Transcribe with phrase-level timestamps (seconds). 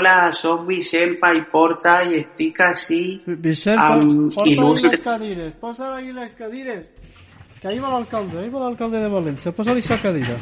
[0.00, 4.92] Hola, hola, soc Vicent Paiporta i estic així Vicent, amb porta ahí il·lustre...
[4.94, 6.86] les cadires, posa ahí les cadires.
[7.60, 10.38] Que ahí va l'alcalde, ahí va l'alcalde de València, posa-li cadira.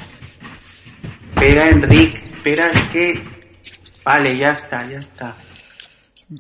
[1.33, 3.21] Espera, Enric, espera, es que...
[4.05, 5.35] Vale, ya está, ya está.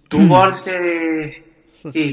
[0.09, 0.63] Tu vols...
[0.67, 1.45] Eh...
[1.93, 2.07] Sí,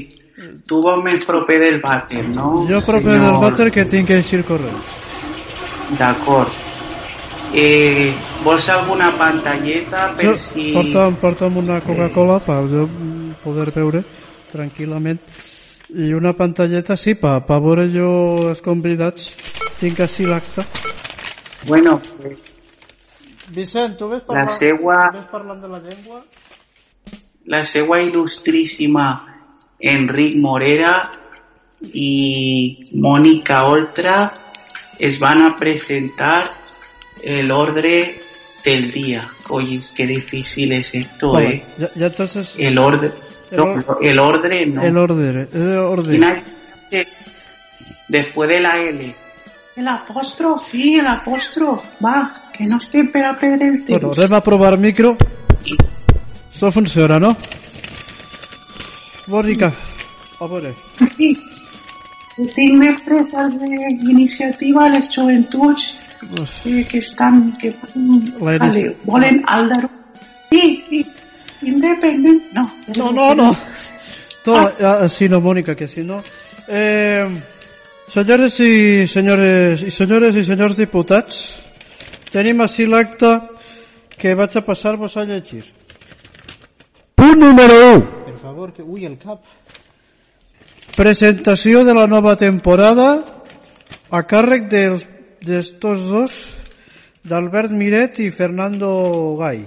[0.66, 2.66] tu vols més proper del vàter, no?
[2.66, 3.26] Jo proper senyor?
[3.30, 4.94] del vàter que tinc que eixir corrents.
[6.00, 6.65] D'acord.
[7.54, 10.72] Eh, vols alguna pantalleta per Jo, si...
[10.74, 12.86] porta'm, porta'm una Coca-Cola per jo
[13.44, 14.02] poder veure
[14.50, 15.20] tranquil·lament
[15.94, 19.30] i una pantalleta, sí, per pa veure jo els convidats.
[19.78, 20.64] Tinc així l'acte.
[21.68, 22.38] Bueno, pues,
[23.54, 26.24] Vicent, tu ves La seua- ves parlant de la llengua?
[27.46, 29.04] la seva il·lustríssima
[29.78, 31.12] Enric Morera
[31.94, 34.16] i Mònica Oltra
[34.98, 36.55] es van a presentar
[37.26, 38.12] el orden
[38.64, 39.28] del día.
[39.48, 41.64] Oye, qué difícil es esto, Vale, ¿eh?
[41.78, 42.54] ya, ya entonces...
[42.56, 43.12] El orden...
[43.50, 44.82] El no, or- el orden no.
[44.82, 46.12] El orden, el orden.
[46.14, 46.42] Final,
[48.08, 49.14] Después de la L.
[49.76, 51.86] El apóstrofe, sí, el apóstrofe.
[52.04, 52.78] Va, que no
[53.12, 55.16] per a perdre el Bueno, anem a provar micro.
[56.54, 57.36] Això funciona, no?
[59.28, 59.72] Mònica,
[60.40, 60.72] a veure.
[61.16, 61.34] Sí.
[62.54, 63.58] Tinc més preses
[64.00, 65.90] d'iniciativa a les joventuts
[66.64, 67.74] eh, que estan, que
[68.40, 69.90] La vale, volen Aldaro.
[70.50, 71.06] Sí, sí,
[71.62, 72.70] independent, no.
[72.96, 73.56] No, no, no.
[74.44, 76.22] Toma, ah, sí, no, Mònica, que si no.
[76.68, 77.26] Eh,
[78.08, 81.40] senyores i senyores i senyores i senyors diputats,
[82.30, 83.32] tenim així l'acte
[84.16, 85.64] que vaig a passar-vos a llegir.
[87.14, 88.24] Punt número 1.
[88.26, 88.82] Per favor, que...
[88.82, 89.42] Ui, el cap.
[90.96, 93.10] Presentació de la nova temporada
[94.10, 95.04] a càrrec dels
[95.46, 96.36] d'estos dos,
[97.26, 98.88] d'Albert Miret i Fernando
[99.38, 99.62] Gai.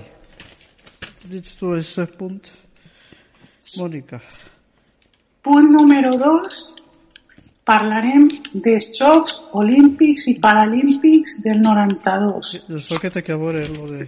[1.30, 2.50] Dius tu ese punt?
[3.78, 4.20] Mònica.
[5.46, 6.60] Punt número dos,
[7.70, 12.56] parlarem dels Jocs Olímpics i Paralímpics del 92.
[12.80, 14.08] Això que té que veure lo de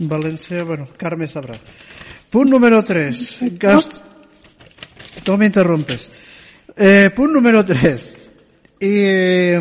[0.00, 1.58] València, bueno, Carme sabrà.
[2.30, 3.26] Punt número 3.
[3.60, 4.00] Gast...
[5.26, 6.08] No m'interrompes.
[6.74, 8.04] Eh, punt número 3.
[8.80, 9.60] I, eh,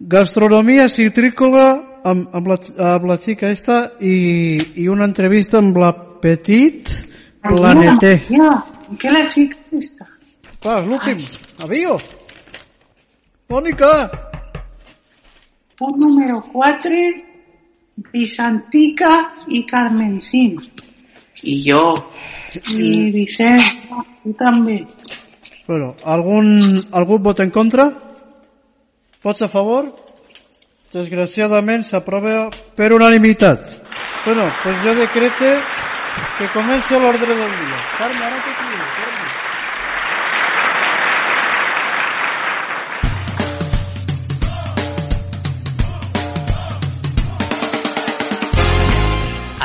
[0.00, 2.58] gastronomia citrícola amb, amb, la,
[2.94, 5.92] amb la xica esta i, i una entrevista amb la
[6.24, 6.90] Petit
[7.44, 8.14] Planeté.
[8.30, 8.52] Ja,
[9.00, 10.08] què la xica està?
[10.64, 11.20] Clar, l'últim.
[11.60, 11.98] Avió.
[13.52, 13.90] Mònica.
[15.76, 17.02] Punt número 4,
[18.14, 19.10] Bizantica
[19.52, 20.56] i Carmencín.
[21.44, 21.82] I jo,
[22.72, 23.60] I Vicent,
[24.22, 24.78] tu també.
[25.66, 27.90] Bueno, algun, algun vot en contra?
[29.24, 29.86] Vots a favor?
[30.92, 33.70] Desgraciadament s'aprova per unanimitat.
[34.26, 35.48] Bueno, pues jo decrete
[36.36, 37.78] que comença l'ordre del dia.
[37.96, 38.68] Carme, ara què t'hi
[38.98, 39.24] Carme?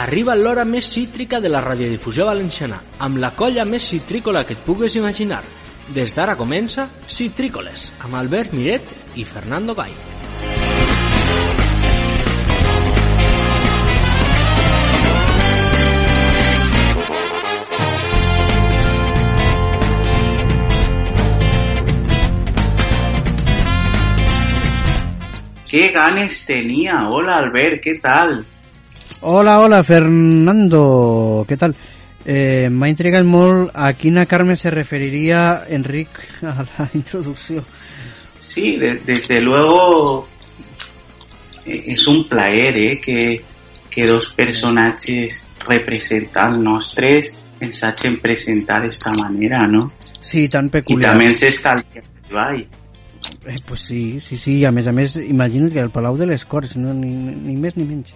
[0.07, 4.63] Arriba l'hora més cítrica de la radiodifusió valenciana, amb la colla més citrícola que et
[4.63, 5.43] pugues imaginar.
[5.93, 9.91] Des d'ara comença Citrícoles, amb Albert Miret i Fernando Gai.
[25.69, 27.07] qué ganes tenía.
[27.09, 28.45] Hola, Albert, ¿qué tal?
[29.21, 31.45] Hola, hola, Fernando.
[31.47, 31.75] Què tal?
[32.29, 36.09] Eh, M'ha intrigat molt a quina Carme se referiria Enric
[36.45, 37.63] a la introducció.
[38.39, 40.27] Sí, de- desde luego
[41.65, 43.41] eh, es un plaer eh, que,
[43.89, 49.89] que dos personajes representan nostres ens hagin presentar d'esta manera, no?
[50.21, 51.11] Sí, tan I peculiar.
[51.11, 51.83] també ens està el
[52.29, 52.61] treball.
[53.49, 56.45] Eh, pues sí, sí, sí, a més a més, imagino que el Palau de les
[56.45, 58.13] Corts, no, ni, ni més ni menys.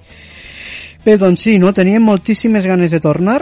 [1.04, 1.74] Bé, doncs sí, no?
[1.76, 3.42] teníem moltíssimes ganes de tornar,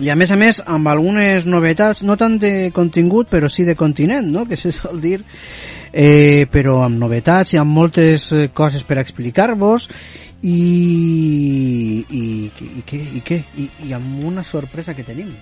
[0.00, 3.76] i a més a més amb algunes novetats, no tant de contingut, però sí de
[3.76, 4.44] continent, no?
[4.44, 5.22] que se sol dir,
[5.92, 9.88] eh, però amb novetats i amb moltes eh, coses per explicar-vos,
[10.42, 13.38] i, i, i, què, i què?
[13.56, 15.32] I, I amb una sorpresa que tenim.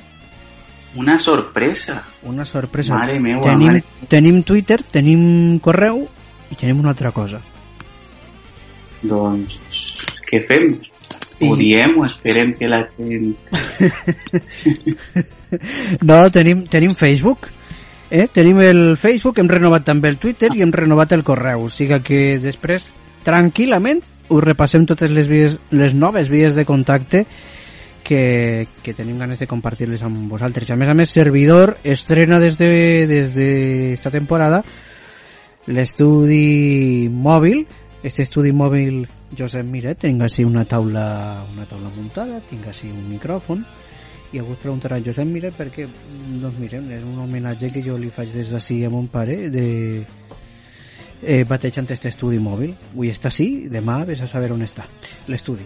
[0.96, 2.04] Una sorpresa.
[2.22, 2.94] Una sorpresa.
[2.94, 4.08] Mare meua, tenim, mare.
[4.08, 6.04] tenim Twitter, tenim correu
[6.50, 7.42] i tenim una altra cosa.
[9.02, 9.58] Doncs,
[10.30, 10.76] què fem?
[11.40, 13.34] Ho I- diem o esperem que la gent...
[16.02, 17.46] No, tenim, tenim Facebook.
[18.10, 18.26] Eh?
[18.32, 21.66] Tenim el Facebook, hem renovat també el Twitter i hem renovat el correu.
[21.66, 22.88] O sigui que després,
[23.26, 24.02] tranquil·lament,
[24.34, 27.24] us repassem totes les, vies, les noves vies de contacte
[28.04, 30.70] que, que tenim ganes de compartir-les amb vosaltres.
[30.70, 32.70] A més a més, Servidor estrena des de,
[33.10, 33.48] des de
[33.94, 34.62] esta temporada
[35.66, 37.64] l'estudi mòbil
[38.04, 41.06] este estudi mòbil Josep Miret tinc així una taula
[41.54, 43.64] una taula muntada, tinc així un micròfon
[44.34, 45.86] i algú es preguntarà Josep Miret perquè,
[46.42, 49.66] doncs mirem, és un homenatge que jo li faig des d'ací a mon pare de
[51.22, 52.74] eh, batejant este estudi mòbil.
[52.92, 54.88] Avui està així, demà ves a saber on està
[55.30, 55.64] l'estudi.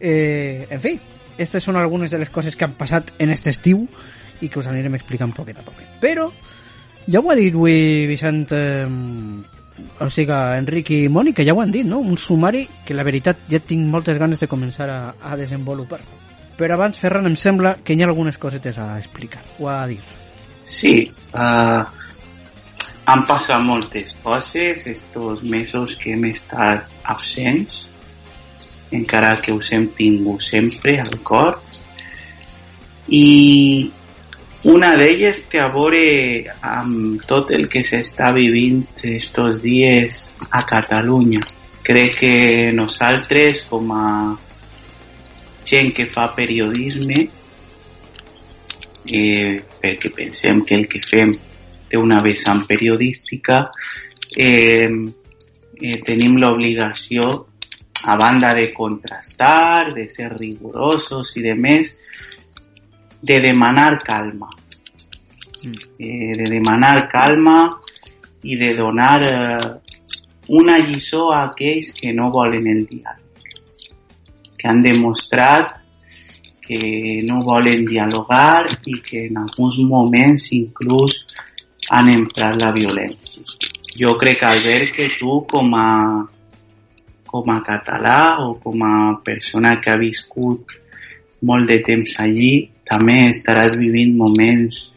[0.00, 0.96] Eh, en fi,
[1.34, 3.84] aquestes són algunes de les coses que han passat en este estiu
[4.40, 5.92] i que us anirem explicant poquet a poquet.
[6.00, 6.30] Però
[7.06, 8.88] ja ho ha dit avui Vicent eh,
[10.00, 12.00] o sigui, Enric i Mònica ja ho han dit, no?
[12.00, 16.00] Un sumari que la veritat ja tinc moltes ganes de començar a, a desenvolupar.
[16.60, 20.00] Però abans, Ferran, em sembla que hi ha algunes cosetes a explicar o a dir.
[20.68, 21.84] Sí, uh,
[23.10, 27.86] han passat moltes coses estos mesos que hem estat absents,
[28.92, 31.58] encara que us hem tingut sempre al cor.
[33.08, 33.90] I
[34.62, 40.18] una d'elles té a veure amb tot el que s'està vivint estos dies
[40.50, 41.40] a Catalunya.
[41.82, 42.34] Crec que
[42.76, 44.36] nosaltres, com a
[45.64, 47.22] gent que fa periodisme,
[49.08, 51.32] eh, perquè pensem que el que fem
[51.88, 53.70] té una vessant periodística,
[54.36, 54.90] eh,
[55.80, 57.46] eh, tenim l'obligació,
[58.04, 61.96] a banda de contrastar, de ser rigurosos i de més,
[63.22, 64.48] de demanar calma.
[65.98, 67.80] Eh, de demanar calma
[68.42, 69.80] i de donar eh,
[70.48, 73.52] una lliçó a aquells que no volen el diàleg,
[74.56, 75.76] que han demostrat
[76.70, 81.16] que no volen dialogar i que en alguns moments inclús
[81.90, 83.42] han emprat la violència.
[83.98, 85.88] Jo crec, Albert, que tu com a,
[87.26, 88.94] com a català o com a
[89.26, 90.76] persona que ha viscut
[91.42, 94.88] molt de temps allí, també estaràs vivint moments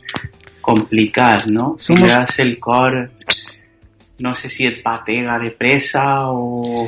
[0.66, 1.75] complicats, no?
[1.80, 2.98] Som- Tindràs el cor,
[4.24, 6.88] no sé si et batega de pressa o...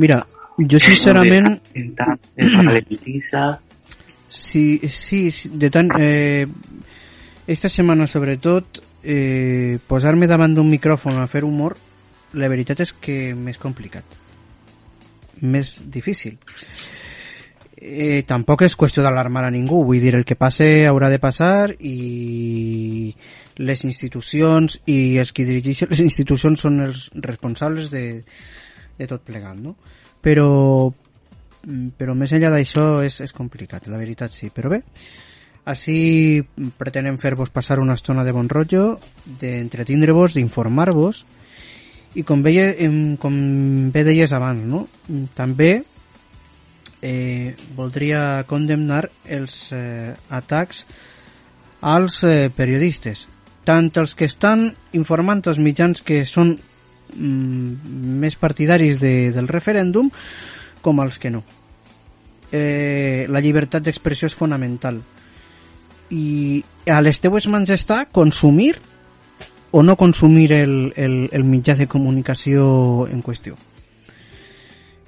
[0.00, 0.22] Mira,
[0.58, 1.58] jo sincerament,
[4.32, 5.90] sí, sí de tant...
[6.00, 6.46] Eh,
[7.52, 11.74] esta setmana, sobretot, eh, posar-me davant d'un micròfon a fer humor,
[12.38, 14.06] la veritat és que més complicat.
[15.42, 16.38] Més difícil.
[17.84, 21.72] Eh, tampoc és qüestió d'alarmar a ningú, vull dir, el que passe haurà de passar
[21.82, 23.10] i
[23.58, 28.04] les institucions i els que dirigeixen les institucions són els responsables de,
[29.00, 29.74] de tot plegat, no?
[30.22, 30.46] Però,
[31.66, 34.52] mm, però més enllà d'això és, és complicat, la veritat sí.
[34.54, 34.84] Però bé,
[35.66, 35.98] així
[36.78, 39.00] pretenem fer-vos passar una estona de bon rotllo,
[39.42, 41.24] d'entretindre-vos, d'informar-vos
[42.14, 42.76] i com, veia,
[43.18, 43.42] com
[43.90, 44.86] bé deies abans, no?
[45.34, 45.80] també
[47.02, 50.86] eh, voldria condemnar els eh, atacs
[51.82, 53.26] als eh, periodistes,
[53.66, 60.08] tant els que estan informant els mitjans que són mm, més partidaris de, del referèndum
[60.82, 61.42] com els que no.
[62.52, 65.00] Eh, la llibertat d'expressió és fonamental
[66.12, 68.74] i a les teues mans està consumir
[69.72, 73.56] o no consumir el, el, el mitjà de comunicació en qüestió.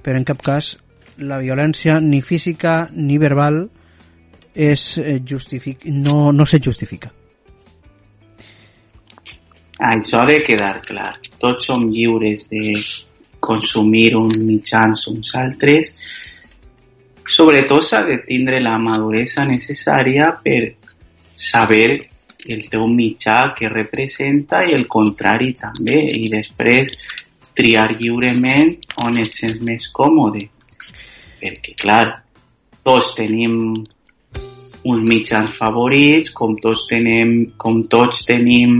[0.00, 0.74] Però en cap cas
[1.18, 3.62] la violència ni física ni verbal
[4.54, 7.10] és eh, justific no, no se justifica.
[9.84, 11.12] Això ha de quedar clar.
[11.42, 12.78] Tots som lliures de
[13.42, 15.90] consumir uns mitjans uns altres.
[17.26, 20.76] Sobretot s'ha de tindre la maduresa necessària per
[21.34, 21.98] saber
[22.46, 26.04] el teu mitjà que representa i el contrari també.
[26.14, 26.94] I després
[27.58, 30.48] triar lliurement on et sents més còmode.
[31.44, 32.06] Perquè, clar,
[32.86, 33.56] tots tenim
[34.84, 38.78] uns mitjans favorits, com tots tenim, com tots tenim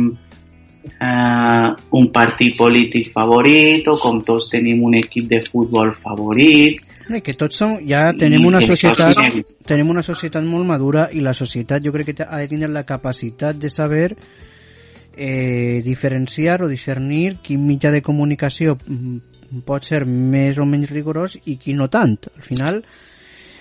[0.84, 1.68] eh,
[1.98, 6.80] un partit polític favorit o com tots tenim un equip de futbol favorit.
[7.04, 9.44] I que tots som, ja tenim una societat sí.
[9.68, 12.86] tenim una societat molt madura i la societat jo crec que ha de tenir la
[12.88, 14.14] capacitat de saber
[15.16, 19.33] eh, diferenciar o discernir quin mitjà de comunicació mm,
[19.66, 22.16] pot ser més o menys rigorós i qui no tant.
[22.34, 22.80] Al final,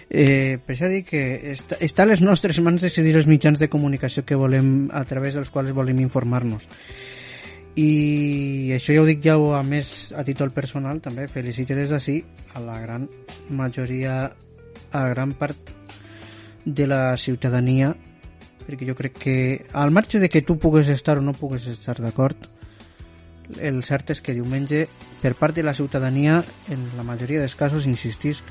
[0.09, 1.23] eh, per això dic que
[1.53, 5.38] està, està a les nostres mans decidir els mitjans de comunicació que volem, a través
[5.38, 6.67] dels quals volem informar-nos.
[7.75, 12.19] I això ja ho dic ja a més a títol personal també, felicite des d'ací
[12.53, 13.07] a la gran
[13.50, 14.31] majoria,
[14.91, 15.73] a la gran part
[16.65, 17.95] de la ciutadania
[18.63, 19.35] perquè jo crec que
[19.73, 22.38] al marge de que tu pugues estar o no pugues estar d'acord
[23.62, 24.88] el cert és que diumenge
[25.22, 28.43] per part de la ciutadania en la majoria dels casos insistisc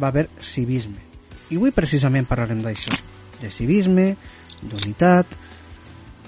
[0.00, 1.02] va haver civisme
[1.50, 2.96] I avui precisament parlarem d'això,
[3.42, 4.14] de civisme,
[4.62, 5.36] d'unitat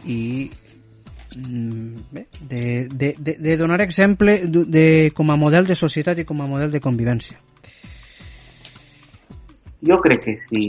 [0.05, 0.51] i
[1.37, 6.21] mm, bé, de, de, de, de donar exemple de, de, com a model de societat
[6.21, 7.41] i com a model de convivència.
[9.87, 10.67] Jo crec que sí.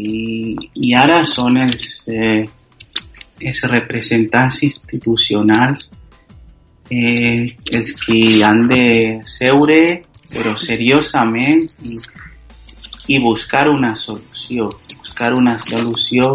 [0.84, 2.44] I ara són els, eh,
[3.42, 5.90] els representants institucionals
[6.90, 8.86] eh, els que han de
[9.28, 9.80] seure
[10.32, 12.00] però seriosament i,
[13.24, 16.34] buscar una solució, buscar una solució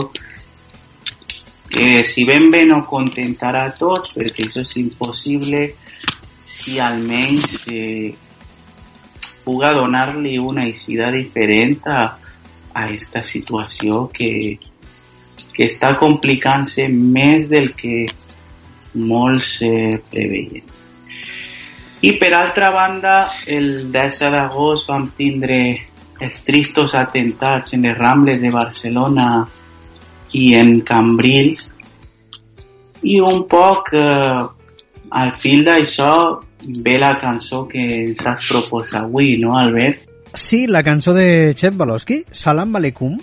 [1.73, 5.63] que si ben bé no contentarà a tots, perquè això és impossible,
[6.45, 8.13] si almenys eh,
[9.45, 12.03] puga donar-li una eixida diferent a,
[12.93, 14.59] esta situació que,
[15.53, 16.87] que està complicant-se
[17.49, 18.07] del que
[18.95, 20.65] molts eh, preveien.
[22.03, 25.59] I per altra banda, el 10 d'agost vam tindre
[26.23, 29.29] els tristos atentats en les Rambles de Barcelona
[30.35, 31.69] i en Cambrils
[33.03, 34.41] i un poc eh,
[35.23, 36.13] al fil d'això
[36.63, 40.07] ve la cançó que ens has proposat avui, no, Albert?
[40.35, 43.19] Sí, la cançó de Chef Balosky, Salam Aleikum,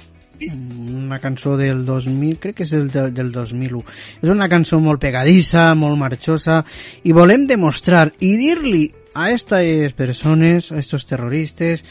[0.47, 3.83] una cançó del 2000, crec que és el de, del 2001.
[4.21, 6.61] És una cançó molt pegadissa, molt marxosa,
[7.03, 11.83] i volem demostrar i dir-li a aquestes persones, a aquests terroristes,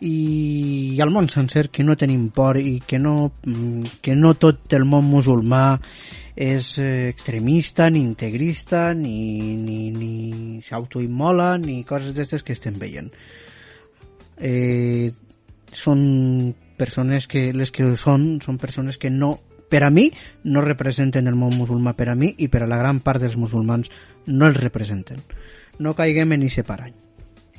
[0.00, 3.32] i, al món sencer que no tenim por i que no,
[4.02, 5.78] que no tot el món musulmà
[6.38, 13.10] és eh, extremista, ni integrista, ni, ni, ni s'autoimmola, ni coses d'aquestes que estem veient.
[14.38, 15.10] Eh,
[15.74, 15.98] són
[16.77, 19.37] persones que les que són són persones que no
[19.69, 20.09] per a mi
[20.43, 23.37] no representen el món musulmà per a mi i per a la gran part dels
[23.39, 23.91] musulmans
[24.27, 25.21] no els representen
[25.79, 26.95] no caiguem en aquest parany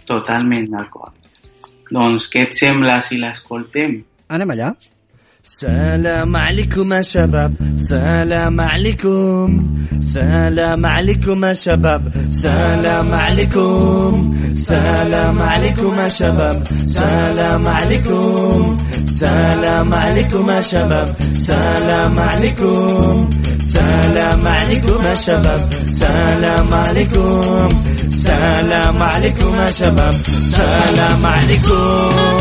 [0.07, 1.15] totalment d'acord
[1.91, 4.03] doncs què et sembla si l'escoltem?
[4.29, 4.75] anem allà
[5.47, 16.09] سلام عليكم يا شباب سلام عليكم سلام عليكم يا شباب سلام عليكم سلام عليكم يا
[16.09, 21.16] شباب سلام عليكم سلام عليكم يا شباب.
[21.34, 23.30] سلام عليكم.
[23.60, 25.70] سلام عليكم يا شباب.
[26.00, 27.70] سلام عليكم.
[28.10, 30.14] سلام عليكم يا شباب.
[30.46, 32.39] سلام عليكم.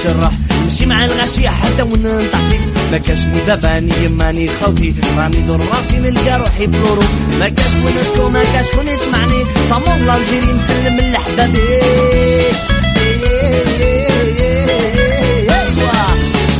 [0.00, 2.60] تشرح نمشي مع الغاشية حتى وننطع فيك
[2.92, 7.02] ما كاش داباني ماني خوتي راني دور راسي نلقى روحي بلورو
[7.40, 11.60] ما كاش ونسكو ما كاش كون يسمعني صامون لالجيري نسلم لحبابي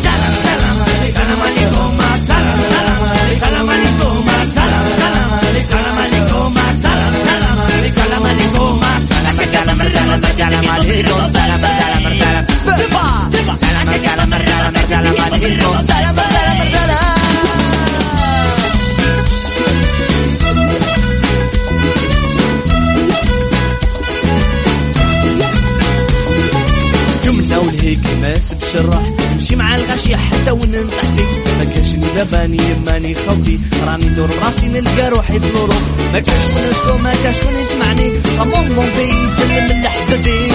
[0.02, 0.40] سلام
[14.07, 17.21] سلام سلام سلام سلام سلام
[29.33, 31.23] نمشي مع الغاشية حتى وين تحتي
[31.59, 31.88] ما كانش
[32.33, 35.75] باني يماني خوتي راني ندور براسي نلقى روحي بنورو
[36.12, 40.50] ما كانش شكون اشكو ما كانش شكون يسمعني صمون مونتي نسلم حبيبي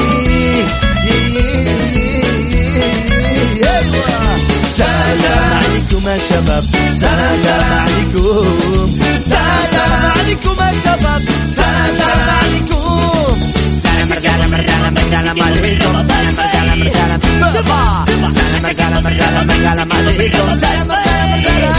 [4.77, 6.65] سلام عليكم يا شباب
[6.95, 7.41] سلام
[7.81, 13.37] عليكم سلام عليكم يا شباب سلام عليكم
[13.83, 17.19] سلام رجالة مرجالة سلام عليكم سلام رجالة مرجالة
[17.51, 21.75] سلام رجالة مرجالة سلام عليكم سلام رجالة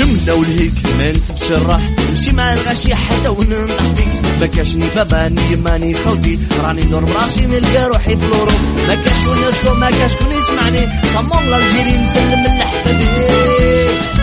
[0.00, 4.08] يمنا والهيك ما نتشرح نمشي مع الغاشية حتى وننطح فيك
[4.40, 6.38] ما كاشني باباني ماني خوتي.
[6.60, 8.52] راني ندور براسي نلقى روحي بلورو.
[8.88, 10.88] ما كاش كون يسكو ما كاش كون يسمعني.
[11.14, 14.19] صمون لالجيري نسلم لحبابي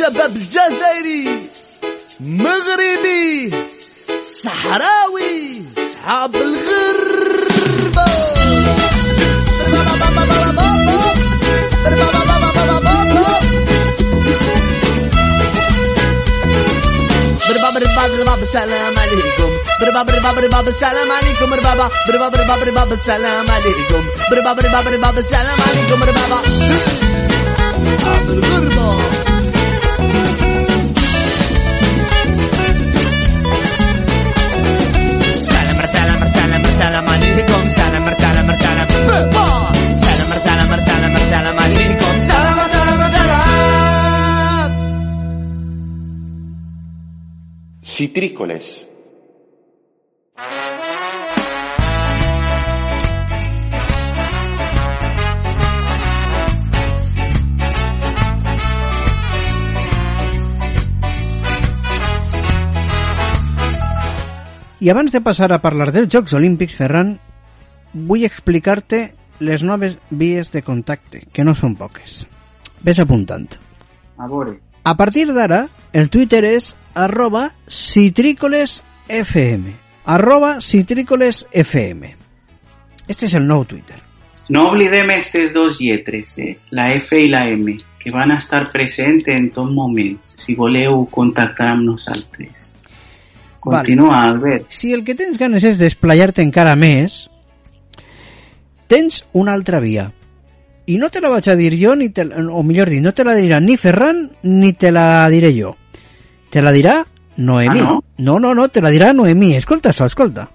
[0.00, 1.48] شباب الجزائري
[2.20, 3.50] مغربي
[4.44, 5.62] صحراوي
[5.94, 7.19] صحاب الغر.
[18.50, 26.38] Assalamualaikum Berba berba berba Assalamualaikum Berbaba berba berba berba Assalamualaikum Berba berba berba Assalamualaikum Berbaba
[28.26, 28.86] Berba
[35.30, 37.06] Salam salam salam Salam
[37.78, 41.99] salam salam Salam salam salam Assalamualaikum
[48.00, 48.86] Citrícoles.
[64.80, 67.18] I abans de passar a parlar dels Jocs Olímpics, Ferran,
[67.92, 69.10] vull explicar-te
[69.44, 72.22] les noves vies de contacte, que no són poques.
[72.80, 73.50] Ves apuntant.
[74.16, 79.64] A veure, A partir d'ara, el Twitter és arroba citrícolesfm.
[80.04, 82.04] Arroba citrícolesfm.
[83.08, 83.96] Este és el nou Twitter.
[84.50, 86.56] no oblidem aquestes dos lletres, eh?
[86.70, 91.68] la F i la M, que van estar presents en tot moment, si voleu contactar
[91.76, 92.72] amb nosaltres.
[93.60, 94.66] Continua, Albert.
[94.70, 97.28] Si el que tens ganes és desplayar-te encara més,
[98.88, 100.10] tens una altra via.
[100.86, 103.12] I no te la vaig a dir jo, ni te, la- o millor dit, no
[103.14, 105.76] te la dirà ni Ferran, ni te la diré jo.
[106.50, 107.04] Te la dirà
[107.36, 107.80] Noemí.
[107.80, 108.04] Ah, no?
[108.18, 109.54] no, no, no, te la dirà Noemí.
[109.56, 110.48] Escolta això, escolta.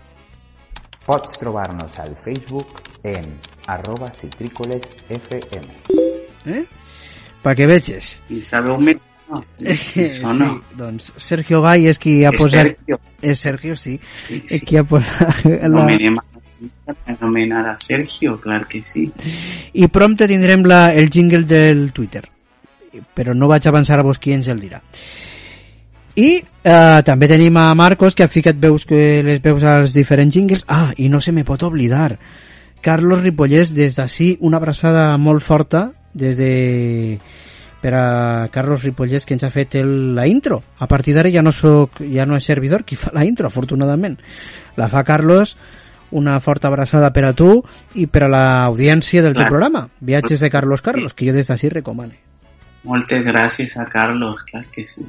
[1.06, 3.24] Pots trobar-nos al Facebook en
[3.66, 5.66] arroba citrícolesfm.
[6.46, 6.64] Eh?
[7.44, 8.20] Perquè veges.
[8.32, 8.96] i sabeu més?
[9.28, 9.36] No,
[10.34, 10.48] no.
[10.54, 12.72] Sí, doncs Sergio Gay és qui ha És posat...
[12.72, 12.98] Sergio.
[13.22, 13.98] És Sergio, sí.
[14.26, 14.66] Sí, És sí.
[14.66, 15.44] qui ha posat...
[15.68, 15.84] La...
[15.84, 16.24] A-
[17.06, 19.10] anomenar a Sergio, clar que sí.
[19.74, 22.24] I prompte tindrem la, el jingle del Twitter.
[23.14, 24.80] Però no vaig avançar a vos qui ens el dirà.
[26.14, 30.34] I eh, també tenim a Marcos, que ha ficat veus que les veus als diferents
[30.34, 30.64] jingles.
[30.68, 32.14] Ah, i no se me pot oblidar.
[32.84, 36.52] Carlos Ripollès, des d'ací, una abraçada molt forta, des de
[37.84, 40.62] per a Carlos Ripollès que ens ha fet el, la intro.
[40.80, 44.16] A partir d'ara ja no soc, ja no és servidor qui fa la intro, afortunadament.
[44.80, 45.52] La fa Carlos,
[46.14, 47.58] una forta abraçada per a tu
[47.94, 49.88] i per a l'audiència del teu programa.
[50.00, 52.16] Viatges de Carlos Carlos, que jo des d'ací recomane.
[52.84, 55.04] Moltes gràcies a Carlos, clar que sí.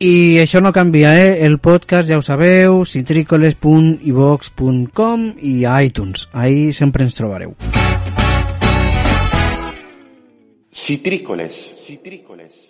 [0.00, 1.44] I això no canvia, eh?
[1.44, 6.24] El podcast, ja ho sabeu, citricoles.ivox.com i a iTunes.
[6.32, 7.52] Ahí sempre ens trobareu.
[10.72, 11.52] Citrícoles.
[11.84, 12.69] Citrícoles.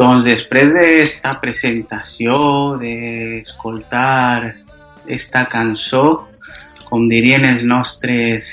[0.00, 2.32] Doncs després d'esta presentació,
[2.80, 4.54] d'escoltar
[5.04, 6.04] esta cançó,
[6.86, 8.48] com dirien els nostres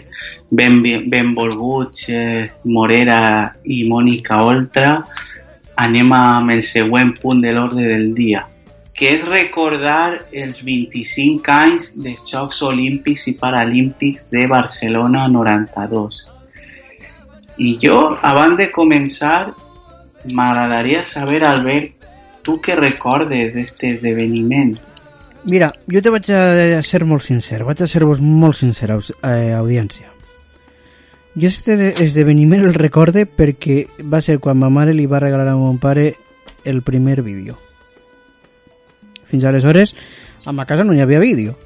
[0.58, 0.80] ben,
[1.12, 3.20] benvolguts eh, Morera
[3.62, 4.90] i Mònica Oltra,
[5.78, 8.42] anem amb el següent punt de l'ordre del dia,
[8.90, 16.20] que és recordar els 25 anys dels Jocs Olímpics i Paralímpics de Barcelona 92.
[17.62, 18.02] I jo,
[18.34, 19.54] abans de començar,
[20.32, 21.92] m'agradaria saber, Albert,
[22.42, 24.76] tu què recordes d'aquest esdeveniment?
[25.44, 30.10] Mira, jo te vaig a ser molt sincer, vaig a ser-vos molt sincer, eh, audiència.
[31.38, 35.48] Jo este de- esdeveniment el recorde perquè va ser quan ma mare li va regalar
[35.48, 36.16] a mon pare
[36.64, 37.56] el primer vídeo.
[39.28, 39.94] Fins aleshores,
[40.44, 41.56] a ma casa no hi havia vídeo.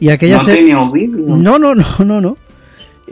[0.00, 1.24] I aquella no se- teníeu vídeo?
[1.28, 2.36] No, no, no, no, no.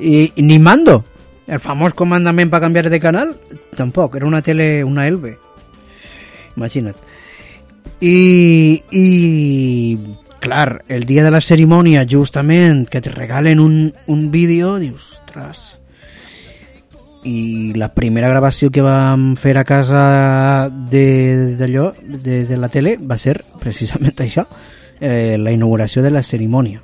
[0.01, 1.05] I ni mando.
[1.49, 3.33] El famós comandament per canviar de canal,
[3.77, 4.17] tampoc.
[4.17, 5.39] Era una tele, una Elbe.
[6.57, 6.97] Imagina't.
[8.01, 9.99] I, i
[10.41, 15.75] clar, el dia de la cerimònia, justament, que te regalen un, un vídeo, dius, ostres...
[17.29, 22.95] I la primera gravació que vam fer a casa de- d'allò, de, de la tele,
[22.97, 24.45] va ser precisament això,
[25.01, 26.81] eh, la inauguració de la cerimònia.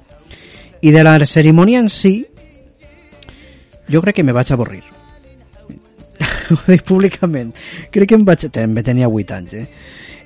[0.82, 2.26] I de la cerimònia en si,
[3.90, 4.82] jo crec que me vaig avorrir.
[6.50, 7.52] Ho dic públicament.
[7.90, 8.46] Crec que em vaig...
[8.52, 9.66] També tenia 8 anys, eh?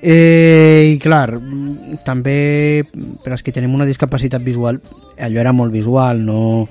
[0.01, 2.85] Eh, I clar, mm, també
[3.23, 4.79] per als que tenim una discapacitat visual,
[5.19, 6.69] allò era molt visual, no...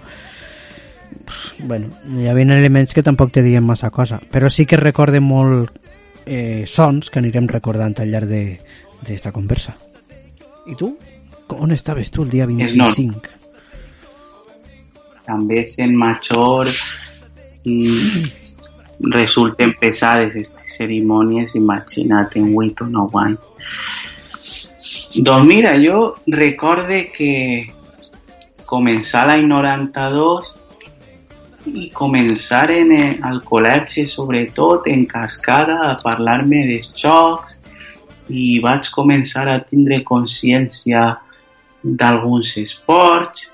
[1.59, 5.75] Bueno, hi havia elements que tampoc te diem massa cosa, però sí que recorde molt
[6.25, 8.61] eh, sons que anirem recordant al llarg de-
[9.05, 9.75] d'esta conversa.
[10.69, 10.95] I tu?
[11.57, 12.89] On estaves tu el dia És no.
[15.29, 15.39] 25?
[15.39, 16.71] també sent major
[17.69, 18.29] mm,
[19.15, 23.43] resulten pesades aquestes cerimònies, imagina't en 8 o 9 anys.
[25.25, 25.99] Doncs mira, jo
[26.33, 27.33] recorde que
[28.69, 30.55] començar l'any 92
[31.69, 37.57] i començar en, eh, al col·legi, sobretot en cascada, a parlar-me dels jocs
[38.29, 41.05] i vaig començar a tindre consciència
[41.83, 43.49] d'alguns esports,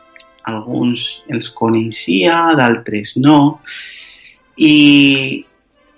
[0.51, 3.61] alguns els coneixia, d'altres no,
[4.57, 5.45] i,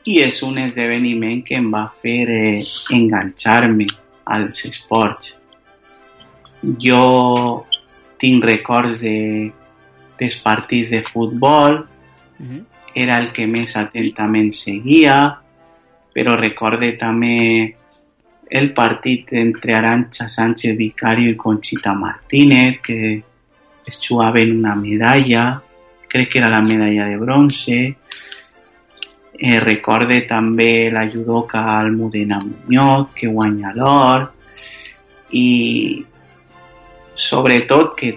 [0.06, 2.61] i és un esdeveniment que em va fer eh,
[2.96, 3.88] enganxar-me
[4.37, 5.35] als esports.
[6.82, 7.66] Jo
[8.18, 9.16] tinc records de,
[10.18, 11.82] dels partits de futbol,
[12.96, 15.16] era el que més atentament seguia,
[16.16, 17.76] però recorde també
[18.48, 23.22] el partit entre Arancha Sánchez Vicario i Conchita Martínez, que
[23.87, 25.62] es jugaven una medalla,
[26.09, 27.96] crec que era la medalla de bronze.
[29.38, 34.31] Eh, recorde també la judoka Almudena Muñoz, que guanya l'or,
[35.37, 36.05] i
[37.14, 38.14] sobretot que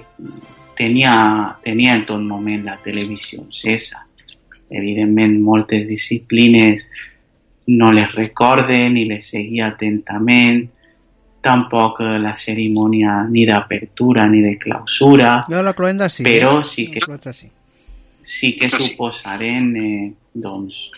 [0.79, 4.05] tenia, tenia en tot moment la televisió encesa.
[4.69, 6.85] Evidentment, moltes disciplines
[7.67, 10.63] no les recorde ni les seguia atentament,
[11.41, 16.23] tampoc eh, la cerimònia ni d'apertura ni de clausura, Jo la cloenda sí.
[16.23, 16.65] però eh?
[16.65, 17.01] sí que,
[17.33, 17.49] sí.
[18.21, 20.89] sí que suposaren eh, doncs,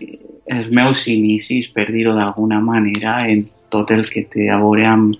[0.00, 0.18] eh,
[0.52, 5.14] els meus inicis, per dir-ho d'alguna manera, en tot el que té a veure amb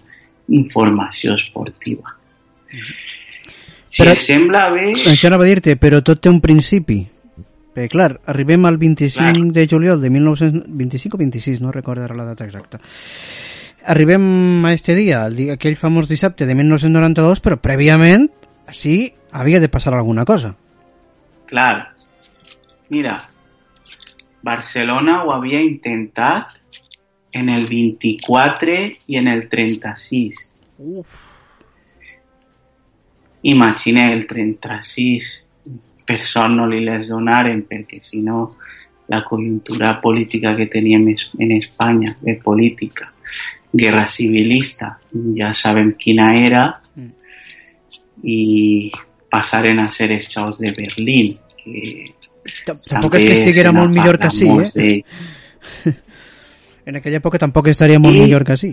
[0.53, 2.17] informació esportiva.
[3.89, 7.07] Si Però- et sembla bé, Això anava a dir-te, però tot té un principi.
[7.73, 9.53] Perquè, clar, arribem al 25 Clar.
[9.53, 12.81] de juliol de 1925 o 26, no recordo ara la data exacta.
[13.85, 18.29] Arribem a este dia, el dia, aquell famós dissabte de 1992, però prèviament,
[18.71, 20.57] sí, havia de passar alguna cosa.
[21.53, 21.93] clar,
[22.89, 23.29] mira,
[24.43, 26.55] Barcelona ho havia intentat
[27.33, 28.77] en el 24
[29.09, 30.41] i en el 36.
[33.43, 35.33] Imagina el 36
[36.07, 38.57] per sort no li les donaren perquè si no
[39.13, 43.13] la conjuntura política que teníem en Espanya de política
[43.73, 44.99] guerra civilista
[45.37, 46.65] ja sabem quina era
[48.23, 48.91] i
[49.33, 52.05] passaren a ser els xous de Berlín que
[52.65, 55.05] Tampoc és que estiguera se molt millor que n'ha sí, parlat molt eh?
[55.85, 56.01] d'ell.
[56.83, 58.73] En aquella època tampoc estaria molt I- millor que sí.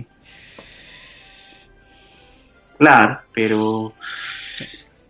[2.79, 3.91] Clar, però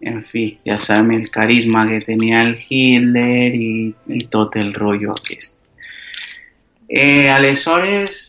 [0.02, 3.70] en fi, ja sabem el carisma que tenia el Hitler i,
[4.18, 5.56] i tot el rotllo aquest.
[6.90, 8.29] Eh, aleshores,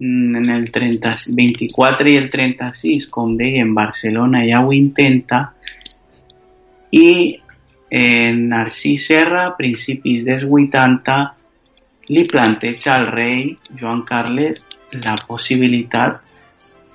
[0.00, 5.42] en el 30, 24 i el 36, com dèiem, Barcelona ja ho intenta
[6.96, 7.10] i
[7.90, 11.18] eh, Narcís Serra, a principis dels 80,
[12.10, 13.44] li planteja al rei
[13.76, 14.62] Joan Carles
[15.04, 16.22] la possibilitat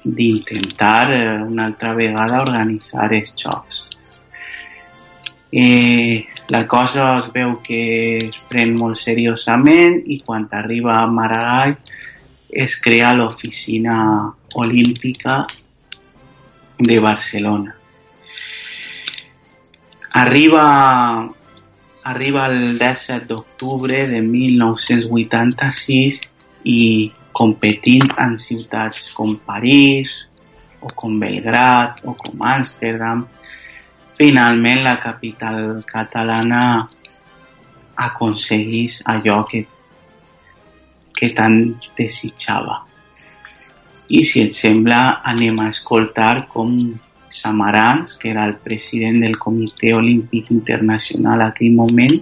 [0.04, 3.84] d'intentar eh, una altra vegada organitzar els jocs.
[5.56, 11.78] Eh, la cosa es veu que es pren molt seriosament i quan arriba a Maragall
[12.56, 15.46] es crea l'oficina olímpica
[16.80, 17.76] de Barcelona.
[20.12, 21.30] Arriba,
[22.04, 26.22] arriba el 17 d'octubre de 1986
[26.64, 30.28] i competint en ciutats com París
[30.80, 33.28] o com Belgrat o com Amsterdam,
[34.16, 36.88] finalment la capital catalana
[37.96, 39.68] aconseguís allò que,
[41.26, 41.58] que tant
[41.98, 42.84] desitjava.
[44.14, 46.94] I si et sembla, anem a escoltar com
[47.30, 52.14] Samarans, que era el president del Comitè Olímpic Internacional a aquell moment,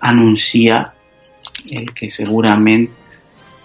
[0.00, 0.92] anuncia
[1.70, 2.86] el que segurament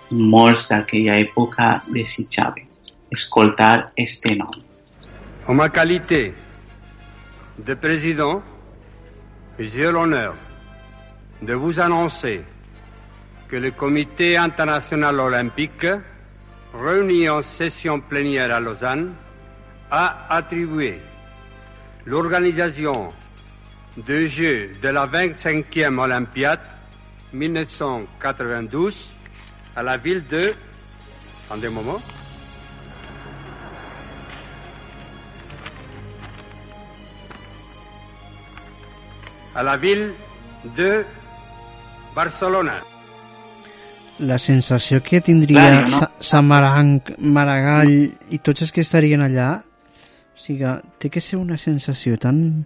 [0.09, 2.65] molts d'aquella època desitjaven,
[3.13, 4.51] escoltar este nom.
[5.47, 6.33] En ma qualité
[7.57, 8.41] de président,
[9.59, 10.35] j'ai l'honneur
[11.41, 12.43] de vous annoncer
[13.49, 15.87] que le Comité international olympique,
[16.73, 19.13] réuni en session plénière à Lausanne,
[19.89, 20.99] a attribué
[22.05, 23.07] l'organisation
[23.95, 26.59] des Jeux de la 25e Olympiade
[27.33, 29.13] 1992
[29.75, 30.53] à la ville de...
[31.49, 32.01] Attendez un moment.
[39.55, 40.13] A la ville
[40.75, 41.03] de
[42.13, 42.96] Barcelona.
[44.19, 45.99] La sensació que tindria Clar, no?
[45.99, 47.91] Sa- Samaranc, Maragall
[48.33, 49.49] i tots els que estarien allà,
[50.33, 50.65] o sigui,
[50.97, 52.65] té que ser una sensació tan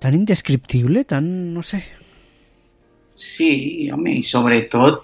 [0.00, 1.82] tan indescriptible, tan, no sé,
[3.20, 5.02] Sí, home, i sobretot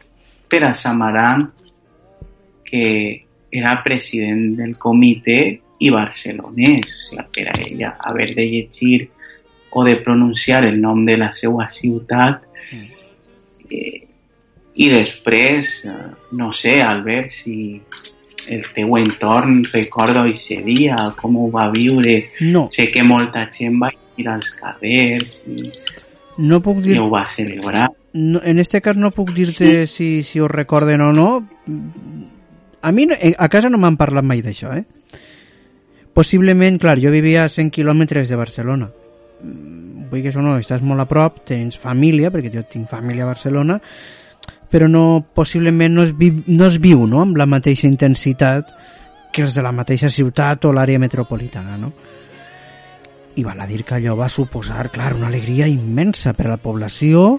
[0.48, 1.42] per a Samaran,
[2.64, 5.40] que era president del comitè
[5.84, 9.10] i barcelonès, o sigui, per a ella haver de llegir
[9.76, 12.40] o de pronunciar el nom de la seva ciutat
[13.68, 14.05] eh,
[14.76, 15.92] i després, eh,
[16.36, 17.80] no sé, Albert, si
[18.48, 22.68] el teu entorn recorda aquest dia, com ho va viure, No.
[22.70, 25.70] sé que molta gent va ir als carrers i,
[26.38, 26.98] no puc i dir...
[27.00, 27.88] ho va celebrar.
[28.12, 31.30] No, en este cas no puc dir-te si, si ho recorden o no.
[32.82, 34.84] A mi eh, a casa no m'han parlat mai d'això, eh?
[36.16, 38.90] Possiblement, clar, jo vivia a 100 quilòmetres de Barcelona.
[39.42, 43.24] Mm, Vull que o no, estàs molt a prop, tens família, perquè jo tinc família
[43.24, 43.80] a Barcelona,
[44.70, 47.22] però no, possiblement no es, vi, no es viu no?
[47.22, 48.72] amb la mateixa intensitat
[49.32, 51.92] que els de la mateixa ciutat o l'àrea metropolitana, no?
[53.36, 56.62] I val a dir que allò va suposar, clar, una alegria immensa per a la
[56.62, 57.36] població,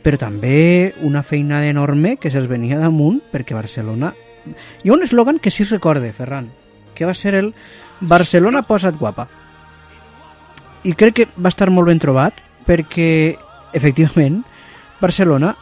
[0.00, 4.14] però també una feinada enorme que se'ls venia damunt perquè Barcelona...
[4.80, 6.46] Hi ha un eslògan que sí recorde, Ferran,
[6.96, 7.52] que va ser el
[8.00, 9.28] Barcelona posa't guapa.
[10.88, 13.36] I crec que va estar molt ben trobat perquè,
[13.76, 14.40] efectivament,
[15.02, 15.52] Barcelona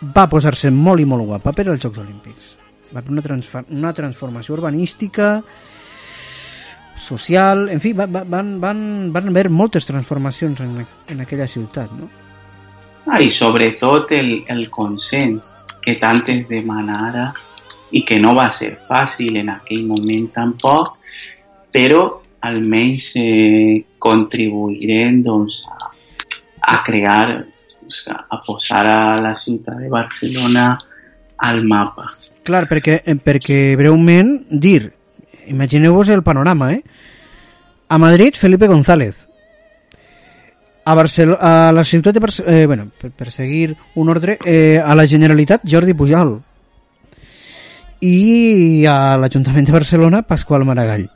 [0.00, 2.52] va posar-se molt i molt guapa per als Jocs Olímpics.
[2.92, 5.30] Va fer una, transfa- una transformació urbanística,
[6.96, 8.78] social, en fi, va, va, van, van,
[9.12, 10.78] van haver moltes transformacions en,
[11.08, 12.08] en aquella ciutat, no?
[13.06, 15.52] Ah, i sobretot el, el consens
[15.84, 17.28] que tant es demanara
[17.94, 20.96] i que no va ser fàcil en aquell moment tampoc,
[21.70, 22.02] però
[22.46, 25.92] almenys eh, contribuirem doncs, a,
[26.74, 27.44] a crear,
[27.96, 30.78] sigui, a posar a la ciutat de Barcelona
[31.38, 32.10] al mapa.
[32.46, 34.92] Clar, perquè, eh, perquè breument dir,
[35.46, 36.82] imagineu-vos el panorama, eh?
[37.88, 39.26] A Madrid, Felipe González.
[40.84, 44.78] A, Barcelo a la ciutat de Barcelona, eh, bueno, per, per seguir un ordre, eh,
[44.78, 46.36] a la Generalitat, Jordi Pujol.
[48.00, 51.10] I a l'Ajuntament de Barcelona, Pasqual Maragall.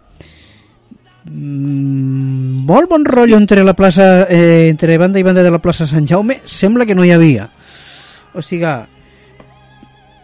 [1.24, 5.87] Mm, molt bon rotllo entre la plaça, eh, entre banda i banda de la plaça
[5.87, 7.48] Sant Jaume, sembla que no hi havia.
[8.33, 8.72] O sigui,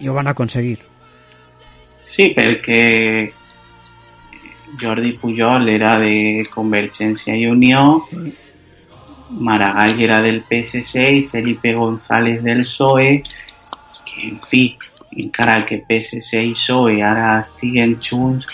[0.00, 0.78] i ho van aconseguir.
[2.00, 3.32] Sí, perquè
[4.80, 8.06] Jordi Pujol era de Convergència i Unió,
[9.30, 13.22] Maragall era del PSC i Felipe González del PSOE,
[14.06, 14.62] que en fi,
[15.10, 18.46] encara que PSC i PSOE ara estiguen junts,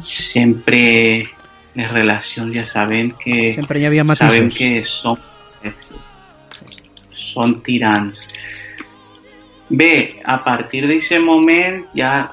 [0.00, 1.28] sempre
[1.74, 4.58] les relacions ja sabem que Sempre hi havia sabem matisos.
[4.58, 5.18] que són
[7.32, 8.28] són tirants.
[9.70, 12.30] Bé, a partir d'aquest moment ja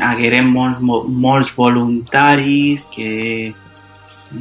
[0.00, 3.52] hagueren molts, mo- molts voluntaris que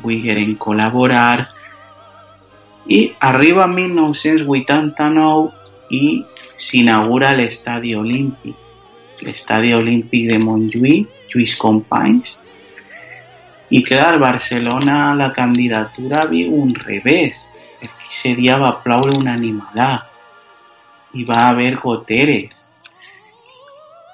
[0.01, 1.49] volgueren col·laborar
[2.87, 5.51] i arriba 1989
[5.91, 6.23] i
[6.57, 8.55] s'inaugura l'estadi olímpic
[9.25, 12.37] l'estadi olímpic de Montjuïc Lluís Companys
[13.69, 17.37] i clar, Barcelona la candidatura viu un revés.
[17.81, 19.91] Ese dia va ploure un animalà
[21.13, 22.59] i va haver goteres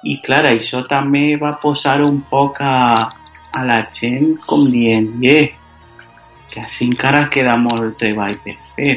[0.06, 2.74] i clar, això també va posar un poc a,
[3.58, 5.48] a la gent com dient, yeah,
[6.52, 8.94] que així encara queda molt treball per fer.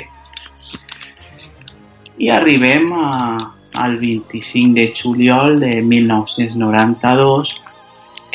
[2.19, 3.37] I arribem a,
[3.85, 7.55] al 25 de juliol de 1992,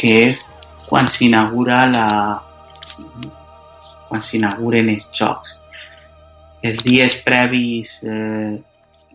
[0.00, 0.42] que és
[0.88, 2.08] quan s'inaugura la
[4.08, 5.56] quan s'inauguren els jocs.
[6.64, 8.54] Els dies previs eh,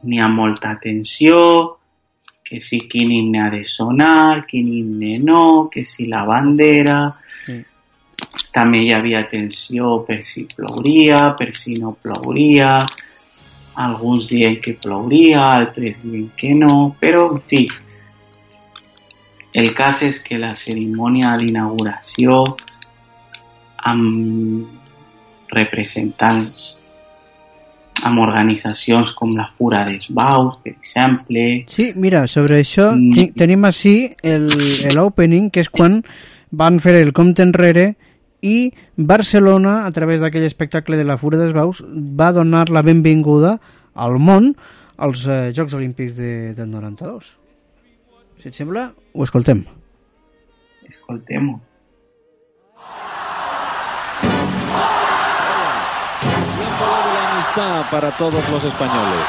[0.03, 1.39] n'hi ha molta tensió,
[2.43, 7.01] que si quin himne ha de sonar, quin himne no, que si la bandera...
[7.45, 7.59] Sí.
[8.51, 12.71] També hi havia tensió per si plouria, per si no plouria,
[13.79, 17.61] alguns diuen que plouria, altres diuen que no, però en fi,
[19.53, 22.43] el cas és que la cerimònia d'inauguració
[23.89, 24.67] amb
[25.55, 26.75] representants
[28.07, 31.65] amb organitzacions com la Fura dels Baus, per exemple.
[31.67, 33.33] Sí, mira, sobre això Mm.
[33.35, 36.03] tenim així el- l'opening, que és quan
[36.51, 37.97] van fer el compte enrere
[38.41, 43.59] i Barcelona, a través d'aquell espectacle de la Fura dels Baus, va donar la benvinguda
[43.95, 44.55] al món
[44.97, 47.35] als eh, Jocs Olímpics de, del 92.
[48.39, 49.65] Si et sembla, ho escoltem.
[50.87, 51.59] Escoltem-ho.
[56.55, 59.25] Símbolo de la amistad para todos los españoles.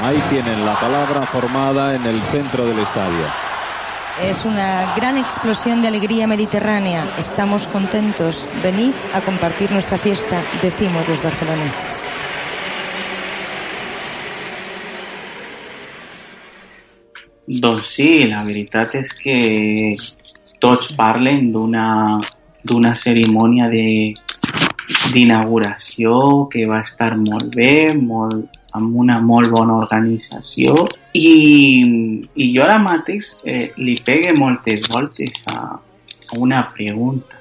[0.00, 3.26] Ahí tienen la palabra formada en el centro del estadio.
[4.22, 7.12] Es una gran explosión de alegría mediterránea.
[7.18, 8.48] Estamos contentos.
[8.62, 12.04] Venid a compartir nuestra fiesta, decimos los barceloneses.
[17.48, 19.36] Doncs sí, la veritat és que
[20.60, 23.86] tots parlen d'una cerimònia de
[25.12, 26.12] d'inauguració
[26.52, 30.74] que va estar molt bé, molt, amb una molt bona organització
[31.16, 31.32] i,
[32.36, 37.40] i jo ara mateix eh, li pegue moltes voltes a, a una pregunta.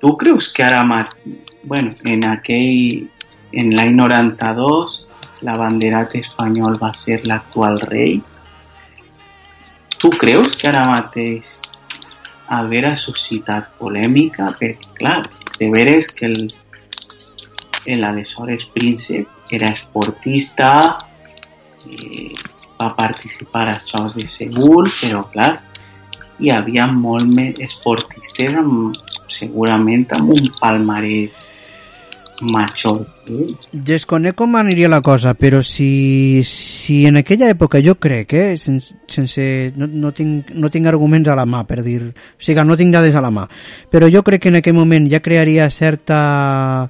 [0.00, 1.08] ¿Tú crees que ahora más,
[1.64, 3.10] bueno, en aquel,
[3.52, 5.06] en l'any 92,
[5.46, 8.20] la banderat espanyol va ser l'actual rei?
[10.00, 11.48] Tu creus que ara mateix
[12.48, 14.52] haver suscitat polèmica?
[14.58, 15.20] Perquè, clar,
[15.58, 16.52] de veres que el,
[17.86, 20.70] el aleshores príncep era esportista,
[21.84, 22.32] eh,
[22.80, 25.52] va participar als Jocs de Seül, però clar,
[26.40, 28.56] hi havia molt més esportistes
[30.36, 31.46] un palmarès
[32.40, 33.02] major.
[33.26, 33.46] Eh?
[33.72, 38.96] Desconec com aniria la cosa, però si, si en aquella època jo crec, eh, sense,
[39.06, 39.44] sense
[39.76, 42.94] no, no, tinc, no tinc arguments a la mà per dir, o sigui, no tinc
[42.94, 43.46] dades a la mà,
[43.90, 46.88] però jo crec que en aquell moment ja crearia certa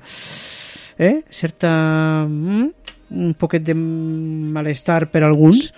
[1.00, 2.66] eh, certa mm,
[3.10, 5.72] un poquet de malestar per alguns,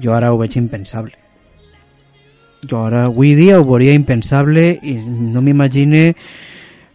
[0.00, 1.16] jo ara ho veig impensable.
[2.66, 6.14] Jo ara avui dia ho veuria impensable i no m'imagine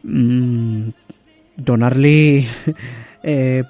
[0.03, 1.02] mm,
[1.57, 2.47] donar-li
[3.23, 3.63] eh,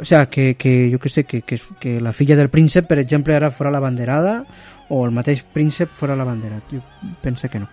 [0.00, 2.98] o sea, que, que jo que sé que, que, que la filla del príncep per
[2.98, 4.44] exemple ara fora la banderada
[4.88, 6.82] o el mateix príncep fora la banderat jo
[7.22, 7.68] penso que no.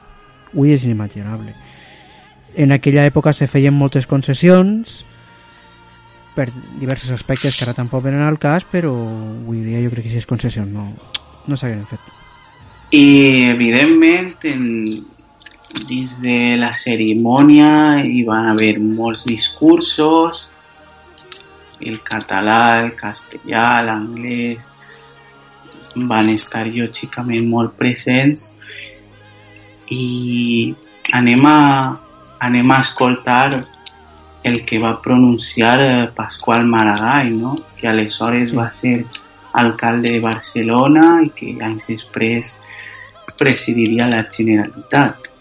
[0.54, 1.56] Avui és inimaginable.
[2.56, 5.02] En aquella època se feien moltes concessions
[6.36, 10.14] per diversos aspectes que ara tampoc venen al cas però avui dia jo crec que
[10.14, 10.92] si és concessió no,
[11.48, 12.14] no s'hagueren fet.
[12.94, 15.04] I, evidentment, en,
[15.88, 20.48] dins de la cerimònia hi van haver molts discursos,
[21.82, 24.62] el català, el castellà, l'anglès,
[25.96, 28.46] van estar lògicament molt presents
[29.94, 30.74] i
[31.14, 31.60] anem a,
[32.40, 33.66] anem a escoltar
[34.44, 37.56] el que va pronunciar eh, Pasqual Maragall, no?
[37.78, 39.06] que aleshores va ser
[39.54, 42.56] alcalde de Barcelona i que anys després
[43.40, 45.33] presidiria la Generalitat.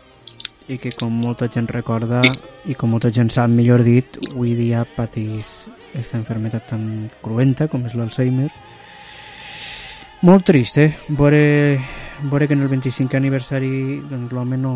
[0.68, 2.20] I que com molta gent recorda
[2.68, 6.84] i com molta gent sap, millor dit, avui dia patís aquesta enfermetat tan
[7.22, 8.50] cruenta com és l'Alzheimer.
[10.22, 10.92] Molt trist, eh?
[11.08, 11.42] Veure,
[12.30, 13.72] veure que en el 25 aniversari
[14.10, 14.74] doncs, l'home no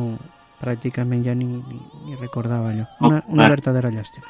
[0.61, 2.89] pràcticament ja ni, ni, ni recordava allò.
[3.07, 4.27] Una, una verdadera llàstima.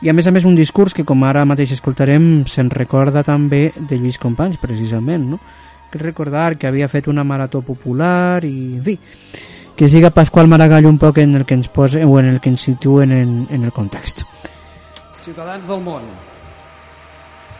[0.00, 3.72] I a més a més un discurs que com ara mateix escoltarem se'n recorda també
[3.74, 5.40] de Lluís Companys, precisament, no?
[5.90, 8.94] Recordar que havia fet una marató popular i, en fi,
[9.78, 12.50] que siga Pasqual Maragall un poc en el que ens posa o en el que
[12.50, 14.24] ens situen en, en el context.
[15.22, 16.02] Ciutadans del món,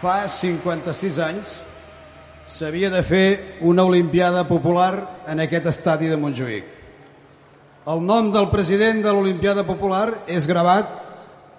[0.03, 1.53] fa 56 anys
[2.51, 6.67] s'havia de fer una Olimpiada Popular en aquest estadi de Montjuïc.
[7.87, 10.91] El nom del president de l'Olimpiada Popular és gravat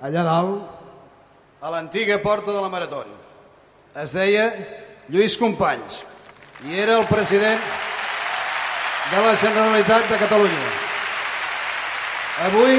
[0.03, 3.05] allà dalt a l'antiga porta de la Marató.
[3.95, 4.51] Es deia
[5.07, 6.03] Lluís Companys
[6.67, 7.63] i era el president
[9.09, 10.67] de la Generalitat de Catalunya.
[12.45, 12.75] Avui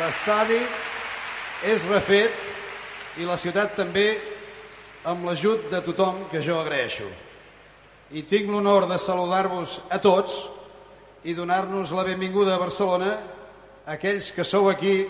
[0.00, 0.60] l'estadi
[1.68, 2.32] és refet
[3.20, 4.06] i la ciutat també
[5.04, 7.04] amb l'ajut de tothom que jo agraeixo.
[8.16, 10.46] I tinc l'honor de saludar-vos a tots
[11.28, 13.12] i donar-nos la benvinguda a Barcelona
[13.84, 15.02] a aquells que sou aquí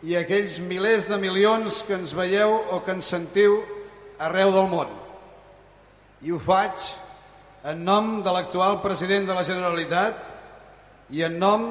[0.00, 3.60] i aquells milers de milions que ens veieu o que ens sentiu
[4.16, 4.88] arreu del món.
[6.24, 6.80] I ho faig
[7.66, 10.20] en nom de l'actual president de la Generalitat
[11.10, 11.64] i en nom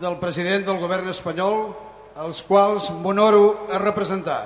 [0.00, 1.68] del president del govern espanyol,
[2.18, 4.40] els quals m'honoro a representar.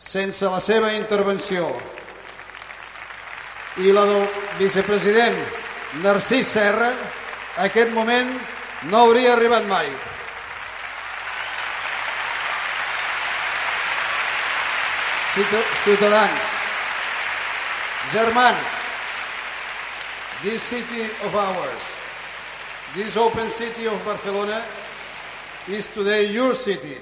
[0.00, 1.66] Sense la seva intervenció
[3.84, 4.24] i la del
[4.58, 5.36] vicepresident
[6.02, 6.90] Narcís Serra,
[7.66, 8.32] aquest moment
[8.88, 9.90] no hauria arribat mai.
[15.34, 16.40] Ciut- Ciutadans,
[18.12, 18.79] germans,
[20.42, 21.82] this city of ours,
[22.94, 24.64] this open city of Barcelona
[25.68, 26.96] is today your city,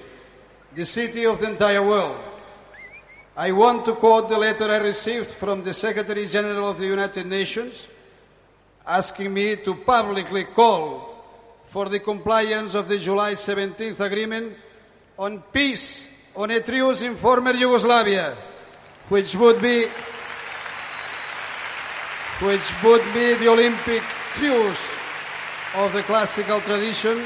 [0.74, 2.18] the city of the entire world.
[3.36, 7.26] I want to quote the letter I received from the Secretary General of the United
[7.26, 7.86] Nations
[8.84, 11.22] asking me to publicly call
[11.68, 14.55] for the compliance of the July 17th agreement
[15.16, 18.36] on peace on a truce in former Yugoslavia,
[19.09, 19.86] which would be
[22.41, 24.03] which would be the Olympic
[24.34, 24.91] truce
[25.74, 27.24] of the classical tradition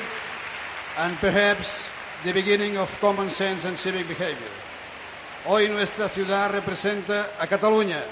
[0.98, 1.86] and perhaps
[2.24, 4.48] the beginning of common sense and civic behavior.
[5.46, 8.02] Hoy nuestra ciudad representa a Cataluña,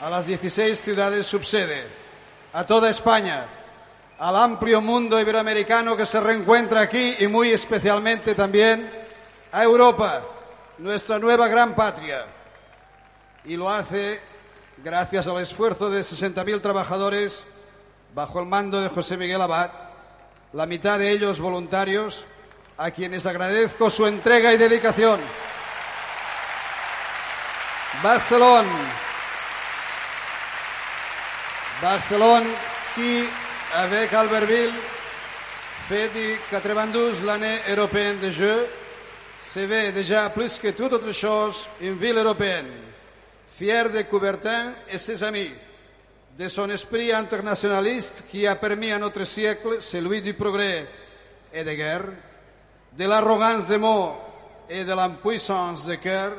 [0.00, 1.86] a las 16 ciudades subsede,
[2.52, 3.46] a toda España,
[4.18, 8.90] al amplio mundo iberoamericano que se reencuentra aquí y muy especialmente también
[9.52, 10.24] a Europa,
[10.78, 12.26] nuestra nueva gran patria.
[13.44, 14.20] Y lo hace
[14.78, 17.44] gracias al esfuerzo de 60.000 trabajadores
[18.14, 19.70] bajo el mando de José Miguel Abad,
[20.52, 22.24] la mitad de ellos voluntarios,
[22.78, 25.20] a quienes agradezco su entrega y dedicación.
[28.02, 28.68] Barcelone.
[31.82, 32.46] Barcelone
[32.94, 33.28] qui,
[33.74, 34.74] avec Albertville,
[35.88, 38.66] fait du 92 l'année européenne des Jeux,
[39.40, 42.85] se veut déjà plus que toute autre chose une ville européenne,
[43.56, 45.50] fière de Coubertin et ses amis,
[46.38, 50.86] de son esprit internationaliste qui a permis à notre siècle celui du progrès
[51.54, 52.04] et de guerre,
[52.92, 54.12] de l'arrogance des mots
[54.68, 56.32] et de l'impuissance de cœur,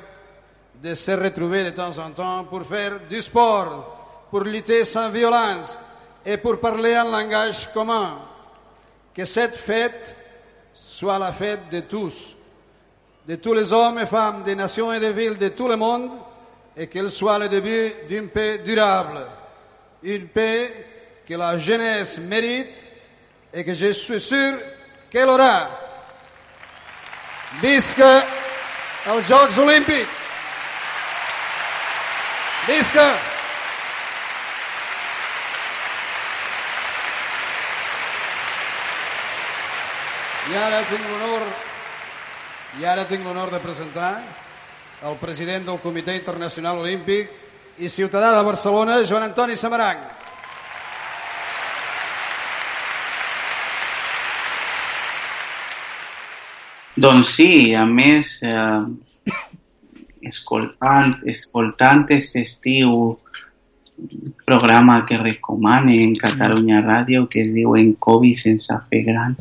[0.75, 5.79] de se retrouver de temps en temps pour faire du sport, pour lutter sans violence
[6.23, 8.19] et pour parler un langage commun.
[9.11, 10.15] Que cette fête
[10.71, 12.35] soit la fête de tous,
[13.27, 16.11] de tous les hommes et femmes des nations et des villes de tout le monde,
[16.77, 19.25] et qu'elle soit le début d'une paix durable,
[20.03, 20.85] une paix
[21.27, 22.83] que la jeunesse mérite
[23.51, 24.53] et que je suis sûr
[25.09, 25.69] qu'elle aura.
[27.61, 28.25] Visca
[29.07, 30.19] els Jocs Olímpics!
[32.67, 33.07] Visca!
[40.47, 41.47] I ara tinc l'honor
[42.79, 44.13] i ara tinc l'honor de presentar
[45.03, 47.29] el president del Comitè Internacional Olímpic
[47.77, 50.15] i ciutadà de Barcelona, Joan Antoni Samaranc.
[56.97, 59.35] Doncs sí, a més, eh,
[60.25, 63.19] escoltant, escoltant aquest estiu
[64.45, 69.37] programa que recomane en Catalunya Ràdio que es diu En Covid sense fer gran,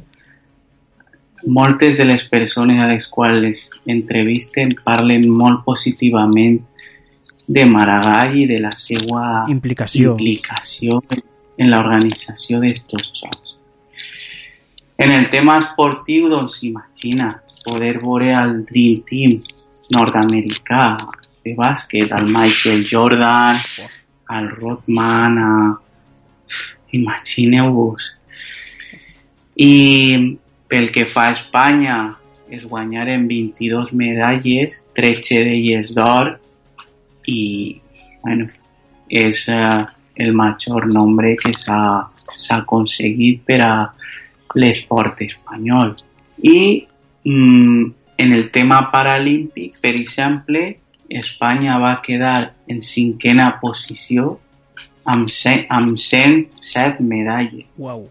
[1.46, 6.58] moltes de les persones a les quals les entrevisten parlen molt positivament
[7.46, 10.16] de Maragall i de la seva Implicació.
[10.16, 11.00] implicació
[11.56, 13.54] en l'organització d'estos jocs.
[14.98, 19.38] En el tema esportiu, doncs imagina poder veure el Dream Team
[19.94, 20.82] nord-americà
[21.44, 23.60] de bàsquet, el Michael Jordan,
[24.34, 25.52] el Rodman, a...
[26.96, 28.02] imagineu-vos.
[29.56, 30.38] I
[30.68, 32.16] pel que fa a Espanya,
[32.50, 36.36] es guanyaren 22 medalles, 13 d'elles d'or,
[37.26, 37.80] i
[38.22, 38.46] bueno,
[39.10, 39.84] és eh,
[40.16, 42.08] el major nombre que s'ha
[42.56, 43.72] aconseguit per a
[44.54, 45.96] l'esport espanyol.
[46.42, 46.86] I
[47.24, 47.84] mm,
[48.18, 54.40] en el tema paralímpic, per exemple, Espanya va quedar en cinquena posició
[55.04, 57.66] amb, ce- amb 107 medalles.
[57.78, 58.08] Uau.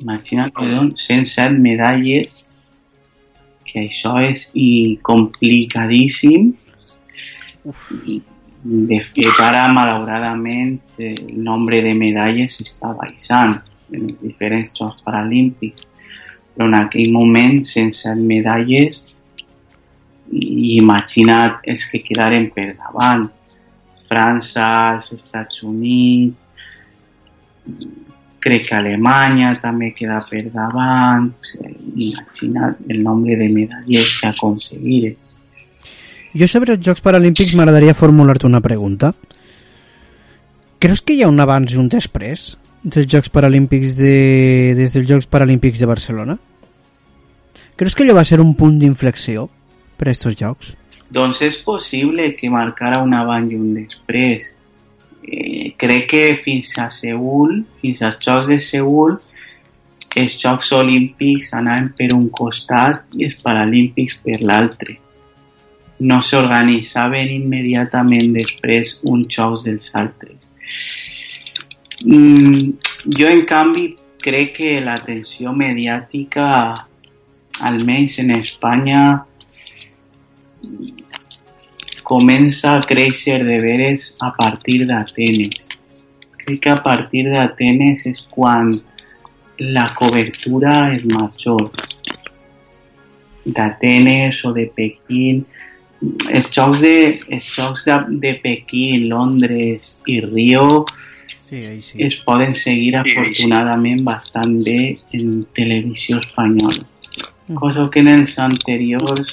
[0.00, 2.44] Que són 107 medalles,
[3.68, 6.50] que això és i complicadíssim.
[8.08, 8.16] I,
[8.62, 13.58] de fet, ara, malauradament, el nombre de medalles està baixant
[13.92, 15.86] en els diferents Jocs Paralímpics.
[16.54, 19.02] Però en aquell moment, sense medalles,
[20.30, 23.28] i imagina't els que quedaren per davant.
[24.10, 26.48] França, els Estats Units,
[28.40, 31.30] crec que Alemanya també queda per davant,
[31.60, 35.16] eh, imagina't el nombre de medalles que aconseguiren.
[36.32, 39.12] Jo sobre els Jocs Paralímpics m'agradaria formular-te una pregunta.
[40.78, 44.74] Creus que hi ha un abans i un després dels Jocs Paralímpics de...
[44.78, 46.38] des dels Jocs Paralímpics de Barcelona?
[47.76, 49.48] Creus que allò va ser un punt d'inflexió
[49.98, 50.72] per a aquests jocs?
[51.10, 54.46] Doncs és possible que marcara un abans i un després.
[55.24, 59.18] Eh, crec que fins a Seul, fins als Jocs de Seul,
[60.16, 64.98] els Jocs Olímpics anaven per un costat i els Paralímpics per l'altre.
[66.00, 70.38] No s'organitzaven immediatament després uns Jocs dels altres.
[72.04, 72.78] Mm,
[73.12, 73.90] jo, en canvi,
[74.24, 76.46] crec que l'atenció mediàtica,
[77.60, 79.02] almenys en Espanya,
[82.10, 85.68] comença a créixer de veres a partir d'Atenes.
[86.42, 88.72] Crec que a partir d'Atenes és quan
[89.60, 91.68] la cobertura és major.
[93.46, 95.44] D'Atenes o de Pequín.
[96.32, 96.96] Els jocs de,
[97.28, 100.86] els jocs de, de Pequín, Londres i Rio
[101.50, 101.58] Sí,
[101.98, 106.84] es poden seguir afortunadament bastant bé en televisió espanyola.
[107.58, 109.32] Cosa que en els anteriors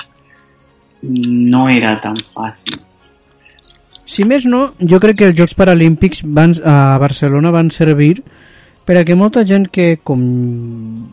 [1.01, 2.81] no era tan fàcil.
[4.07, 8.21] Si més no, jo crec que els Jocs Paralímpics van, a Barcelona van servir
[8.87, 10.21] per a que molta gent que, com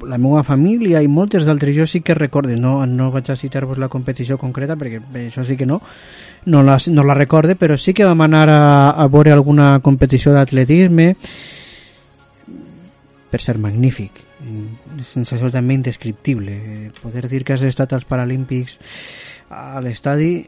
[0.07, 3.81] la meva família i moltes d'altres, jo sí que recorde, no, no vaig a citar-vos
[3.83, 5.81] la competició concreta perquè bé, això sí que no,
[6.47, 8.63] no la, no la recorde, però sí que vam anar a,
[8.95, 11.09] a veure alguna competició d'atletisme
[13.35, 14.23] per ser magnífic
[15.03, 18.79] sensació també indescriptible poder dir que has estat als Paralímpics
[19.51, 20.47] a l'estadi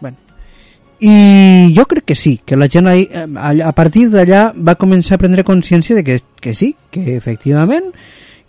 [0.00, 0.16] bueno,
[1.00, 5.22] i jo crec que sí, que la gent ahí, a partir d'allà va començar a
[5.22, 7.92] prendre consciència de que, que sí, que efectivament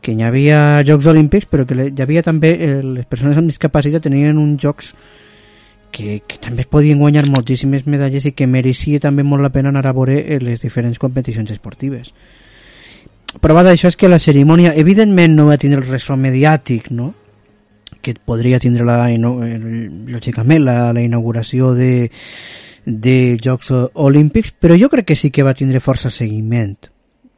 [0.01, 4.05] que hi havia Jocs Olímpics però que hi havia també eh, les persones amb discapacitat
[4.07, 4.93] tenien uns jocs
[5.91, 9.73] que, que també es podien guanyar moltíssimes medalles i que mereixia també molt la pena
[9.73, 12.13] anar a veure eh, les diferents competicions esportives
[13.41, 17.13] prova d'això és que la cerimònia evidentment no va tindre el ressò mediàtic no?
[18.01, 22.09] Que podria tindre la, lògicament la, la inauguració de,
[22.85, 26.77] de Jocs Olímpics, però jo crec que sí que va tindre força seguiment.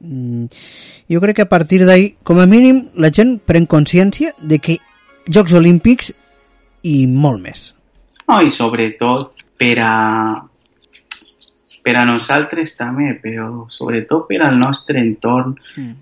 [0.01, 0.45] Mm,
[1.11, 4.79] jo crec que a partir d'ahí, com a mínim, la gent pren consciència de que
[5.27, 6.13] Jocs Olímpics
[6.87, 7.67] i molt més.
[8.27, 9.91] No, i sobretot per a
[11.81, 15.55] per a nosaltres també, però sobretot per al nostre entorn.
[15.77, 15.93] Mm.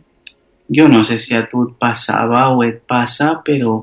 [0.69, 3.79] Jo no sé si a tu et passava o et passa, però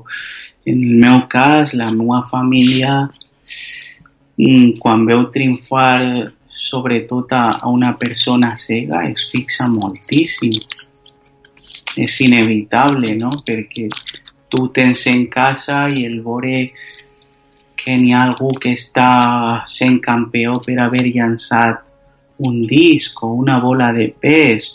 [0.67, 3.05] en el meu cas, la meva família,
[4.83, 10.57] quan veu triomfar sobretot a, a una persona cega, es fixa moltíssim.
[11.97, 13.31] És inevitable, no?
[13.47, 13.87] Perquè
[14.51, 16.59] tu tens en casa i el veure
[17.79, 19.09] que n'hi ha algú que està
[19.71, 21.87] sent campió per haver llançat
[22.43, 24.67] un disc o una bola de pes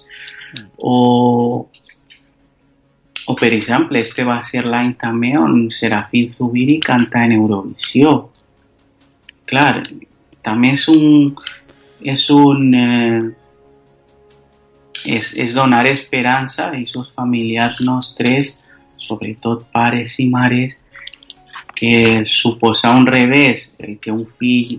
[0.78, 1.68] o
[3.26, 8.14] o, per exemple, este va ser l'any també on Serafín Zubiri canta en Eurovisió.
[9.46, 9.82] Clar,
[10.42, 11.06] també és un...
[12.02, 12.74] És un...
[12.74, 13.22] Eh,
[15.02, 18.52] és, és donar esperança a aquests familiars nostres,
[19.02, 20.76] sobretot pares i mares,
[21.74, 24.76] que suposa un revés, el que un fill,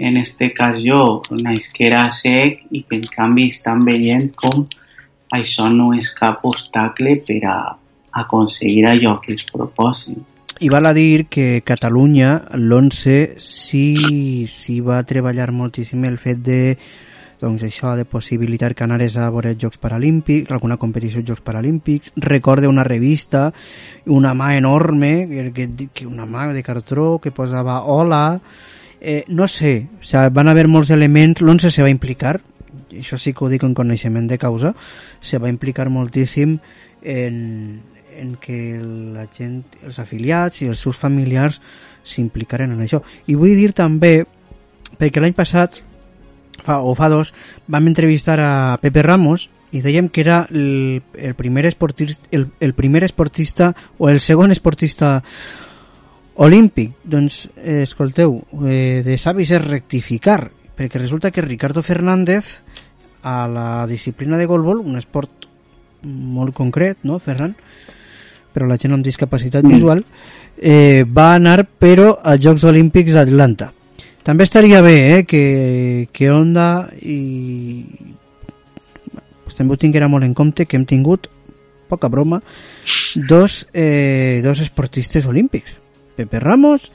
[0.00, 4.64] en este cas jo, nasquera sec i que en canvi estan veient com
[5.30, 7.56] això no és cap obstacle per a
[8.22, 10.18] aconseguir allò que es proposin.
[10.60, 16.60] I val a dir que Catalunya, l'11, sí, sí va treballar moltíssim el fet de
[17.40, 22.12] doncs això de possibilitar que anares a veure Jocs Paralímpics, alguna competició de Jocs Paralímpics,
[22.16, 23.54] recorde una revista,
[24.04, 25.24] una mà enorme,
[25.54, 28.40] que, que una mà de cartró que posava hola,
[29.00, 32.42] eh, no sé, o sea, van haver molts elements, l'11 se va implicar,
[32.98, 34.74] això sí que ho dic en coneixement de causa,
[35.20, 36.58] se va implicar moltíssim
[37.02, 37.80] en,
[38.16, 41.60] en que la gent, els afiliats i els seus familiars
[42.04, 43.02] s'implicaren en això.
[43.26, 44.24] I vull dir també,
[44.98, 45.82] perquè l'any passat,
[46.64, 47.32] fa, o fa dos,
[47.68, 52.74] vam entrevistar a Pepe Ramos i dèiem que era el, el, primer esportista, el, el
[52.74, 55.20] primer esportista o el segon esportista
[56.40, 56.96] olímpic.
[57.04, 60.50] Doncs, eh, escolteu, eh, de savis és rectificar,
[60.80, 62.62] perquè resulta que Ricardo Fernández
[63.20, 65.44] a la disciplina de golbol, un esport
[66.00, 67.52] molt concret, no, Ferran?
[68.54, 69.74] Però la gent amb discapacitat mm.
[69.76, 70.00] visual
[70.56, 73.68] eh, va anar però als Jocs Olímpics d'Atlanta.
[74.24, 77.84] També estaria bé eh, que, que Onda i
[79.44, 81.28] pues, també ho tinguera molt en compte que hem tingut,
[81.92, 82.40] poca broma,
[83.28, 85.76] dos, eh, dos esportistes olímpics,
[86.16, 86.88] Pepe Ramos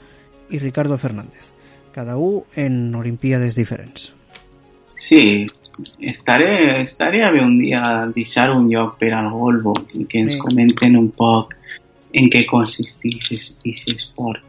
[0.50, 1.54] i Ricardo Fernández,
[1.96, 4.12] cada un en olimpiades diferents.
[4.96, 5.46] Sí,
[5.98, 10.40] estaré, estaria bé un dia deixar un lloc per al Golbo i que ens sí.
[10.42, 11.54] comenten un poc
[12.12, 14.44] en què consisteix aquest esport.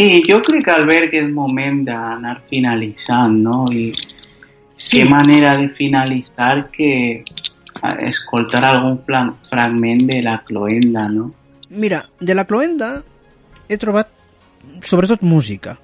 [0.00, 3.64] I jo crec, Albert, que és moment d'anar finalitzant, no?
[3.68, 3.90] I
[4.80, 6.92] qué manera de finalizar que
[7.82, 11.34] a, escoltar algun plan, fragment de la cloenda, no?
[11.68, 13.02] Mira, de la cloenda
[13.68, 14.08] he trobat
[14.88, 15.78] sobretot música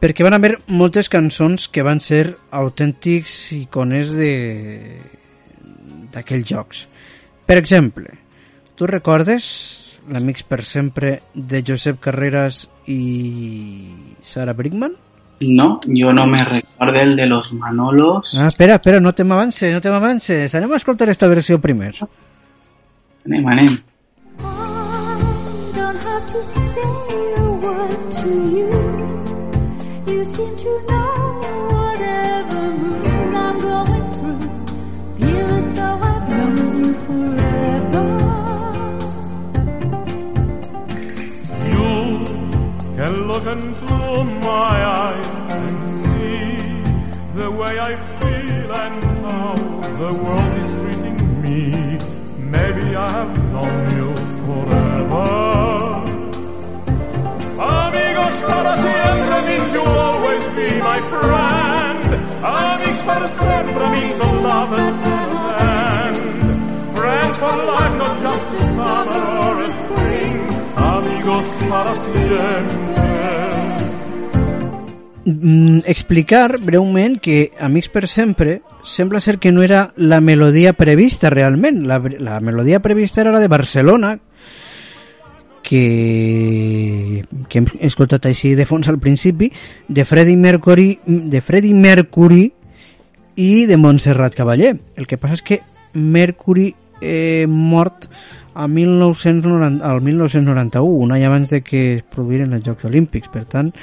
[0.00, 4.32] perquè van haver moltes cançons que van ser autèntics icones de
[6.12, 6.84] d'aquells jocs.
[7.46, 8.12] Per exemple,
[8.76, 9.46] tu recordes
[10.08, 13.00] l'Amics per sempre de Josep Carreras i
[14.22, 14.94] Sara Brickman?
[15.40, 18.30] No, jo no me recordo el de los Manolos.
[18.34, 20.54] Ah, espera, espera, no te m'avances, no te m'avances.
[20.54, 21.92] Anem a escoltar esta versió primer.
[23.26, 23.76] Anem, anem.
[26.36, 28.72] To say a word to you.
[30.12, 31.12] You seem to know
[31.74, 34.44] whatever mood I'm going through.
[35.18, 38.08] Feel as though I've known you forever.
[41.74, 41.94] You
[42.98, 43.96] can look into
[44.50, 45.32] my eyes
[45.62, 46.50] and see
[47.40, 49.54] the way I feel and how
[50.02, 50.55] the world
[59.74, 62.06] always be my friend.
[62.42, 62.76] A.
[75.26, 81.30] Mm, explicar breument que Amics per sempre sembla ser que no era la melodia prevista
[81.30, 81.84] realment.
[81.86, 82.38] La, la
[82.80, 84.20] prevista era la de Barcelona,
[85.66, 89.50] que, que hem escoltat així de fons al principi,
[89.88, 92.44] de Freddie Mercury, de Freddie Mercury
[93.42, 94.76] i de Montserrat Cavaller.
[94.94, 95.60] El que passa és que
[95.98, 98.06] Mercury eh, mort
[98.54, 103.28] a 1990, al 1991, un any abans de que es produïren els Jocs Olímpics.
[103.32, 103.74] Per tant,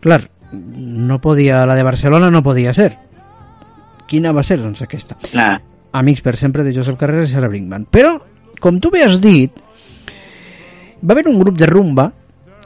[0.00, 0.22] clar,
[0.52, 2.92] no podia, la de Barcelona no podia ser.
[4.06, 5.18] Quina va ser, doncs, aquesta?
[5.26, 5.56] Clar.
[5.96, 7.90] Amics per sempre de Josep Carreras i Sarah Brinkman.
[7.90, 8.14] Però,
[8.62, 9.65] com tu bé has dit,
[11.06, 12.12] va haver un grup de rumba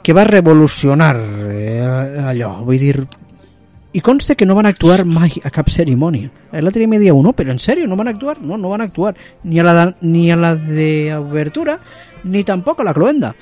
[0.01, 1.15] que va revolucionar
[1.51, 1.81] eh,
[2.25, 3.05] allò, vull dir...
[3.93, 6.29] I consta que no van actuar mai a cap cerimònia.
[6.53, 8.37] L'altre dia me dia uno, però en sèrio, no van actuar?
[8.39, 11.75] No, no van actuar ni a la de, ni a la de obertura,
[12.23, 13.33] ni tampoc a la cloenda.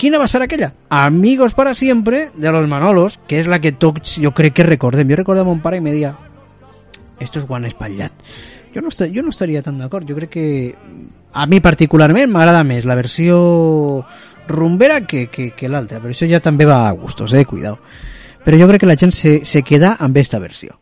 [0.00, 0.72] Quina va ser aquella?
[0.88, 5.12] Amigos para siempre de los Manolos, que és la que tots jo crec que recordem.
[5.12, 6.16] Jo recordo a mon pare i me dia
[7.20, 8.12] esto és guan espatllat.
[8.76, 10.04] Jo no, jo no estaria tan d'acord.
[10.04, 10.46] Jo crec que
[11.32, 13.38] a mi particularment m'agrada més la versió
[14.46, 17.80] rumbera que, que, que l'altra, però això ja també va a gustos, eh, cuidado.
[18.44, 20.76] Però jo crec que la gent se, se queda amb esta versió.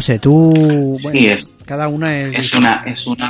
[0.00, 0.32] No sé, tu...
[0.32, 2.32] Bueno, Sí, és, cada una és...
[2.40, 3.26] és una, és una,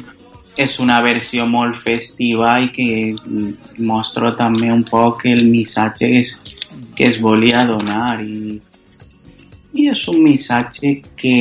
[0.55, 6.21] és una versió molt festiva i que mm, mostra també un poc el missatge que
[6.21, 6.37] es,
[6.95, 8.61] que es volia donar i,
[9.75, 11.35] i és un missatge que,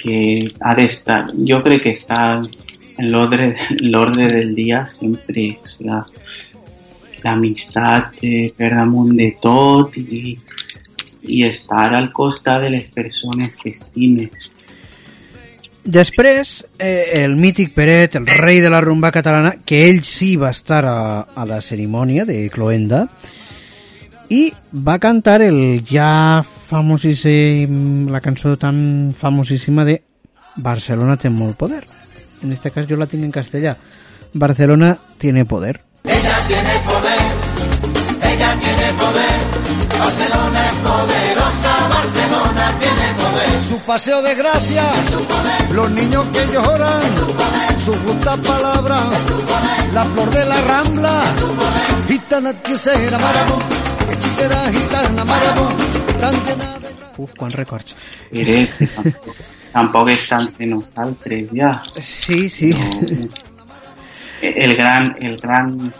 [0.00, 0.18] que
[0.64, 1.20] ha d'estar,
[1.52, 3.52] jo crec que està en l'ordre
[3.84, 6.00] l'ordre del dia sempre, o sigui,
[7.20, 10.38] l'amistat eh, per damunt de tot i,
[11.26, 14.50] i estar al costat de les persones que estimes.
[15.86, 20.50] Després, eh, el mític Peret, el rei de la rumba catalana, que ell sí va
[20.50, 23.06] estar a, a la cerimònia de Cloenda,
[24.28, 30.00] i va cantar el ja famosíssim, la cançó tan famosíssima de
[30.56, 31.84] Barcelona té molt poder.
[32.42, 33.76] En este cas jo la tinc en castellà.
[34.32, 35.80] Barcelona tiene poder.
[36.04, 37.20] Ella tiene poder,
[38.32, 39.36] ella tiene poder.
[39.98, 41.15] Barcelona es poderosa, Barcelona tiene poder.
[43.60, 44.84] Su paseo de gracia,
[45.72, 47.02] los niños que lloran,
[47.78, 48.98] su justa palabra,
[49.92, 51.22] la flor de la rambla,
[52.08, 53.58] gitana hechicera, marabó,
[54.10, 55.68] hechicera gitana, marabó,
[56.20, 56.96] tan llena de...
[57.18, 57.96] Uf, quants records.
[58.30, 59.36] Pérez, que tampoc,
[59.72, 61.70] tampoc està entre nosaltres ja.
[62.00, 62.74] Sí, sí.
[64.42, 65.92] El gran, el gran,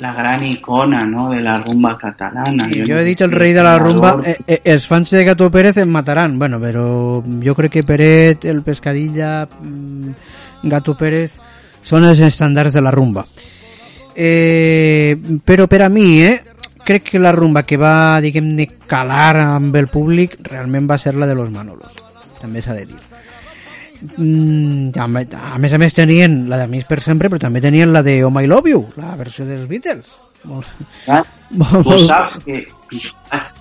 [0.00, 1.30] la gran icona, ¿no?
[1.30, 2.68] De la rumba catalana.
[2.72, 4.20] Sí, yo he dicho el rey de la rumba.
[4.24, 6.38] Eh, eh, els fans de Gato Pérez em mataran.
[6.38, 10.10] Bueno, pero yo creo que Peret, el Pescadilla, mm,
[10.62, 11.36] Gato Pérez
[11.82, 13.26] són els estàndards de la rumba.
[14.16, 16.40] Eh, però per a mi, eh,
[16.84, 21.28] crec que la rumba que va, diguem-ne, calar amb el públic realment va ser la
[21.28, 21.92] de los Manolos.
[22.40, 23.00] També s'ha de dir.
[24.00, 28.22] Mm, a, més a més tenien la d'Amics per sempre, però també tenien la de
[28.24, 30.14] Oh My Love You, la versió dels Beatles.
[30.44, 30.66] Molt,
[31.06, 32.62] Ah, molt, Tu saps que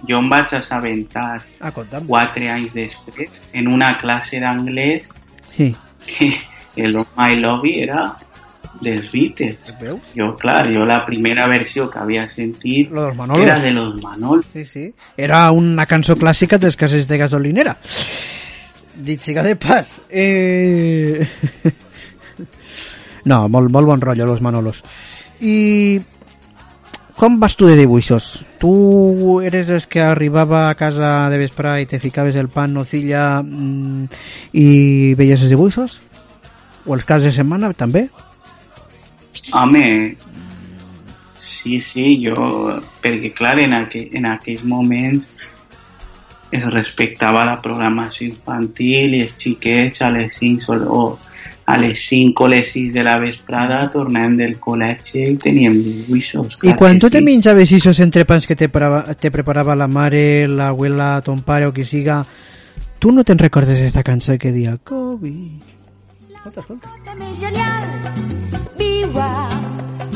[0.07, 5.09] jo em vaig assabentar Ah, quatre anys després en una classe d'anglès
[5.57, 5.75] Sí.
[6.07, 6.31] que
[6.77, 8.15] el Oh My Love You era
[8.79, 9.57] dels Beatles.
[10.15, 14.45] Jo, clar, jo la primera versió que havia sentit Lo era de los Manolos.
[14.53, 14.93] Sí, sí.
[15.17, 17.75] Era una cançó clàssica dels cases de gasolinera.
[18.99, 20.01] Dit siga de pas.
[20.09, 21.27] Eh...
[23.29, 24.79] No, molt, molt bon rotllo, los Manolos.
[25.43, 25.99] I
[27.19, 28.45] com vas tu de dibuixos?
[28.61, 28.71] Tu
[29.43, 34.05] eres els que arribava a casa de vespre i te ficaves el pan nocilla mm,
[34.55, 34.67] i
[35.19, 35.99] veies els dibuixos?
[36.87, 38.07] O els caps de setmana també?
[39.51, 39.83] Home,
[41.43, 42.35] sí, sí, jo...
[43.03, 45.27] Perquè, clar, en, aqu en aquells moments
[46.51, 51.01] es respectava la programació infantil i els xiquets a les 5 sol, o
[51.69, 56.57] a les 5 o les 6 de la vesprada tornàvem del col·legi i teníem dibuixos.
[56.65, 60.71] I quan tu te menjaves esos entrepans que te, preparava, te preparava la mare, la
[60.73, 62.23] abuela, ton pare o qui siga,
[62.97, 65.35] tu no te'n recordes esta cançó que dia Kobe?
[66.33, 66.89] Escolta, escolta.
[66.89, 67.85] Cosa més genial
[68.81, 69.29] viu a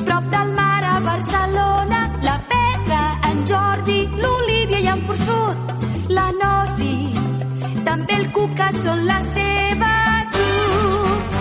[0.02, 5.83] prop del mar a Barcelona la Petra, en Jordi, l'Olivia i en Forçut la
[8.14, 9.92] també el Cuca són la seva
[10.34, 11.38] truc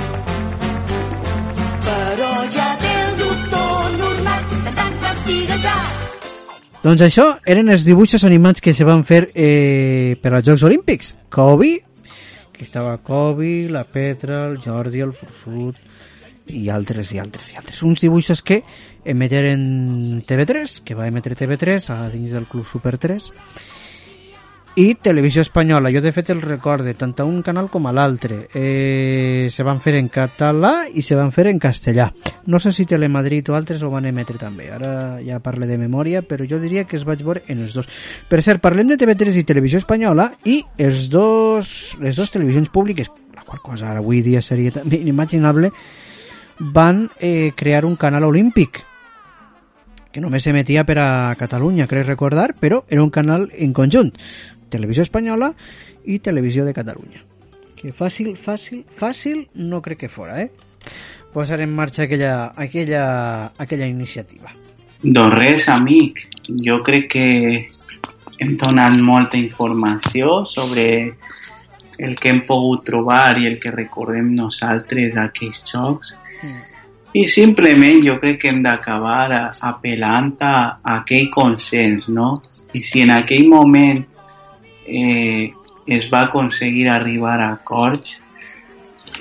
[1.85, 5.81] però ja té el doctor normal de tant prestiguejar
[6.83, 11.13] Doncs això eren els dibuixos animats que se van fer eh, per als Jocs Olímpics.
[11.31, 11.77] Kobe,
[12.51, 15.79] que estava Kobe, la Petra, el Jordi, el Forçut
[16.51, 17.85] i altres i altres i altres.
[17.87, 18.65] Uns dibuixos que
[19.05, 23.31] emeteren TV3, que va emetre TV3 a dins del Club Super 3
[24.75, 25.91] i Televisió Espanyola.
[25.93, 28.47] Jo, de fet, el recorde tant a un canal com a l'altre.
[28.55, 32.09] Eh, se van fer en català i se van fer en castellà.
[32.47, 34.71] No sé si Telemadrid o altres ho van emetre també.
[34.73, 37.89] Ara ja parle de memòria, però jo diria que es vaig veure en els dos.
[38.29, 43.11] Per cert, parlem de TV3 i Televisió Espanyola i els dos, les dues televisions públiques,
[43.37, 45.73] la qual cosa ara avui dia seria també inimaginable,
[46.73, 48.85] van eh, crear un canal olímpic
[50.13, 54.13] que només s'emetia per a Catalunya, crec recordar, però era un canal en conjunt.
[54.73, 55.53] Televisió Espanyola
[56.09, 57.23] i Televisió de Catalunya.
[57.77, 60.51] Que fàcil, fàcil, fàcil no crec que fora, eh?
[61.33, 63.05] Posar en marxa aquella, aquella,
[63.59, 64.53] aquella iniciativa.
[65.03, 66.21] Doncs res, amic.
[66.63, 67.27] Jo crec que
[68.43, 70.85] hem donat molta informació sobre
[71.99, 76.15] el que hem pogut trobar i el que recordem nosaltres d'aquells jocs.
[77.13, 79.27] I simplement jo crec que hem d'acabar
[79.73, 82.33] apel·lant a, a aquell consens, no?
[82.73, 84.07] I si en aquell moment
[84.87, 85.53] eh,
[85.87, 88.19] es va aconseguir arribar a acords,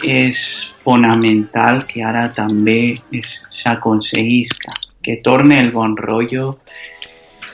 [0.04, 0.40] és
[0.84, 6.60] fonamental que ara també es- s'aconseguisca, que torne el bon rotllo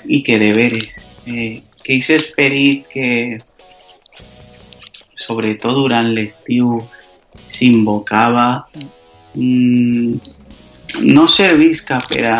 [0.06, 0.90] i que de veres,
[1.26, 3.40] eh, que aquest esperit que
[5.16, 6.84] sobretot durant l'estiu
[7.50, 8.68] s'invocava
[9.36, 10.14] mm,
[11.04, 12.40] no servisca per a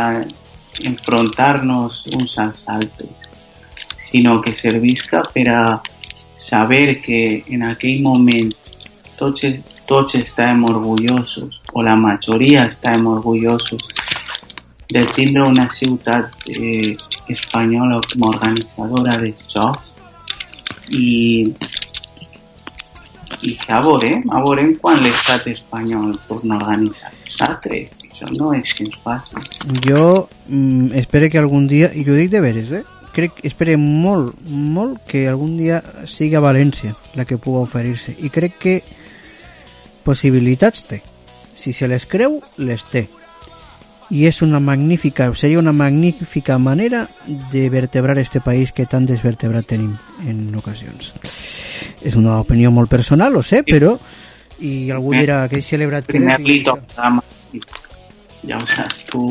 [0.84, 2.38] enfrontar-nos uns
[4.10, 5.82] sinó que servisca per a
[6.38, 8.54] saber que en aquell moment
[9.18, 9.44] tots,
[9.90, 13.84] tots estàvem orgullosos, o la majoria estàvem orgullosos
[14.90, 16.96] de tindre una ciutat eh,
[17.28, 19.84] espanyola com a organitzadora dels jocs
[20.96, 21.52] i,
[23.44, 27.96] i ja veurem, ja veurem quan l'estat espanyol torna a organitzar els altres.
[28.08, 29.44] Això no és gens fàcil.
[29.84, 32.86] Jo mm, espero que algun dia, i ho dic de veres, eh?
[33.18, 38.14] Crec, espero molt, molt que algun dia sigui a València la que pugui oferir-se.
[38.22, 38.76] I crec que
[40.06, 41.02] possibilitats té.
[41.58, 43.08] Si se les creu, les té.
[44.10, 47.10] y es una magnífica, sería una magnífica manera
[47.52, 51.12] de vertebrar este país que tan desvertebrat tenim en ocasions.
[52.02, 53.98] És una opinió molt personal, ho sé, però
[54.64, 57.68] i algú dirà que he celebrat primer Pérez i- lito a Madrid.
[58.48, 59.26] Ja ho saps tu.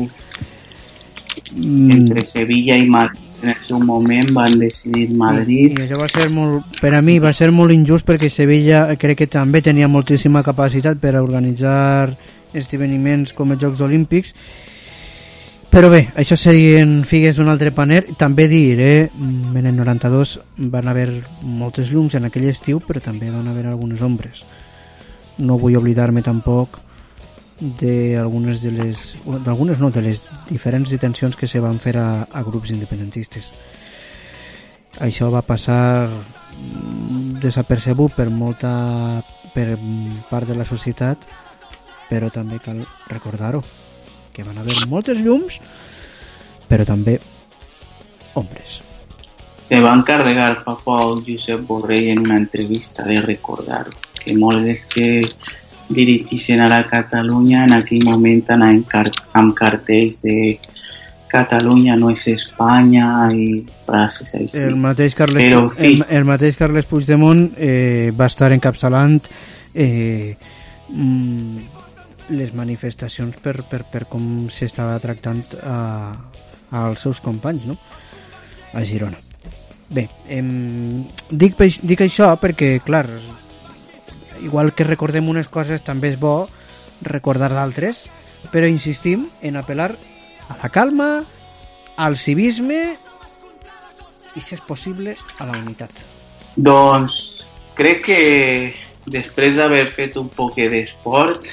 [1.55, 1.91] Mm.
[1.97, 5.77] Entre Sevilla i Madrid en el seu moment van decidir Madrid.
[5.77, 8.85] I, i allò va ser molt, per a mi va ser molt injust perquè Sevilla
[8.99, 12.15] crec que també tenia moltíssima capacitat per a organitzar
[12.57, 14.33] esdeveniments com els Jocs Olímpics.
[15.67, 20.37] Però bé, això serien figues d'un altre paner també dir, eh, en el 92
[20.73, 21.09] van haver
[21.43, 24.45] moltes llums en aquell estiu però també van haver algunes ombres.
[25.37, 26.79] No vull oblidar-me tampoc
[27.59, 32.43] d'algunes de les d'algunes no, de les diferents detencions que se van fer a, a
[32.45, 33.49] grups independentistes.
[35.01, 39.23] Això va passar mm, desapercebut per molta
[39.57, 39.77] per
[40.29, 41.25] part de la societat
[42.09, 43.63] però també cal recordar-ho
[44.33, 45.59] que van haver moltes llums
[46.69, 47.17] però també
[48.37, 48.81] ombres
[49.67, 49.95] Se va
[50.63, 53.87] fa poc Josep Borrell en una entrevista de recordar
[54.21, 55.07] que molts dels que
[55.89, 60.57] dirigissin a la Catalunya en aquell moment car amb cartells de
[61.27, 64.61] Catalunya no és Espanya i frases així.
[64.63, 69.19] el mateix Carles, Però, en el, el mateix Carles Puigdemont eh, va estar encapçalant
[69.75, 70.37] eh,
[70.89, 71.57] mm,
[72.29, 75.79] les manifestacions per, per, per com s'estava tractant a,
[76.71, 77.77] als seus companys no?
[78.73, 79.19] a Girona
[79.89, 83.05] bé, em, dic, dic això perquè clar
[84.41, 86.47] igual que recordem unes coses també és bo
[87.01, 88.05] recordar d'altres
[88.51, 89.91] però insistim en apel·lar
[90.47, 91.09] a la calma
[91.97, 92.79] al civisme
[94.37, 96.03] i si és possible a la unitat.
[96.55, 97.17] Doncs
[97.77, 98.21] crec que
[99.09, 101.49] després d'haver fet un poc d'esport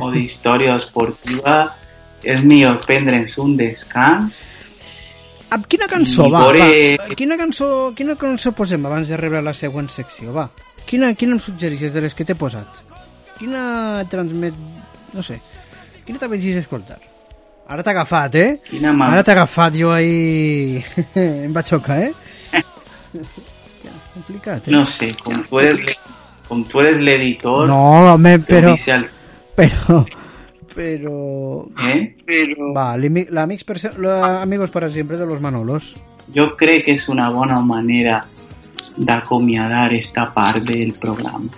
[0.00, 1.74] o d'història esportiva
[2.22, 4.38] és millor prendre'ns un descans.
[5.50, 9.90] Amb quina cançó, va, va, quina cançó, quina cançó posem abans de rebre la següent
[9.90, 10.46] secció, va
[10.86, 12.66] quina, quina em suggereixes de les que t'he posat
[13.38, 14.54] quina transmet
[15.14, 15.40] no sé,
[16.06, 16.98] quina t'avegis a escoltar
[17.70, 18.50] ara t'ha agafat, eh?
[18.68, 19.10] Quina mà.
[19.12, 20.82] ara t'ha agafat jo ahí
[21.46, 22.12] em va xocar, eh?
[23.84, 24.70] ja, complicat, eh?
[24.74, 25.80] no sé, com tu eres
[26.48, 28.74] com tu eres l'editor No, home, però...
[28.74, 29.06] oficial,
[29.54, 30.04] Però...
[30.74, 31.66] Però...
[31.82, 32.14] eh?
[32.74, 35.92] Va, l'ami- l'amics per se- la- amigos para siempre de los Manolos.
[36.34, 38.20] jo crec que és una bona manera
[38.96, 41.50] d'acomiadar esta part del programa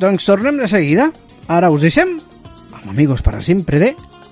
[0.00, 1.10] Doncs tornem de seguida.
[1.46, 2.14] Ara us deixem
[2.72, 3.90] amb amigos para siempre de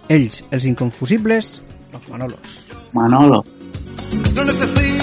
[0.09, 1.59] ells, els inconfusibles,
[1.93, 2.55] los Manolos.
[2.95, 3.45] Manolo
[4.35, 4.98] No necesito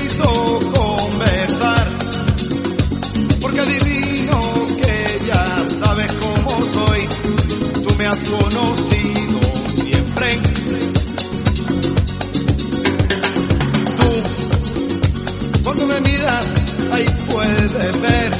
[17.91, 18.31] ver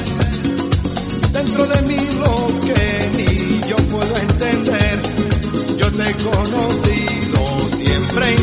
[1.32, 5.00] dentro de mí lo que ni yo puedo entender.
[5.76, 8.35] Yo te he conocido siempre.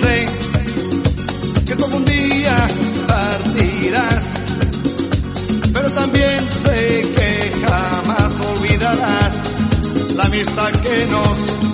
[0.00, 0.26] Sé
[1.66, 2.56] que tú algún día
[3.06, 4.24] partirás.
[5.72, 9.34] Pero también sé que jamás olvidarás
[10.14, 11.67] la amistad que nos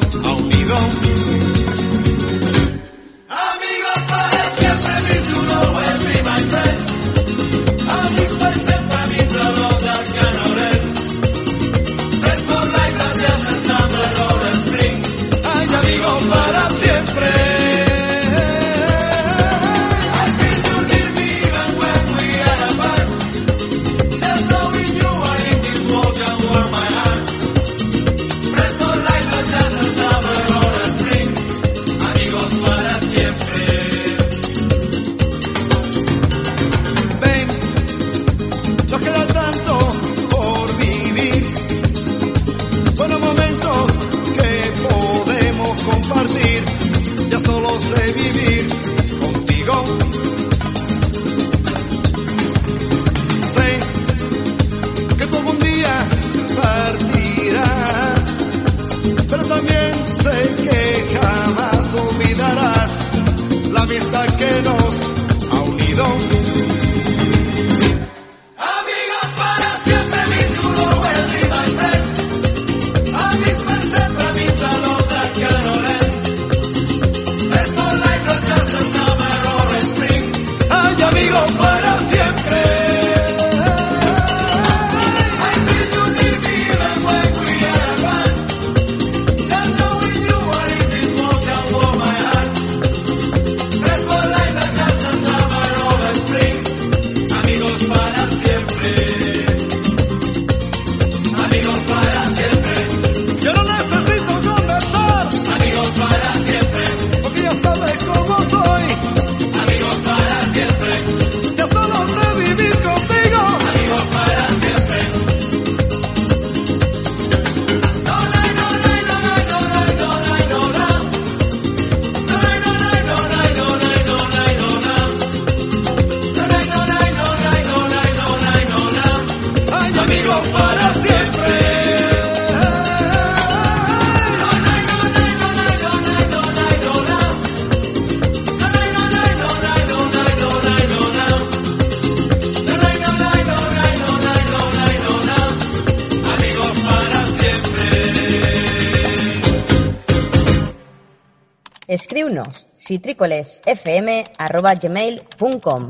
[152.95, 155.83] Citricolesfm.gmail.com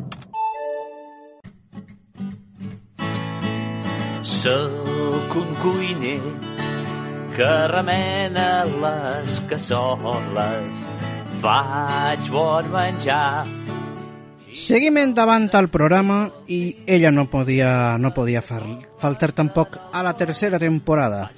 [4.23, 6.23] Sóc un cuiner
[7.37, 10.75] que remena les cassoles.
[11.45, 13.45] Faig bon menjar.
[14.55, 20.17] Seguim endavant al programa i ella no podia, no podia fal faltar tampoc a la
[20.17, 21.33] tercera temporada.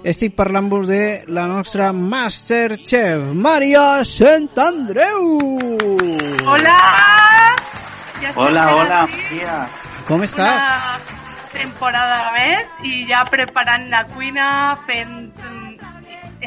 [0.00, 5.26] Estic parlant-vos de la nostra Masterchef, Maria Sant Andreu!
[6.48, 6.76] Hola!
[8.22, 9.58] Ja Hola, hola, Maria.
[10.08, 10.56] Com estàs?
[10.56, 14.48] Una temporada més i ja preparant la cuina,
[14.88, 15.76] fent mm,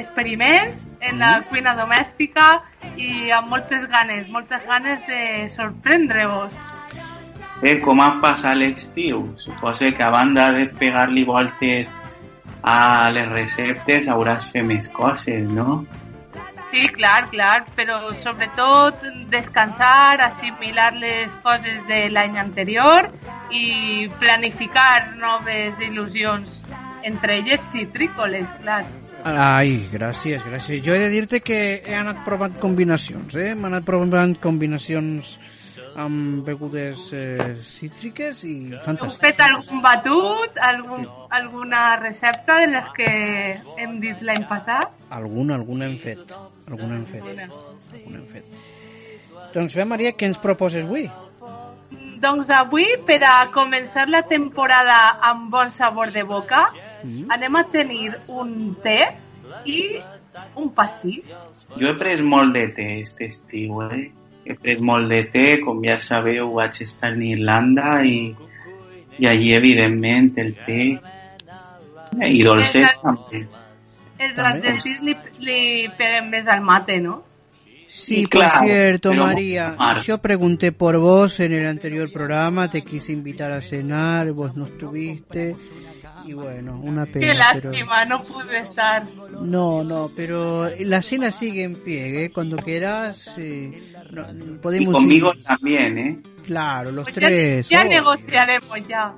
[0.01, 2.49] experiments en la cuina domèstica
[2.97, 6.57] i amb moltes ganes, moltes ganes de sorprendre-vos.
[7.61, 9.27] Eh, com ha passat l'estiu?
[9.37, 11.99] Suposo que a banda de pegar-li voltes
[12.63, 15.83] a les receptes hauràs fet més coses, no?
[16.71, 23.11] Sí, clar, clar, però sobretot descansar, assimilar les coses de l'any anterior
[23.53, 26.49] i planificar noves il·lusions,
[27.05, 28.81] entre elles citrícoles, clar.
[29.23, 30.81] Ai, gràcies, gràcies.
[30.83, 33.53] Jo he de dir-te que he anat provant combinacions, eh?
[33.53, 35.37] M'he anat provant combinacions
[35.95, 39.19] amb begudes eh, cítriques i Heu fantàstiques.
[39.21, 43.09] fet algun batut, algun, alguna recepta de les que
[43.77, 44.89] hem dit l'any passat?
[45.09, 46.33] Alguna, alguna hem fet.
[46.69, 47.21] Alguna hem fet.
[47.21, 47.43] Alguna.
[47.93, 48.45] Alguna hem fet.
[49.53, 51.05] Doncs bé, Maria, què ens proposes avui?
[52.23, 56.69] Doncs avui, per a començar la temporada amb bon sabor de boca,
[57.03, 57.25] Mm.
[57.35, 59.09] anem a tenir un té
[59.65, 59.99] i
[60.55, 61.25] un pastís.
[61.77, 64.09] Jo he pres molt de té aquest estiu, eh?
[64.43, 68.17] Pres molt de té, com ja sabeu, vaig estar en Irlanda i,
[69.19, 70.81] i allí, evidentment, el té
[72.27, 73.45] i dolces també.
[74.23, 75.15] Els argentins li,
[75.47, 75.61] li
[75.97, 77.21] peguen més al mate, no?
[77.87, 82.69] Sí, Sí, por claro, cierto, María, Mar- yo pregunté por vos en el anterior programa,
[82.69, 85.55] te quise invitar a cenar, vos no estuviste,
[86.25, 87.71] y bueno, una Qué pena, pero...
[87.71, 89.05] lástima, no pude estar.
[89.41, 92.31] No, no, pero la cena sigue en pie, ¿eh?
[92.31, 96.19] Cuando quieras, eh, no- Y podemos conmigo ir- también, ¿eh?
[96.45, 97.69] Claro, los Pues tres.
[97.69, 97.89] ya oh.
[97.89, 99.13] negociaremos ya.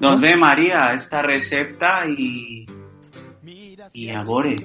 [0.00, 2.64] Nos ve María esta recepta i,
[3.94, 4.56] i a veure,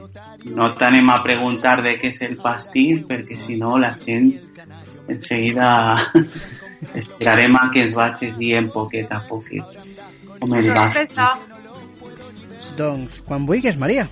[0.46, 4.34] no t'anem a preguntar de què és el pastís perquè si no la gent
[5.08, 6.12] en seguida
[7.02, 9.64] esperarem a que ens vagis dient poquet a poquet
[10.40, 10.90] com el va.
[12.78, 14.10] Doncs, quan vulguis, María.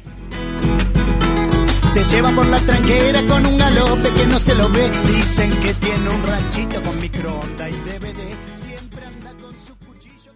[1.94, 4.90] Te lleva por la tranquera con un galope que no se lo ve.
[5.08, 8.22] Dicen que tiene un ranchito con microondas y DVD.
[8.56, 10.32] Siempre anda con su cuchillo.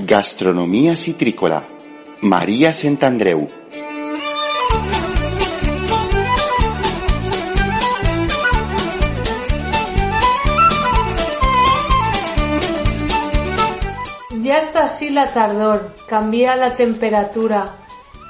[0.00, 1.64] Gastronomía citrícola.
[2.20, 3.61] María Santandreu.
[14.62, 17.64] Està així la tardor, canvia la temperatura,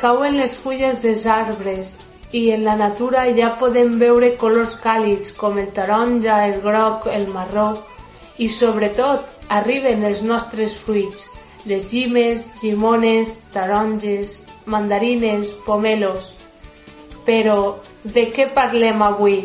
[0.00, 1.92] cauen les fulles dels arbres
[2.32, 7.28] i en la natura ja podem veure colors càlids com el taronja, el groc, el
[7.34, 7.68] marró
[8.40, 11.28] i sobretot arriben els nostres fruits,
[11.68, 16.32] les llimes, llimones, taronges, mandarines, pomelos.
[17.28, 19.42] Però de què parlem avui?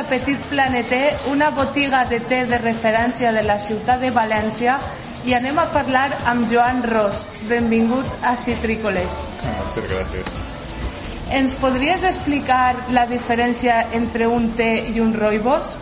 [0.00, 4.78] La Petit Planeté, una botiga de té de referència de la ciutat de València
[5.28, 7.18] i anem a parlar amb Joan Ros.
[7.50, 9.18] Benvingut a Citrícoles.
[9.44, 10.32] Moltes gràcies.
[11.36, 15.76] Ens podries explicar la diferència entre un té i un roibos?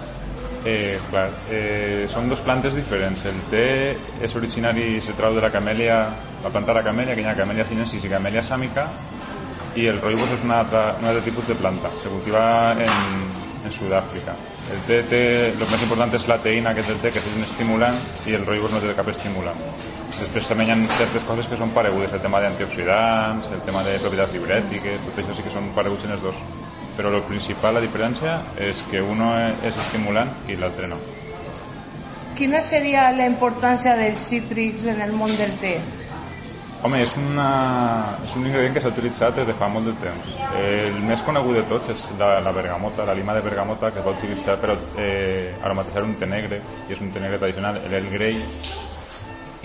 [0.67, 3.23] Eh, clar, eh, són dos plantes diferents.
[3.23, 3.67] El té
[4.19, 6.03] és originari i se trau de la camèlia,
[6.43, 8.91] la planta de la camèlia, que hi ha camèlia sinensis i camèlia sàmica,
[9.79, 11.95] i el roibos és un altre, un altre tipus de planta.
[12.03, 13.38] Se cultiva en,
[13.69, 14.35] en Sud-àfrica.
[14.73, 15.21] El té té,
[15.53, 18.37] el més important és la teïna que és el té, que és un estimulant, i
[18.39, 19.61] el roibos no té cap estimulant.
[20.19, 23.99] Després també hi ha certes coses que són paregudes, el tema d'antioxidants, el tema de
[24.03, 26.43] propietats fibrètiques, tot això sí que són pareguts en els dos.
[26.99, 30.99] Però el principal, la diferència, és que uno és estimulant i l'altre no.
[32.39, 35.77] Quina seria la importància dels cítrics en el món del té?
[36.79, 37.45] Home, és, una,
[38.23, 40.35] és un ingredient que s'ha utilitzat des de fa molt de temps.
[40.61, 44.07] El més conegut de tots és la, la bergamota, la lima de bergamota que es
[44.07, 48.09] va utilitzar per eh, aromatitzar un té negre, i és un té negre tradicional, el
[48.15, 48.39] Grey,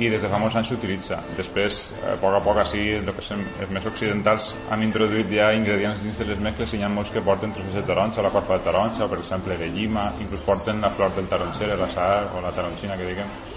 [0.01, 1.21] i des de fa molts anys s'utilitza.
[1.37, 5.53] Després, a poc a poc, així, el que som, els més occidentals han introduït ja
[5.53, 8.33] ingredients dins de les mescles i hi ha molts que porten trossos de taronja, la
[8.33, 12.31] corfa de taronja, per exemple de llima, inclús porten la flor del taronxer, la sar
[12.33, 13.52] o la taronxina que diguem.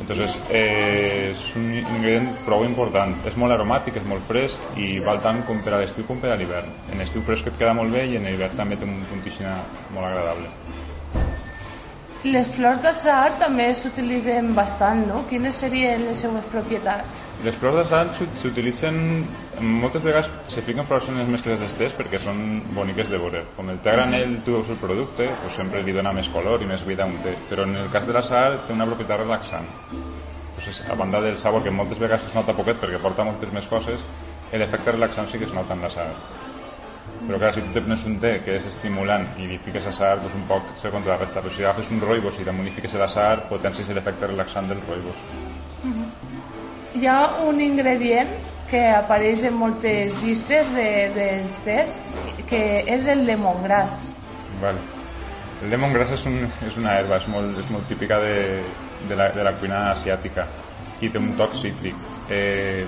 [0.00, 3.12] Entonces, eh, és un ingredient prou important.
[3.28, 6.32] És molt aromàtic, és molt fresc i val tant com per a l'estiu com per
[6.32, 6.72] a l'hivern.
[6.94, 9.60] En estiu fresc et queda molt bé i en l'hivern també té un puntixina
[9.94, 10.59] molt agradable.
[12.22, 15.22] Les flors del Sahar també s'utilitzen bastant, no?
[15.30, 17.16] Quines serien les seues propietats?
[17.46, 19.24] Les flors de sal s'ut- s'utilitzen
[19.60, 23.44] moltes vegades se fiquen flors en les mescles d'estés perquè són boniques de veure.
[23.56, 26.66] Com el té granel tu veus el producte, pues sempre li dona més color i
[26.66, 27.32] més vida a un té.
[27.48, 29.64] Però en el cas de la sal té una propietat relaxant.
[30.50, 33.64] Entonces, a banda del sabor, que moltes vegades es nota poquet perquè porta moltes més
[33.64, 33.98] coses,
[34.52, 36.12] l'efecte relaxant sí que es nota en la sal.
[37.26, 39.92] Però clar, si tu te prens un té que és estimulant i li fiques a
[39.94, 41.42] sal, doncs un poc se contrarresta.
[41.44, 44.80] Però si agafes un roibos i damunt li fiques la sal, potencies l'efecte relaxant del
[44.88, 45.20] roibos.
[46.96, 48.32] Hi ha un ingredient
[48.70, 51.98] que apareix en moltes llistes de, dels tés,
[52.50, 52.62] que
[52.96, 53.98] és el lemongrass.
[54.62, 54.82] Vale.
[55.60, 58.34] El lemongrass és, un, és una herba, és molt, és molt típica de,
[59.08, 60.46] de, la, de la cuina asiàtica
[61.04, 62.08] i té un toc cítric.
[62.32, 62.86] Eh,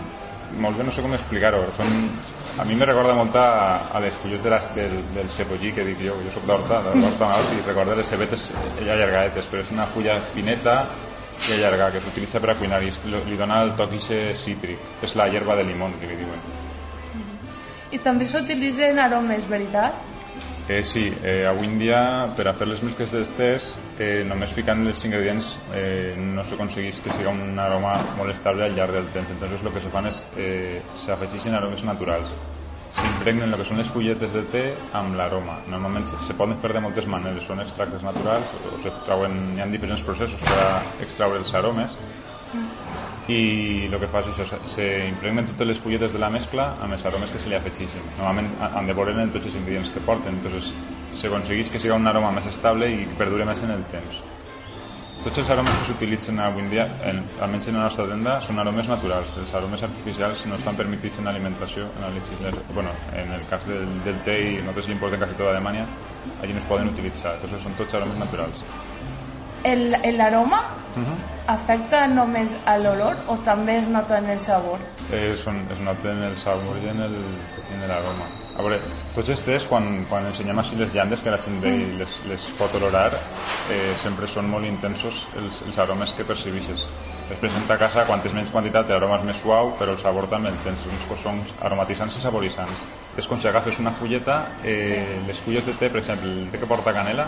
[0.62, 1.66] molt bé, no sé com explicar-ho.
[1.76, 1.92] Són,
[2.58, 3.46] a mi me recorda molt a,
[3.92, 6.98] a les fulles de les, del, del cebollí que dic jo, jo soc d'Horta, de
[7.00, 7.22] Nord,
[7.56, 8.50] i recorda les cebetes
[8.82, 10.82] allargadetes, però és una fulla fineta
[11.48, 12.92] i allargada que s'utilitza per a cuinar i
[13.26, 14.78] li dona el toc ixe cítric.
[15.02, 16.44] És la hierba de limón, que li diuen.
[17.92, 20.11] I també s'utilitzen aromes, veritat?
[20.68, 22.00] Eh, sí, eh, avui en dia
[22.36, 27.14] per a fer les mescles d'estés eh, només ficant els ingredients eh, no s'aconsegueix que
[27.16, 29.32] siga un aroma molt estable al llarg del temps.
[29.34, 32.30] Entonces el que se fan és eh, s'afegeixen aromes naturals.
[32.94, 34.64] S'impregnen el que són les fulletes de té
[34.94, 35.58] amb l'aroma.
[35.72, 37.48] Normalment se poden fer de moltes maneres.
[37.48, 40.72] Són extractes naturals o se trauen, hi ha diferents processos per a
[41.02, 41.98] extraure els aromes
[43.28, 44.86] i el que fa és això, se,
[45.22, 48.02] totes les fulletes de la mescla amb els aromes que se li afegeixen.
[48.18, 50.72] Normalment ha- han de veure en tots els ingredients que porten, entonces
[51.14, 54.22] s'aconsegueix que siga un aroma més estable i que perdure més en el temps.
[55.22, 58.58] Tots els aromes que s'utilitzen avui en dia, en, almenys en la nostra tenda, són
[58.58, 59.36] aromes naturals.
[59.38, 64.18] Els aromes artificials no estan permitits en l'alimentació, en, bueno, en el cas del, del
[64.26, 65.86] té i nosaltres l'importem quasi tota Alemanya,
[66.42, 67.36] allí no es poden utilitzar.
[67.36, 68.58] Entonces són tots aromes naturals.
[69.64, 70.62] El- L'aroma
[70.94, 71.16] Uh -huh.
[71.46, 74.78] afecta només a l'olor o també es nota en el sabor?
[75.10, 78.24] eh, són, es nota en el sabor i en el, en l'aroma.
[78.58, 78.78] A veure,
[79.14, 82.44] tots els tés, quan, quan ensenyem així les llandes que la gent i les, les
[82.58, 83.12] pot olorar,
[83.70, 86.86] eh, sempre són molt intensos els, els aromes que percibixes.
[87.30, 90.48] Després en ta casa, quantes menys quantitat, l'aroma és més suau, però el sabor també
[90.50, 92.76] el tens, uns cosons aromatitzants i saboritzants.
[93.16, 96.58] És com si agafes una fulleta, eh, les fulles de té, per exemple, el té
[96.58, 97.26] que porta canela,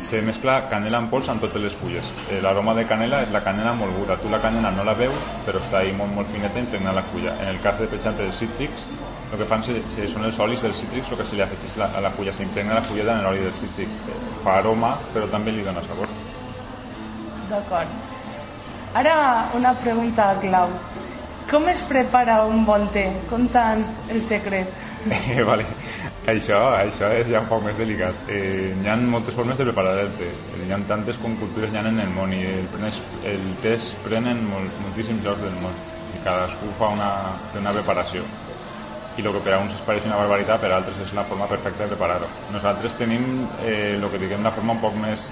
[0.00, 2.04] se mescla canela en pols amb totes les fulles.
[2.30, 4.16] Eh, L'aroma de canela és la canela molguda.
[4.20, 5.16] Tu la canela no la veus,
[5.46, 7.36] però està ahí molt, molt fineta impregnada la fulla.
[7.40, 8.84] En el cas, de, per exemple, dels cítrics,
[9.32, 12.00] el que fan són els olis dels cítrics, el que se li afegeix la, a
[12.04, 13.88] la fulla, s'impregna la fulleta en l'oli del cítric.
[14.08, 16.08] Eh, Fa aroma, però també li dona sabor.
[17.50, 17.88] D'acord.
[18.94, 19.16] Ara
[19.54, 20.68] una pregunta clau.
[21.50, 23.08] Com es prepara un bon té?
[23.30, 24.70] Conta'ns el secret.
[25.10, 25.64] Eh, vale.
[26.28, 28.26] Això, això és ja un poc més delicat.
[28.28, 30.28] Eh, hi ha moltes formes de preparar el té.
[30.66, 32.92] Hi ha tantes com cultures hi ha en el món i el, pren-
[33.24, 35.74] el té es pren en mol, moltíssims llocs del món
[36.14, 37.10] i cadascú fa una,
[37.52, 38.26] té una preparació
[39.16, 41.24] i el que per a uns es pareix una barbaritat, per a altres és la
[41.28, 42.28] forma perfecta de preparar-ho.
[42.54, 43.24] Nosaltres tenim
[43.64, 45.24] eh, el que diguem la forma un poc més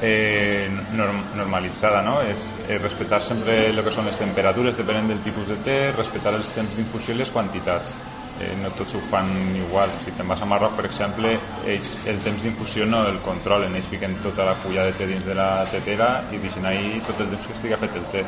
[0.00, 2.20] eh, norm, normalitzada, no?
[2.22, 6.32] És, és respectar sempre el que són les temperatures, depenent del tipus de té, respectar
[6.38, 7.92] els temps d'infusió i les quantitats.
[8.38, 9.90] Eh, no tots ho fan igual.
[10.04, 11.32] Si te'n vas a Marroc, per exemple,
[11.66, 15.26] ells el temps d'infusió no el controlen, ells fiquen tota la fulla de té dins
[15.26, 18.24] de la tetera i deixen ahí tot el temps que estigui fet el té.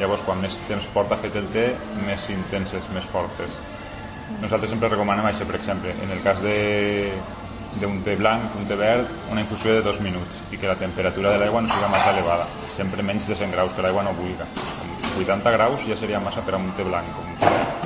[0.00, 1.68] Llavors, quan més temps porta fet el té,
[2.06, 3.60] més intenses, més fortes.
[4.40, 6.56] Nosaltres sempre recomanem això, per exemple, en el cas de
[7.80, 11.32] d'un té blanc, un té verd, una infusió de dos minuts i que la temperatura
[11.32, 14.48] de l'aigua no sigui massa elevada, sempre menys de 100 graus, que l'aigua no buiga.
[14.82, 17.24] Amb 80 graus ja seria massa per a un té blanc.
[17.24, 17.81] Un té.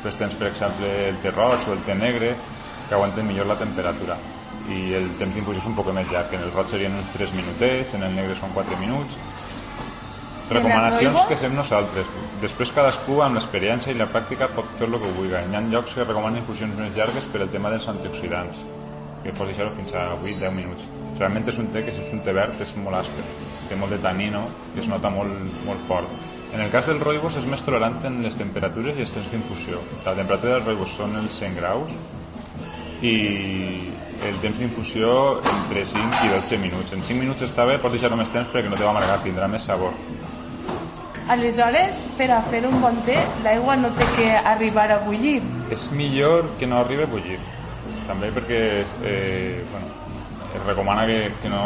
[0.00, 2.32] Després tens, per exemple, el té roig o el té negre,
[2.88, 4.16] que aguanten millor la temperatura
[4.70, 6.32] i el temps d'infusió és un poc més llarg.
[6.36, 9.18] En el roig serien uns 3 minutets, en el negre són 4 minuts.
[10.50, 12.08] Recomanacions que fem nosaltres.
[12.42, 15.36] Després cadascú amb l'experiència i la pràctica pot fer el que vulgui.
[15.36, 18.64] Hi ha llocs que recomanen infusions més llargues per el tema dels antioxidants,
[19.22, 20.88] que pots deixar-ho fins a 8-10 minuts.
[21.20, 23.28] Realment és un té que si és un té verd és molt àsper,
[23.68, 26.29] té molt de tanino i es nota molt, molt fort.
[26.52, 29.78] En el cas del rooibos és més tolerant en les temperatures i els temps d'infusió.
[30.02, 31.92] La temperatura del rooibos són els 100 graus
[33.06, 33.14] i
[34.26, 35.12] el temps d'infusió
[35.52, 36.96] entre 5 i 12 minuts.
[36.96, 39.46] En 5 minuts està bé, pots deixar-ho més temps perquè no te va amargar, tindrà
[39.48, 39.94] més sabor.
[41.30, 43.14] Aleshores, per a fer un bon té,
[43.44, 45.38] l'aigua no té que arribar a bullir.
[45.70, 47.38] És millor que no arribi a bullir.
[48.08, 48.60] També perquè
[49.06, 49.86] eh, bueno,
[50.50, 51.62] es recomana que, que no,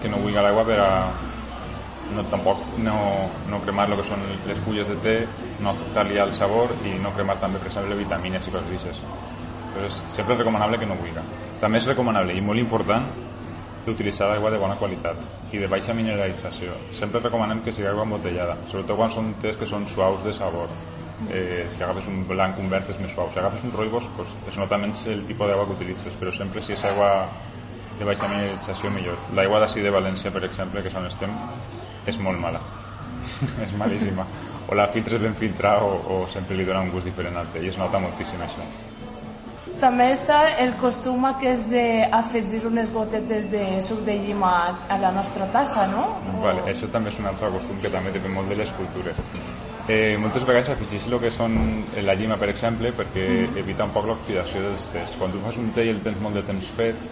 [0.00, 0.90] que no buiga l'aigua per a
[2.14, 2.96] no, tampoc no,
[3.50, 5.16] no cremar el que són les fulles de té,
[5.62, 9.00] no afectar-li al sabor i no cremar també, per exemple, vitamines i coses d'aixes.
[9.76, 11.24] Entonces, sempre és recomanable que no buiga.
[11.60, 13.08] També és recomanable i molt important
[13.86, 15.20] d'utilitzar aigua de bona qualitat
[15.54, 16.74] i de baixa mineralització.
[16.98, 20.72] Sempre recomanem que sigui aigua embotellada, sobretot quan són tés que són suaus de sabor.
[21.32, 23.30] Eh, si agafes un blanc, un verd és més suau.
[23.32, 26.60] Si agafes un rooibos, pues, es nota menys el tipus d'aigua que utilitzes, però sempre
[26.60, 27.10] si és aigua
[27.98, 29.16] de baixa mineralització millor.
[29.38, 31.32] L'aigua d'ací de València, per exemple, que és on estem,
[32.06, 32.60] és molt mala.
[33.66, 34.26] és malíssima.
[34.66, 37.62] O la filtres ben filtrada o, o sempre li dona un gust diferent al té
[37.62, 38.66] i es nota moltíssim això.
[39.76, 44.52] També està el costum aquest d'afegir unes gotetes de suc de llima
[44.88, 46.06] a la nostra tassa, no?
[46.40, 49.20] Vale, això també és un altre costum que també depèn molt de les cultures.
[49.86, 51.52] Eh, moltes vegades afegeix el que són
[52.02, 53.26] la llima, per exemple, perquè
[53.60, 55.12] evita un poc l'oxidació dels tés.
[55.20, 57.04] Quan tu fas un té i el tens molt de temps fet,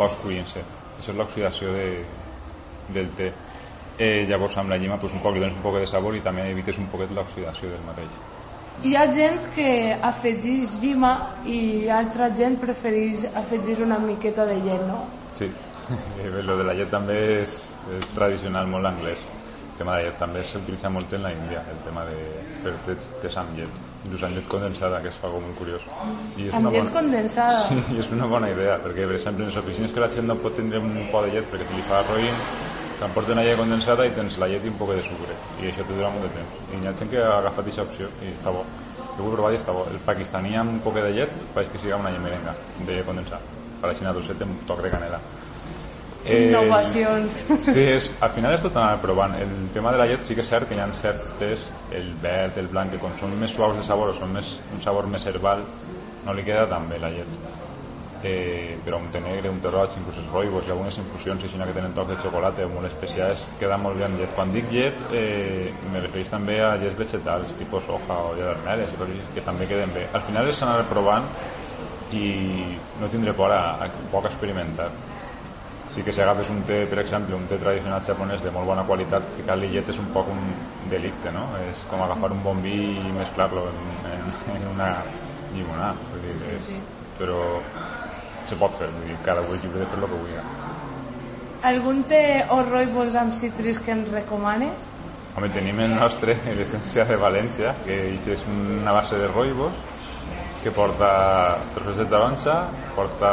[0.00, 0.64] va oscurint-se.
[0.96, 1.86] Això és l'oxidació de,
[2.96, 3.28] del té.
[3.98, 6.20] Eh, llavors amb la llima pues, un poc li dones un poc de sabor i
[6.24, 8.18] també evites un poquet l'oxidació del mateix.
[8.84, 9.68] Hi ha gent que
[10.04, 11.14] afegeix llima
[11.48, 15.06] i altra gent prefereix afegir una miqueta de llet, no?
[15.38, 15.48] Sí,
[16.20, 17.52] Eh, lo de la llet també és,
[17.94, 19.20] és tradicional molt anglès.
[19.66, 22.16] El tema de la llet també s'utilitza molt en la Índia, el tema de
[22.62, 25.84] fer tés amb llet, inclús amb llet condensada, que és algo molt curiós.
[26.40, 27.60] I Amb llet condensada.
[27.68, 30.38] Sí, és una bona idea, perquè per exemple en les oficines que la gent no
[30.40, 32.40] pot tindre un pot de llet perquè te li fa roïn,
[33.00, 35.84] t'emporten una llet condensada i tens la llet i un poc de sucre, i això
[35.84, 36.60] te dura molt de temps.
[36.72, 38.64] I hi ha gent que ha agafat aquesta opció i està bo.
[39.16, 39.86] Jo ho he provat i està bo.
[39.92, 43.08] El pakistaní amb un poc de llet pareix que siga una llet merenga de llet
[43.08, 43.42] condensada.
[43.80, 45.20] Per així doset amb un toc de canela.
[46.26, 47.36] Innovacions.
[47.62, 49.36] Sí, és, al final és tot anar provant.
[49.38, 52.10] El tema de la llet sí que és cert que hi ha certs tés, el
[52.22, 55.06] verd, el blanc, que com són més suaus de sabor o són més, un sabor
[55.12, 55.62] més herbal,
[56.26, 57.38] no li queda tan bé la llet.
[58.24, 61.58] Eh, però un té negre, un té roig, inclús els roibos i algunes infusions així
[61.58, 64.32] que tenen tocs de xocolata o molt especials, queda molt bé amb llet.
[64.34, 68.96] Quan dic llet, eh, me refereix també a llets vegetals, tipus soja o llet i
[68.96, 70.08] coses que també queden bé.
[70.12, 71.28] Al final és anar provant
[72.16, 74.90] i no tindré por a, a poc experimentar
[75.88, 78.84] sí que si agafes un té, per exemple, un té tradicional japonès de molt bona
[78.88, 80.42] qualitat, ficar-li llet és un poc un
[80.90, 81.46] delicte, no?
[81.62, 82.76] És com agafar un bon vi
[83.06, 83.78] i mesclar-lo en,
[84.10, 84.90] en, en una
[85.54, 85.94] llimonar.
[86.10, 86.80] Vull dir, és, sí.
[87.16, 87.38] Però
[88.48, 90.38] se pot fer, vull dir, cada un és lliure de fer el que vulgui.
[91.66, 92.22] Algun té
[92.54, 94.86] o roibos amb cítrics que ens recomanes?
[95.36, 99.74] Home, tenim el nostre, l'essència de València, que és una base de roibos,
[100.62, 101.08] que porta
[101.74, 102.56] trossos de taronja,
[102.96, 103.28] porta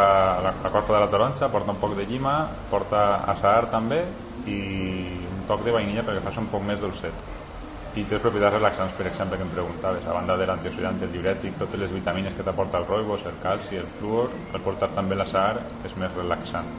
[0.45, 2.35] la, la corpa de la taronja, porta un poc de llima,
[2.69, 4.03] porta azahar també
[4.45, 4.59] i
[5.31, 7.23] un toc de vainilla perquè fa un poc més dolcet.
[7.93, 11.59] I té propietats relaxants, per exemple, que em preguntaves, a banda de l'antioxidant, el diurètic,
[11.59, 15.61] totes les vitamines que t'aporta el roibos, el calci, el fluor, al portar també l'azahar
[15.85, 16.71] és més relaxant.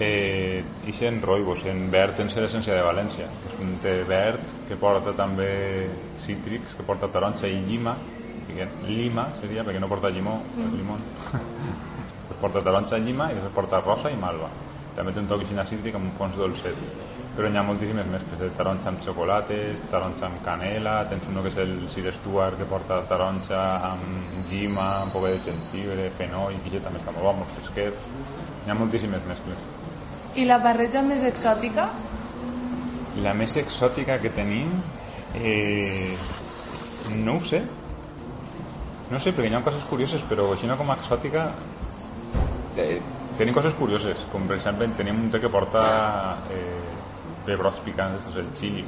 [0.00, 3.94] Eh, i en roibos, en verd en ser l'essència de València, que és un té
[4.08, 5.50] verd que porta també
[6.24, 7.96] cítrics, que porta taronja i llima,
[8.86, 10.62] lima seria, perquè no porta llimó, mm.
[10.62, 10.76] Mm.
[10.76, 11.04] limón.
[12.28, 14.48] pues porta taronja, llima i després porta rosa i malva.
[14.96, 17.05] També té un toc cítric amb un fons dolcet.
[17.36, 19.56] Però n'hi ha moltíssimes més, que taronja amb xocolata,
[19.92, 23.60] taronja amb canela, tens uno que és el Sir Stuart que porta taronja
[23.90, 28.00] amb llima, un poc de jengibre, fenol, i que també està molt bo, molt fresquet.
[28.64, 29.60] N'hi ha moltíssimes mescles.
[30.36, 31.90] I la barreja més exòtica?
[33.24, 34.72] La més exòtica que tenim,
[35.36, 36.16] eh,
[37.20, 37.60] no ho sé.
[39.12, 41.50] No sé, perquè hi ha coses curioses, però així no com a exòtica
[42.80, 43.00] eh,
[43.36, 45.82] tenim coses curioses, com per exemple tenim un té que porta
[46.52, 46.85] eh,
[47.46, 48.84] pebrots picants, és el chili.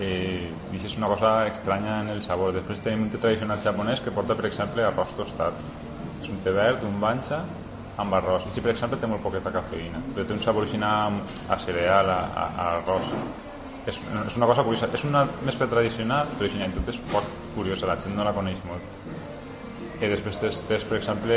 [0.00, 2.54] Eh, I això és una cosa estranya en el sabor.
[2.56, 5.60] Després tenim un té tradicional japonès que porta, per exemple, arròs tostat.
[6.22, 7.42] És un té verd, un banxa,
[8.00, 8.46] amb arròs.
[8.48, 12.20] I si, per exemple, té molt poqueta cafeïna, però té un sabor a, cereal, a,
[12.42, 13.12] a, a arròs.
[13.86, 14.88] És, és una cosa curiosa.
[14.94, 18.62] És una mescla tradicional, però en tot és poc curiosa, la gent no la coneix
[18.68, 18.82] molt.
[20.00, 21.36] I després tens, tens per exemple,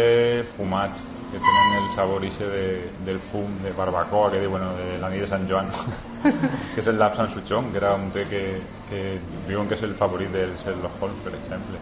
[0.55, 1.03] fumats,
[1.33, 2.65] que tenen el sabor ixe de,
[3.05, 5.71] del fum de barbacoa, que diuen, bueno, de la nit de Sant Joan,
[6.75, 8.43] que és el Lap San Suchong, que era un té que,
[8.89, 9.01] que
[9.47, 11.81] diuen que és el favorit del Sherlock Holmes, per exemple.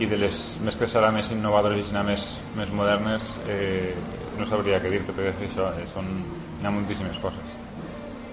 [0.00, 2.26] I de les mescles ara més innovadores i més,
[2.60, 3.96] més modernes, eh,
[4.36, 6.12] no sabria què dir-te, perquè això, eh, són,
[6.60, 7.56] hi ha moltíssimes coses.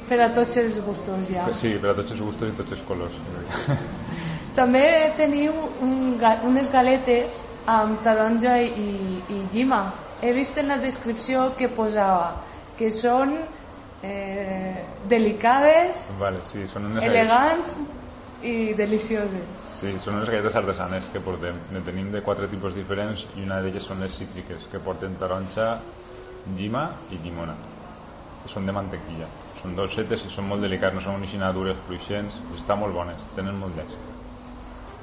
[0.08, 1.48] Per a tots els gustos, ja.
[1.56, 3.16] Sí, per a tots els gustos i tots els colors.
[4.58, 5.54] També teniu
[5.86, 6.18] un,
[6.50, 9.84] unes galetes amb taronja i, i llima.
[10.24, 12.32] He vist en la descripció que posava
[12.78, 13.36] que són
[14.02, 17.78] eh, delicades, Vale, sí, són unes elegants
[18.42, 19.70] i delicioses.
[19.78, 21.58] Sí, són unes galletes artesanes que portem.
[21.74, 25.72] Ne tenim de quatre tipus diferents i una d'elles són les cítriques, que porten taronja,
[26.58, 27.58] llima i llimona.
[28.44, 29.30] Que són de mantequilla.
[29.62, 32.42] Són dolcetes i són molt delicats, no són així dures, fluixents.
[32.58, 34.17] Estan molt bones, tenen molt d'èxit.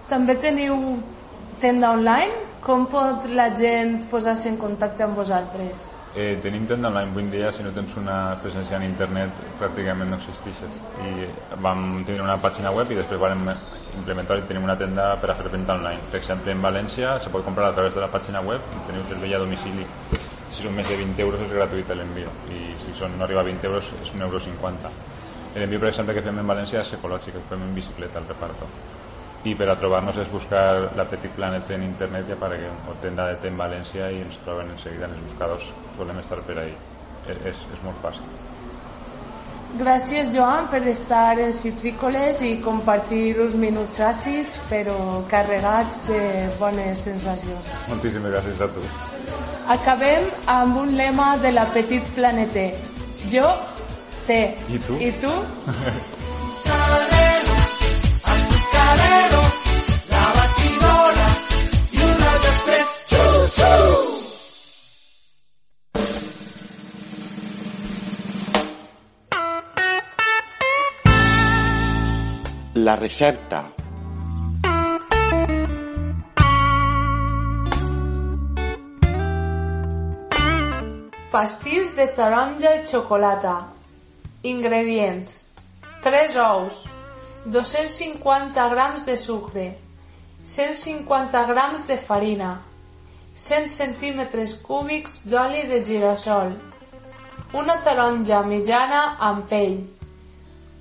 [0.09, 0.75] També teniu
[1.63, 2.33] tenda online?
[2.65, 5.87] Com pot la gent posar-se en contacte amb vosaltres?
[6.15, 10.19] Eh, tenim tenda online, en dia si no tens una presència en internet pràcticament no
[10.21, 10.77] existeixes.
[11.09, 11.29] I
[11.65, 15.39] vam tenir una pàgina web i després vam implementar i tenim una tenda per a
[15.39, 16.05] fer venda online.
[16.13, 19.09] Per exemple en València se pot comprar a través de la pàgina web i teniu
[19.09, 19.89] servei a domicili.
[20.51, 22.29] Si són més de 20 euros és gratuït l'envio.
[22.53, 24.45] I si són, no arriba a 20 euros és 1,50 euro
[25.55, 28.67] l'envio per exemple que fem en València és ecològic, el fem en bicicleta al reparto
[29.45, 30.65] i per a trobar-nos és buscar
[30.97, 34.41] la Petit Planet en internet i apareguem o tenda de té en València i ens
[34.45, 35.69] troben en seguida en els buscadors
[35.99, 36.73] solem estar per ahí
[37.29, 38.43] és, és, és molt fàcil
[39.75, 44.95] Gràcies, Joan, per estar en Citrícoles i compartir uns minuts àcids, però
[45.33, 46.21] carregats de
[46.61, 47.73] bones sensacions.
[47.89, 48.85] moltíssimes gràcies a tu
[49.75, 52.69] Acabem amb un lema de la Petit Planeté.
[53.33, 53.49] Jo,
[54.29, 54.43] té.
[54.69, 55.01] I tu?
[55.01, 55.35] I tu?
[72.85, 73.71] La recepta.
[81.33, 83.55] Pastís de taronja i xocolata.
[84.43, 85.39] Ingredients.
[86.03, 86.83] 3 ous,
[87.47, 89.67] 250 grams de sucre,
[90.45, 92.53] 150 grams de farina,
[93.47, 96.53] 100 centímetres cúbics d'oli de girassol,
[97.55, 99.81] una taronja mitjana amb pell,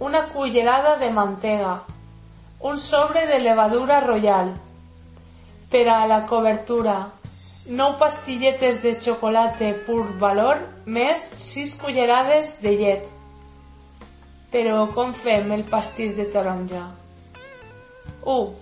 [0.03, 1.79] una cullerada de mantega,
[2.63, 4.53] un sobre de levadura royal.
[5.69, 7.09] Per a la cobertura,
[7.65, 13.05] 9 pastilletes de xocolata pur valor més 6 cullerades de llet.
[14.55, 16.85] Però com fem el pastís de taronja?
[18.23, 18.55] 1.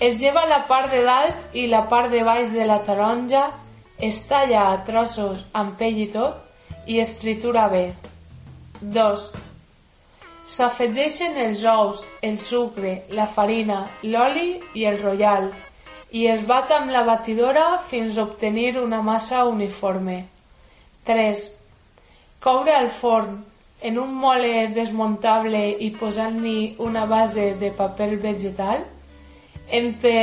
[0.00, 3.46] Es lleva la part de dalt i la part de baix de la taronja,
[4.02, 7.92] es talla a trossos amb pell i tot i es tritura bé.
[8.82, 9.53] 2.
[10.44, 15.48] S'afegeixen els ous, el sucre, la farina, l'oli i el royal
[16.14, 20.20] i es bat amb la batidora fins a obtenir una massa uniforme.
[21.08, 21.40] 3.
[22.44, 23.40] Coure al forn
[23.84, 28.84] en un mole desmuntable i posant-hi una base de paper vegetal
[29.80, 30.14] entre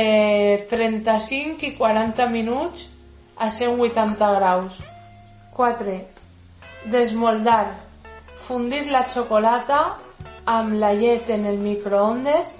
[0.70, 2.88] 35 i 40 minuts
[3.36, 4.80] a 180 graus.
[5.58, 5.98] 4.
[6.94, 7.66] Desmoldar.
[8.46, 9.82] Fundir la xocolata
[10.44, 12.56] amb la llet en el microondes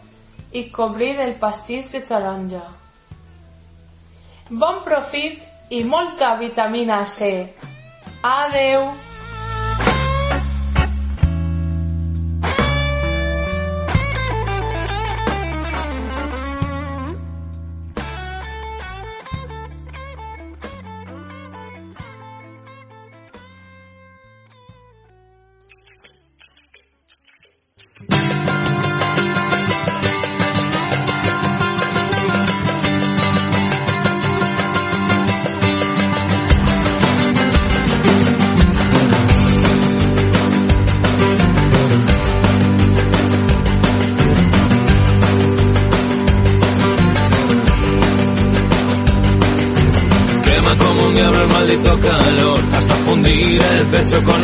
[0.53, 2.65] i cobrir el pastís de taronja.
[4.51, 5.41] Bon profit
[5.73, 7.33] i molta vitamina C.
[8.23, 9.12] Adeu!
[54.21, 54.42] Fundir el techo con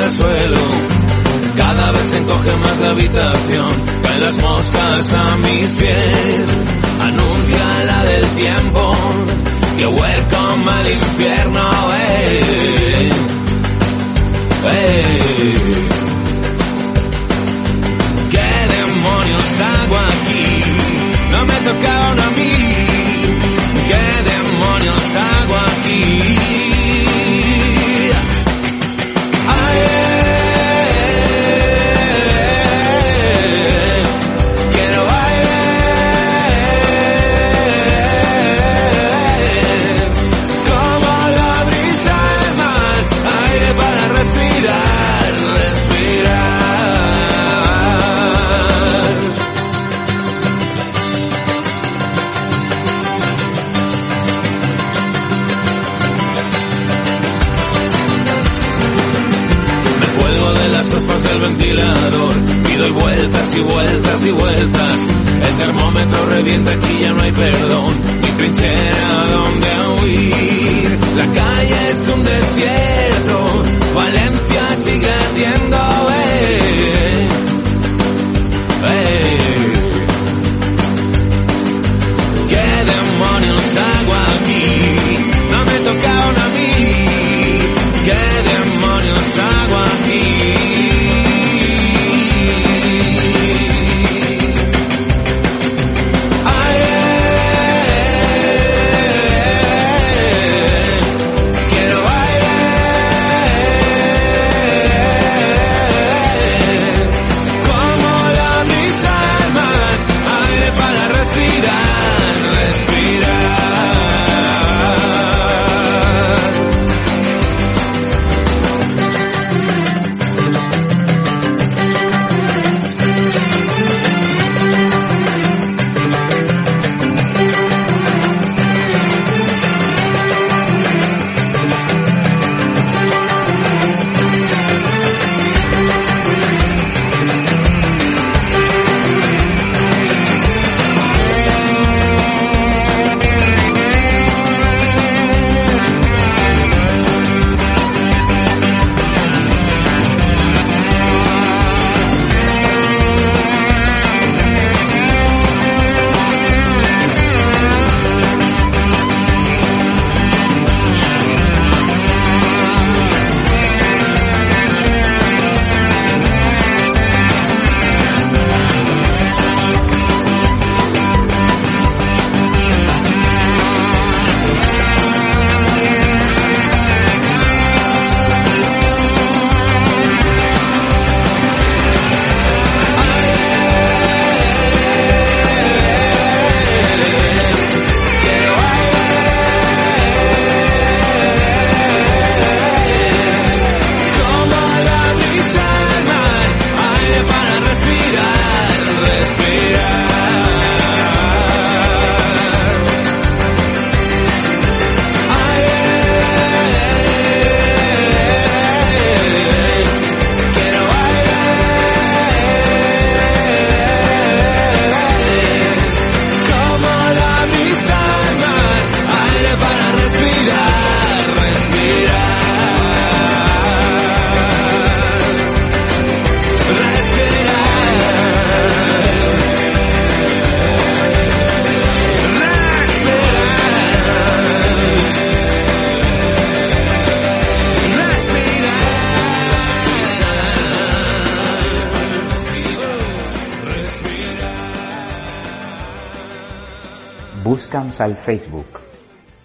[247.98, 248.78] Al Facebook,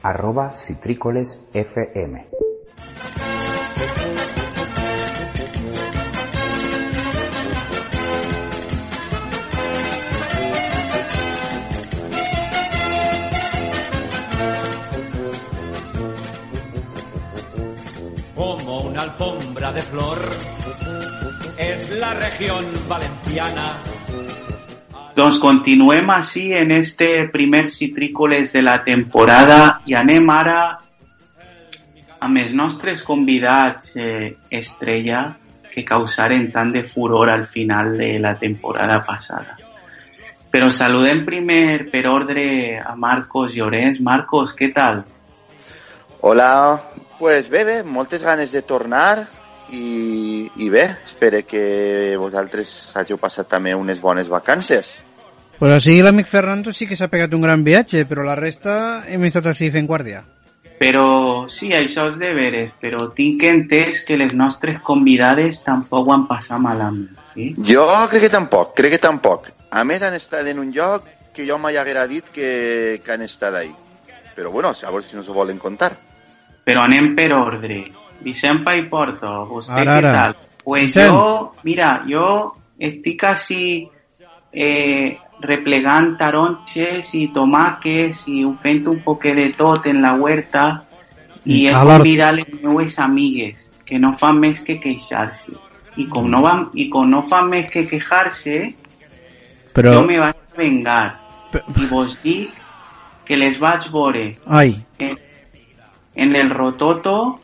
[0.04, 2.28] arroba citrícolesfm.
[18.36, 20.20] como una alfombra de flor.
[21.58, 23.93] Es la región valenciana.
[25.14, 30.58] Doncs continuem així en este primer Citrícoles de la temporada i anem ara
[32.24, 35.28] amb els nostres convidats eh, estrella
[35.70, 39.60] que causaren tant de furor al final de la temporada passada.
[40.50, 44.02] Però saludem primer per ordre a Marcos Llorenç.
[44.02, 45.04] Marcos, què tal?
[46.22, 46.82] Hola,
[47.20, 49.28] pues bé, bé, moltes ganes de tornar
[49.74, 54.92] i, i bé, espero que vosaltres hàgiu passat també unes bones vacances.
[55.58, 59.26] Pues així l'amic Fernando sí que s'ha pegat un gran viatge, però la resta hem
[59.30, 60.24] estat així fent guàrdia.
[60.80, 66.16] Però sí, això és de veres, però tinc entès que les nostres convidades tampoc ho
[66.16, 67.14] han passat malament.
[67.34, 67.54] Sí?
[67.70, 69.52] Jo crec que tampoc, crec que tampoc.
[69.72, 73.24] A més han estat en un lloc que jo mai haguera dit que, que han
[73.26, 73.72] estat ahí.
[74.36, 75.94] Però bueno, a veure si no s'ho volen contar.
[76.66, 77.80] Però anem per ordre.
[78.24, 80.12] Vicent Paiporto, vostè Ara, què ara.
[80.14, 80.36] tal?
[80.64, 81.12] Pues Vicent.
[81.14, 83.90] yo, mira, yo estoy casi
[84.52, 90.86] eh, replegant taronches y tomaques y fent un poque de tot en la huerta
[91.46, 91.98] i he Calor.
[91.98, 95.52] convidat les meues amigues que no fan més que queixar-se.
[95.98, 98.74] I com no, van, i com no fan més que quejar-se,
[99.76, 101.20] Però- jo me vaig vengar.
[101.78, 102.50] I vos dic
[103.26, 105.18] que les vaig veure Ai, en,
[106.16, 107.40] en el rototo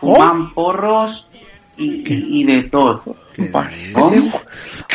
[0.00, 1.24] Fumant porros
[1.76, 1.88] i,
[2.40, 3.06] i de tot.
[3.94, 4.16] Com?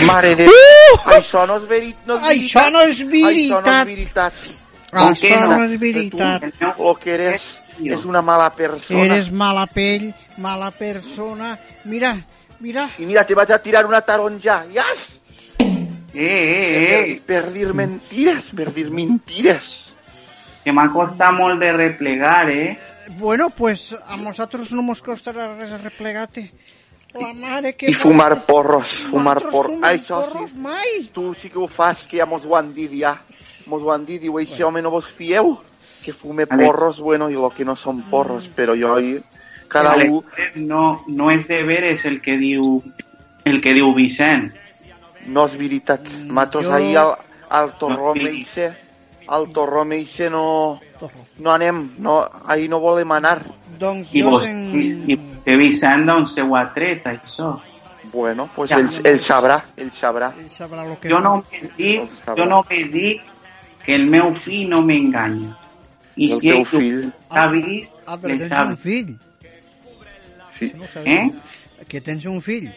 [0.06, 0.48] Mare de...
[0.52, 1.00] Uh!
[1.16, 2.74] Això no és verit, no és Això veritat.
[2.74, 3.44] no és veritat.
[3.46, 4.46] Això no és veritat.
[4.96, 6.46] Això no que és veritat.
[6.60, 7.48] Tu, lo que eres
[7.84, 9.04] és una mala persona.
[9.04, 11.58] eres mala pell, mala persona.
[11.86, 12.16] Mira,
[12.60, 12.90] mira.
[12.98, 14.64] I mira, te vaig a tirar una taronja.
[14.72, 15.20] Yes!
[15.60, 15.76] Eh,
[16.16, 17.22] eh, eh.
[17.26, 19.72] Per dir mentires, per dir mentires.
[20.64, 22.78] Que m'ha costat molt de replegar, eh?
[23.18, 26.50] Bueno, pues a nosaltres no mos costarà res replegar-te.
[27.16, 27.88] La mare que...
[27.88, 29.78] I fumar porros, fumar porros.
[29.88, 31.06] Això porros sí, mai.
[31.14, 33.14] tu sí que ho fas, que ja mos ho han dit ja.
[33.72, 35.56] Mos ho han dit, diu, això home no vos fieu,
[36.04, 39.16] que fume porros, bueno, i lo que no són porros, però jo hi,
[39.72, 40.26] cada Vale, un...
[40.68, 42.82] No, no és de veres el que diu
[43.46, 44.52] el que diu Vicent.
[45.26, 46.04] No és veritat.
[46.28, 47.16] Nosaltres jo- ahir al,
[47.50, 48.74] al torró No, meixe,
[49.28, 50.82] al torró meixe no,
[51.40, 53.42] no anem, no, ahir no volem anar.
[53.80, 57.58] Doncs I, vos, i, i que Vicent d'on se ho ha tret, això?
[58.14, 58.80] Bueno, pues Ja.
[58.80, 60.32] ell, ell sabrà, ell sabrà.
[60.50, 63.22] sabrà lo que Jo no me dic, jo no me dic
[63.86, 65.58] que el meu fill no m'enganya.
[66.16, 67.12] I El si teu ell fill.
[67.32, 68.68] s'ha vist, Ah, però tens sap.
[68.70, 69.18] un fill.
[70.58, 70.72] Sí.
[70.78, 70.86] No.
[71.04, 71.32] Eh?
[71.88, 72.70] Que tens un fill.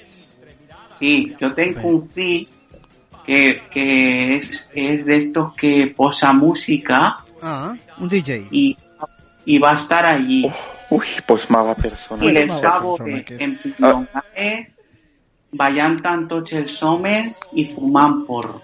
[0.98, 2.48] Sí, yo tengo un fill
[3.24, 8.48] que, que es, es de estos que posa música Ah, un DJ.
[8.50, 8.76] y,
[9.44, 10.50] y va a estar allí.
[10.90, 12.24] Uy, pues mala persona.
[12.24, 14.08] y les Mala acabo persona de que- empillonar,
[15.52, 18.62] vayan tots els homes i fumant porros.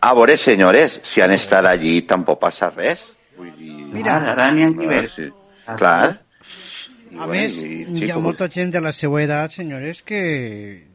[0.00, 3.04] A veure, senyores, si han estat allí tampoc passa res.
[3.36, 3.84] Vull dir...
[3.92, 5.08] Mira, ara n'hi ha que Ah, ver.
[5.08, 5.26] sí.
[5.76, 6.20] Clar.
[7.20, 10.86] A més, hi ha molta gent de la seva edat, senyores, que,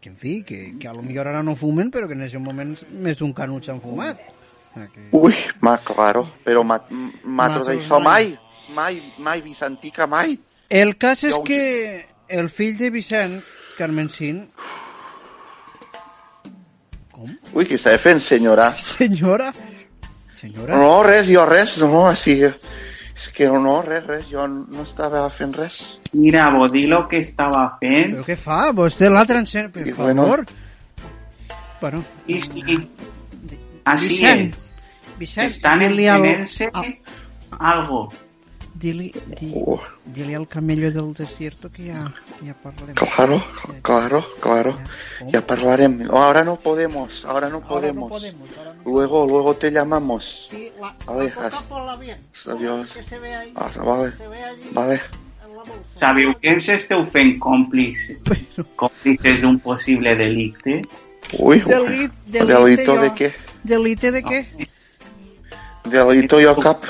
[0.00, 2.42] que en fi, que, que a lo millor ara no fumen, però que en aquest
[2.42, 4.18] moment més d'un canut s'han fumat.
[5.12, 8.38] Ui, ma, claro, però ma, matros Matros això mai.
[8.74, 10.38] mai, mai, mai, Vicentica, mai.
[10.68, 13.40] El cas és Jo- que el fill de Vicent,
[13.76, 14.48] Carmencín,
[17.52, 18.70] Ui, què està fent, senyora?
[18.78, 19.50] senyora,
[20.38, 22.38] senyora, No, res, jo res, no, així...
[23.20, 25.98] És que no, no, res, res, jo no estava fent res.
[26.16, 28.14] Mira, vos di lo que estava fent.
[28.14, 28.70] però què fa?
[28.72, 30.24] Vostè l'altre encén, per I bueno.
[30.24, 30.46] favor.
[31.82, 32.00] Bueno,
[32.32, 32.62] I sí,
[33.84, 34.60] así Vicent, es.
[35.18, 36.70] Vicent, Están dili al, encenent-se
[37.58, 38.08] algo.
[38.74, 39.54] dili, di,
[40.06, 42.94] dili al camello del desierto que ja, que ja parlem.
[42.94, 43.42] Claro,
[43.82, 44.78] claro, claro.
[45.28, 46.08] Ya hablaremos.
[46.08, 48.10] No, ahora no podemos, ahora no podemos.
[48.86, 50.48] Luego, luego te llamamos.
[51.06, 52.94] Vale, as- adiós.
[53.56, 54.12] Ah, vale,
[54.72, 55.00] vale.
[55.94, 58.16] Sabeu que ens esteu fent còmplices,
[58.80, 60.80] còmplices d'un possible delicte?
[61.38, 63.02] Uy, Delit, delite, delito jo.
[63.02, 63.34] de qué?
[63.64, 64.40] Delite de què?
[65.84, 66.84] Delito jo cap.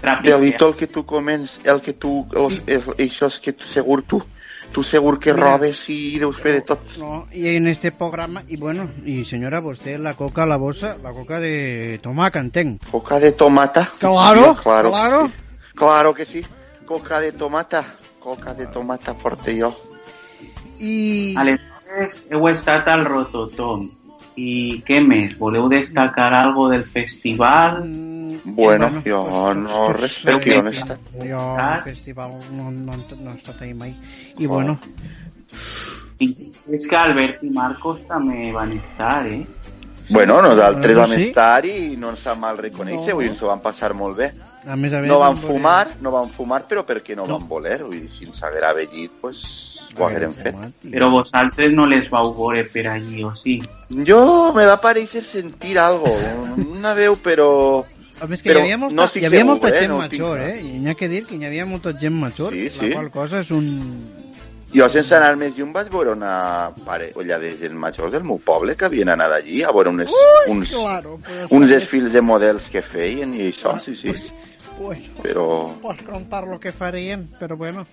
[0.00, 0.38] Trapitjar.
[0.40, 4.02] Delito el que tu comens, el que tu, els, els, això és que tu, segur
[4.02, 4.22] tu,
[4.74, 5.52] Tu segur que Mira.
[5.52, 6.80] robes i deus fer de tot.
[6.98, 11.12] No, y en este programa, y bueno, y señora, usted la coca la bolsa, la
[11.12, 12.82] coca de tomaca, entenc.
[12.90, 13.88] Coca de tomata.
[14.00, 14.90] Claro, Sí, claro.
[14.90, 15.22] claro.
[15.22, 15.74] que sí.
[15.76, 16.42] Claro que sí.
[16.86, 17.94] Coca de tomata.
[18.18, 19.70] Coca de tomata porte jo.
[20.80, 21.36] I...
[21.38, 23.86] Aleshores, heu estat al Rototom.
[24.36, 25.36] I què més?
[25.38, 27.82] Voleu destacar algo del festival?
[28.44, 31.12] Bueno, Bueno, jo no pues, res perquè jo no he estat.
[31.16, 33.94] Jo al festival no, no, no he estat mai.
[34.38, 34.76] I bueno,
[36.18, 36.28] I
[36.76, 39.42] és que Albert i Marcos també van estar, eh?
[40.10, 41.28] Bueno, nosaltres vam sí.
[41.30, 43.14] estar i no ens sap mal reconèixer, No.
[43.16, 44.32] vull dir, ens ho vam passar molt bé.
[44.66, 45.08] a més a més...
[45.08, 48.24] No vam voler- fumar, no vam fumar, però perquè no, vam voler, vull dir, si
[48.24, 49.40] ens haguera vellit, pues,
[49.96, 50.54] ho haguérem fet.
[50.90, 53.58] Però vosaltres no les vau veure per allí, o sí?
[54.06, 56.12] Jo me va pareixer sentir algo,
[56.56, 57.84] una veu, però...
[58.20, 59.78] A més que però hi havia molta, no hi havia segur, molta eh?
[59.80, 60.60] gent no major, eh?
[60.62, 62.88] I n'hi ha que dir que hi havia molta gent major, Sí, sí.
[62.88, 63.68] la qual cosa és un...
[64.74, 68.74] Jo, sense anar més lluny, vaig veure una parella de gent majors del meu poble
[68.74, 70.10] que havien anat allí a veure unes,
[70.50, 71.20] uns, claro,
[71.54, 74.10] uns desfils de models que feien i això, sí, sí.
[74.74, 75.44] Bueno, Però,
[75.78, 77.86] pots contar lo que faríem, però bueno.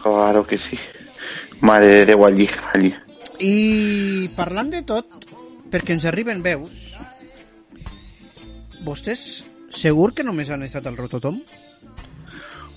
[0.00, 0.78] claro que sí.
[1.60, 2.94] Mare de Déu, allí, allí.
[3.42, 5.10] I parlant de tot,
[5.72, 6.70] perquè ens arriben veus,
[8.86, 9.42] vostès
[9.74, 11.40] segur que només han estat al Rototom?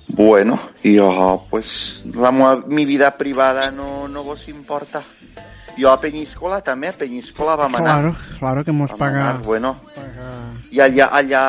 [0.10, 2.32] Bueno, jo, pues, la
[2.66, 5.04] mi vida privada no, no vos importa.
[5.78, 7.84] Jo a Penyíscola també, a Penyíscola vam anar.
[8.02, 9.30] Claro, claro que mos paga...
[9.30, 9.76] anar, bueno.
[10.72, 11.44] I allà, allà,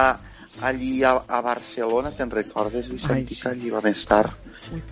[0.61, 4.27] allí a, a Barcelona, te'n recordes, Vicentí, que allí vam estar?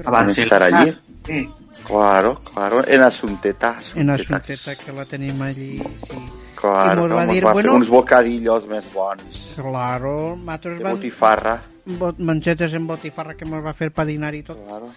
[0.06, 0.97] A Vam estar allí.
[1.26, 1.43] Sí.
[1.84, 3.76] Claro, claro, en Asunteta.
[3.94, 6.22] En Asunteta, Asunteta, que la tenim allí, sí.
[6.56, 9.43] Claro, I mos va mos dir, va bueno- fer uns bocadillos més bons.
[9.59, 10.94] Claro, nosaltres De vam...
[10.97, 11.59] botifarra.
[11.86, 14.58] Bot, manxetes en botifarra que mos va fer pa dinar i tot.
[14.66, 14.90] Claro.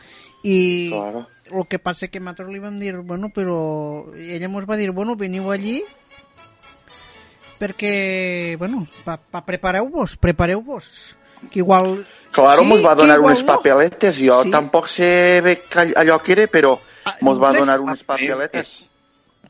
[0.44, 1.28] I Claro.
[1.52, 5.16] el que passa que nosaltres li vam dir, bueno, però ella mos va dir, bueno,
[5.16, 5.84] veniu allí
[7.60, 11.16] perquè, bueno, pa, pa prepareu-vos, prepareu-vos.
[11.52, 12.06] Que igual...
[12.32, 13.48] Claro, Sí, mos va donar unes no.
[13.56, 14.18] papeletes.
[14.22, 14.52] Jo Sí.
[14.52, 15.64] tampoc sé bé
[15.96, 16.78] allò que era, però
[17.22, 18.89] mos va donar unes papeletes.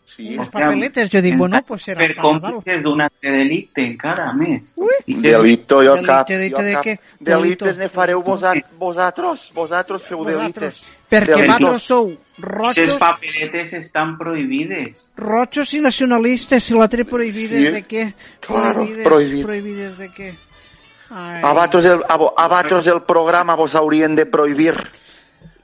[0.10, 0.36] Sí.
[0.36, 2.54] Unes papeletes, jo dic, bueno, pues serà Per pa Nadal.
[2.56, 4.74] còmplices d'un acte delicte, encara més.
[5.06, 6.28] I que- Delito, jo Delicte, cap.
[6.28, 7.00] delicte jo de què?
[7.20, 9.52] Delites ne fareu vosa- vosaltres.
[9.54, 10.82] Vosaltres feu delites.
[11.10, 15.10] Perquè vosaltres sou rojos, papeletes estan prohibides.
[15.16, 18.14] rojos i nacionalistes i l'altre prohibides Sí, de què?
[18.40, 19.46] claro, prohibides, prohibit.
[19.46, 20.36] prohibides de què?
[21.12, 21.42] Ai.
[21.44, 22.18] A vosaltres el, a, a
[22.48, 24.76] vosaltres el programa vos haurien de prohibir.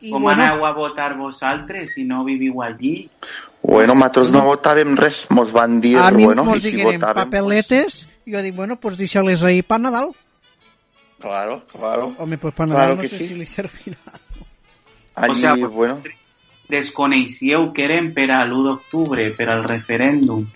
[0.02, 3.10] I Com bueno, aneu a votar vosaltres si no viviu allí?
[3.64, 5.26] Bueno, nosaltres no votàvem res.
[5.30, 7.24] Mos van dir, a mi bueno, mos si digueren votàvem...
[7.24, 10.12] papeletes, jo dic, bueno, pues deixa-les ahí pa Nadal.
[11.20, 12.14] Claro, claro.
[12.20, 13.28] Home, pues pa Claro Nadal no que sé sí.
[13.30, 13.98] si li servirà.
[15.16, 16.02] Allí, O sea, pues- bueno...
[16.68, 20.48] Desconeixíeu que eren per a l'1 d'octubre, per al referèndum.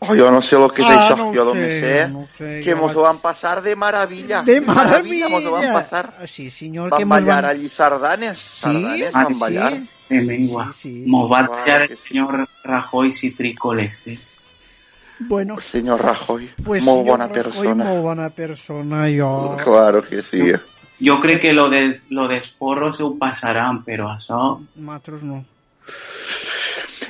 [0.00, 1.16] Oh, jo no sé el que és Ah, això.
[1.16, 3.74] no jo sé, només sé, no sé, que jo mos vaig- ho van passar de
[3.74, 4.42] maravilla.
[4.42, 5.28] De maravilla!
[5.28, 6.14] mos ho van passar.
[6.20, 7.50] Ah, Sí, senyor, Van que ballar van...
[7.52, 8.38] allí sardanes.
[8.38, 9.40] Sardanes Ah, van sí?
[9.40, 9.72] ballar.
[10.08, 10.72] De mengua.
[10.72, 11.02] sí.
[11.06, 14.18] Mos va Claro tallar que el señor Rajoy citrícoles, eh?
[15.18, 17.84] Bueno, Senyor Rajoy, pues senyor bona Rajoy, persona.
[17.84, 19.56] Molt bona persona, jo...
[19.64, 20.52] Claro que sí.
[21.00, 24.60] Jo crec que lo de, lo dels porros ho passaran, però això...
[24.76, 25.42] Nosaltres no.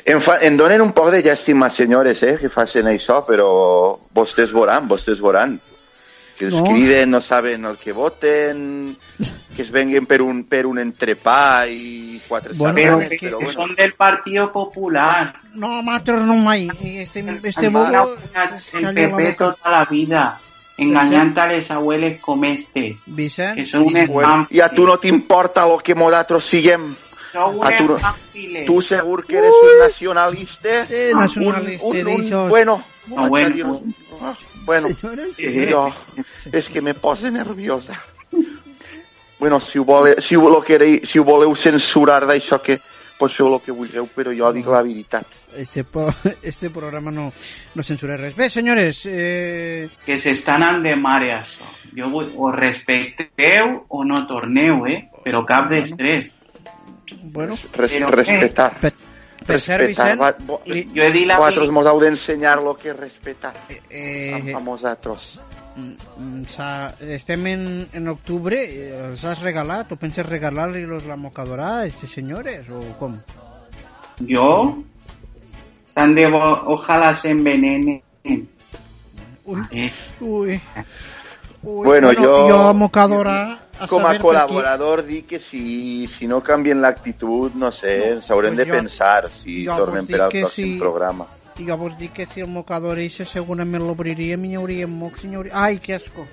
[0.06, 3.48] Em, fa, em donen un poc de llàstima, senyores, eh, que facin això, però
[4.14, 5.56] vostès veuran, vostès veuran.
[6.36, 6.64] Que els No.
[6.68, 8.94] criden, no saben el que voten,
[9.56, 13.44] que es venguen per un, per un entrepà i quatre Bueno, sardanes, que, però que
[13.46, 13.52] bueno.
[13.62, 15.34] són del Partido Popular.
[15.54, 16.68] No, nosaltres no mai.
[16.84, 18.12] Este, este Han manat bobo...
[18.12, 20.38] el calla la PP tota la vida,
[20.76, 24.98] enganyant a les abueles com estes, Vicent, que són unes Bueno, I a tu no
[25.00, 26.94] t'importa el que nosaltres siguem.
[27.36, 28.66] Sou A tu, unes no- fàciles.
[28.66, 30.86] tu segur que eres un nacionalista.
[30.90, 33.82] Eh, nacionalista, un, un, un, bueno, No, vaig a bueno.
[34.20, 34.34] ah,
[34.64, 35.92] bueno, jo,
[36.52, 37.94] és que me posa nerviosa.
[39.38, 42.80] Bueno, si ho, vole, si ho, lo querei, si ho voleu censurar d'això que
[43.18, 45.24] pues feu el que vulgueu, però jo dic la veritat.
[45.56, 47.30] Este, po- este programa no,
[47.74, 48.34] no censura res.
[48.36, 51.64] Bé, senyores, eh, que s'estan anant de mare això.
[51.96, 55.06] Jo vull, o respecteu o no torneu, eh?
[55.24, 56.32] Però cap dels tres.
[57.22, 58.72] Bueno, Res, Però, respetar.
[59.46, 60.18] respetar.
[60.18, 63.52] Va, vo- Jo he dit la vosaltres mos heu d'ensenyar el que respetar
[63.90, 65.38] eh, a, a vosaltres.
[65.76, 71.78] mm, s'ha- estem en, en octubre, eh, els has regalat o penses regalar-los la mocadora
[71.80, 73.16] a estos senyores o com?
[74.26, 74.82] Jo,
[75.94, 76.40] tant de bo,
[76.72, 78.02] ojalà s'envenenen.
[79.44, 80.60] Uy, Eh, uy.
[81.62, 86.40] Uy, Bueno, jo- jo a mocadora a com a col·laborador dic que si, si no
[86.42, 90.30] canvien l'actitud, no sé, No, pues de jo- pensar si jo tornem vos per al
[90.32, 91.26] pròxim si- programa.
[91.56, 95.28] Jo vos dic que si el mocador eixe segurament l'obriríem i hi hauria mocs i
[95.30, 95.52] hi hauria...
[95.56, 96.26] Ai, que asco.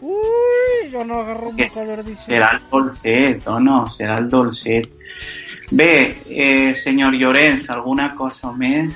[0.00, 2.24] Ui, jo no agarro un mocador d'eixe.
[2.30, 3.82] Serà el dolcet, o no?
[3.92, 4.88] Serà el dolcet.
[5.70, 8.94] Bé, eh, senyor Llorenç, alguna cosa més?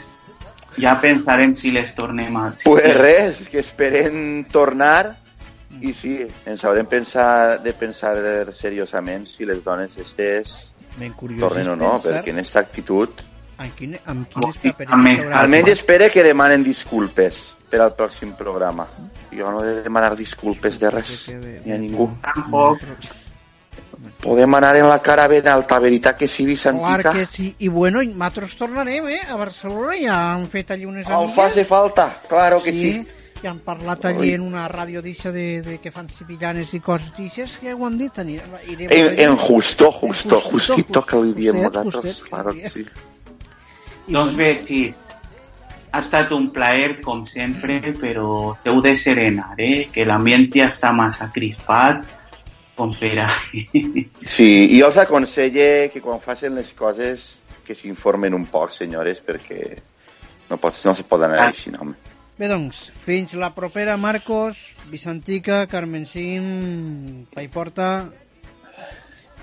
[0.81, 2.49] Ja pensarem si les tornem a...
[2.57, 5.19] Si Pues res, que esperem tornar
[5.81, 8.17] i sí, ens haurem pensar, de pensar
[8.53, 10.73] seriosament si les dones estes
[11.41, 13.25] tornen o no, pensar perquè en aquesta actitud
[13.57, 18.87] Amb, quin, amb quines paperetes haurà almenys espere que demanen disculpes per al pròxim programa.
[19.35, 21.29] Jo no he de demanar disculpes de res,
[21.65, 22.09] ni a ningú.
[22.23, 22.83] Tampoc.
[24.21, 27.13] Podem anar en la cara ben alta, veritat que sí, Clar Vicentica?
[27.13, 27.55] que sí.
[27.59, 29.21] I bueno, i nosaltres tornarem, eh?
[29.29, 31.37] A Barcelona ja han fet allí unes On amigues.
[31.37, 33.07] faci falta, claro que sí.
[33.45, 37.11] Ja han parlat allí en una ràdio d'eixa de, de que fan sevillanes i coses
[37.19, 38.21] d'eixes, que ho han dit.
[38.23, 42.55] Anirem, irem En, en justo, justo, Justito, justito que li diem justet, nosaltres, justet, claro
[42.57, 42.87] que sí.
[44.07, 45.13] Doncs bé, Xit,
[45.93, 49.91] ha estat un plaer, com sempre, però t'heu de serenar, eh?
[49.93, 52.09] Que l'ambient ja està massa crispat
[52.75, 53.29] com per a...
[54.37, 57.29] Sí, i els aconselle que quan facin les coses
[57.65, 59.61] que s'informen un poc, senyores, perquè
[60.49, 62.14] no, pot, no se pot anar així, no, home.
[62.35, 64.59] Bé, doncs, fins la propera, Marcos,
[64.91, 68.11] Vicentica, Carmencín, Paiporta...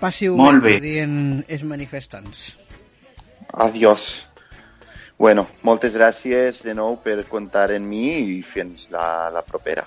[0.01, 0.79] Passiu Molt bé.
[0.81, 2.39] dient els manifestants.
[3.53, 4.25] Adiós.
[5.21, 9.85] Bueno, moltes gràcies de nou per comptar en mi i fins la, la propera.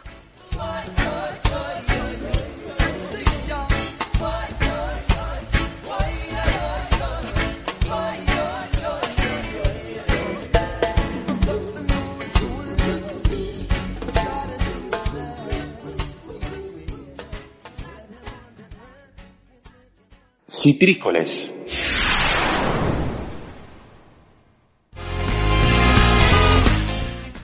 [20.65, 21.53] Citrícoles.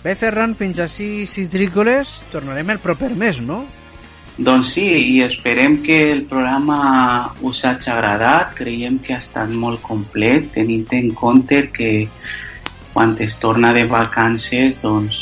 [0.01, 3.59] Bé, Ferran, fins així citrícoles, tornarem el proper mes, no?
[4.41, 4.87] Doncs sí,
[5.19, 6.79] i esperem que el programa
[7.45, 8.57] us hagi agradat.
[8.63, 11.93] Creiem que ha estat molt complet, tenint en compte que
[12.95, 15.21] quan es torna de vacances, doncs,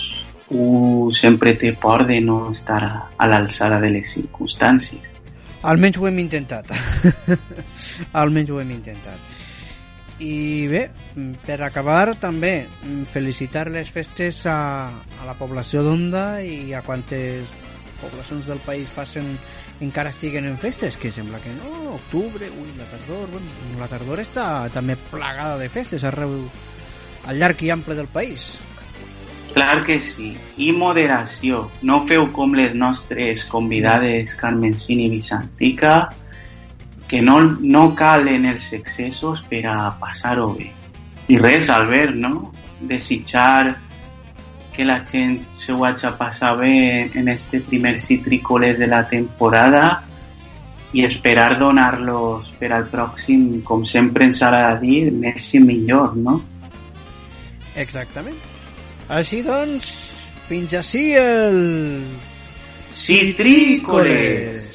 [0.54, 5.18] u sempre té por de no estar a, a l'alçada de les circumstàncies.
[5.66, 6.70] Almenys ho hem intentat.
[8.20, 9.36] Almenys ho hem intentat.
[10.18, 10.88] I bé,
[11.46, 12.66] per acabar també
[13.06, 17.46] felicitar les festes a, a la població d'Onda i a quantes
[18.00, 19.36] poblacions del país facin
[19.80, 24.22] encara estiguen en festes, que sembla que no, octubre, ui, la tardor, bueno, la tardor
[24.24, 26.34] està també plagada de festes arreu
[27.28, 28.56] al llarg i ample del país.
[29.54, 30.32] Clar que sí.
[30.60, 31.64] I moderació.
[31.82, 36.10] No feu com les nostres convidades Carmen Cini Vicentica,
[37.08, 40.68] que no, no calen els excessos per a passar-ho bé.
[41.28, 42.52] I res, Albert, no?
[42.80, 43.76] Desitjar
[44.76, 50.04] que la gent se ho hagi passat bé en este primer citrícoles de la temporada
[50.92, 56.38] i esperar donar-los per al pròxim, com sempre ens de dir, més i millor, no?
[57.74, 58.38] Exactament.
[59.08, 59.90] Així doncs,
[60.48, 61.60] fins així el...
[62.94, 64.67] Citrícoles!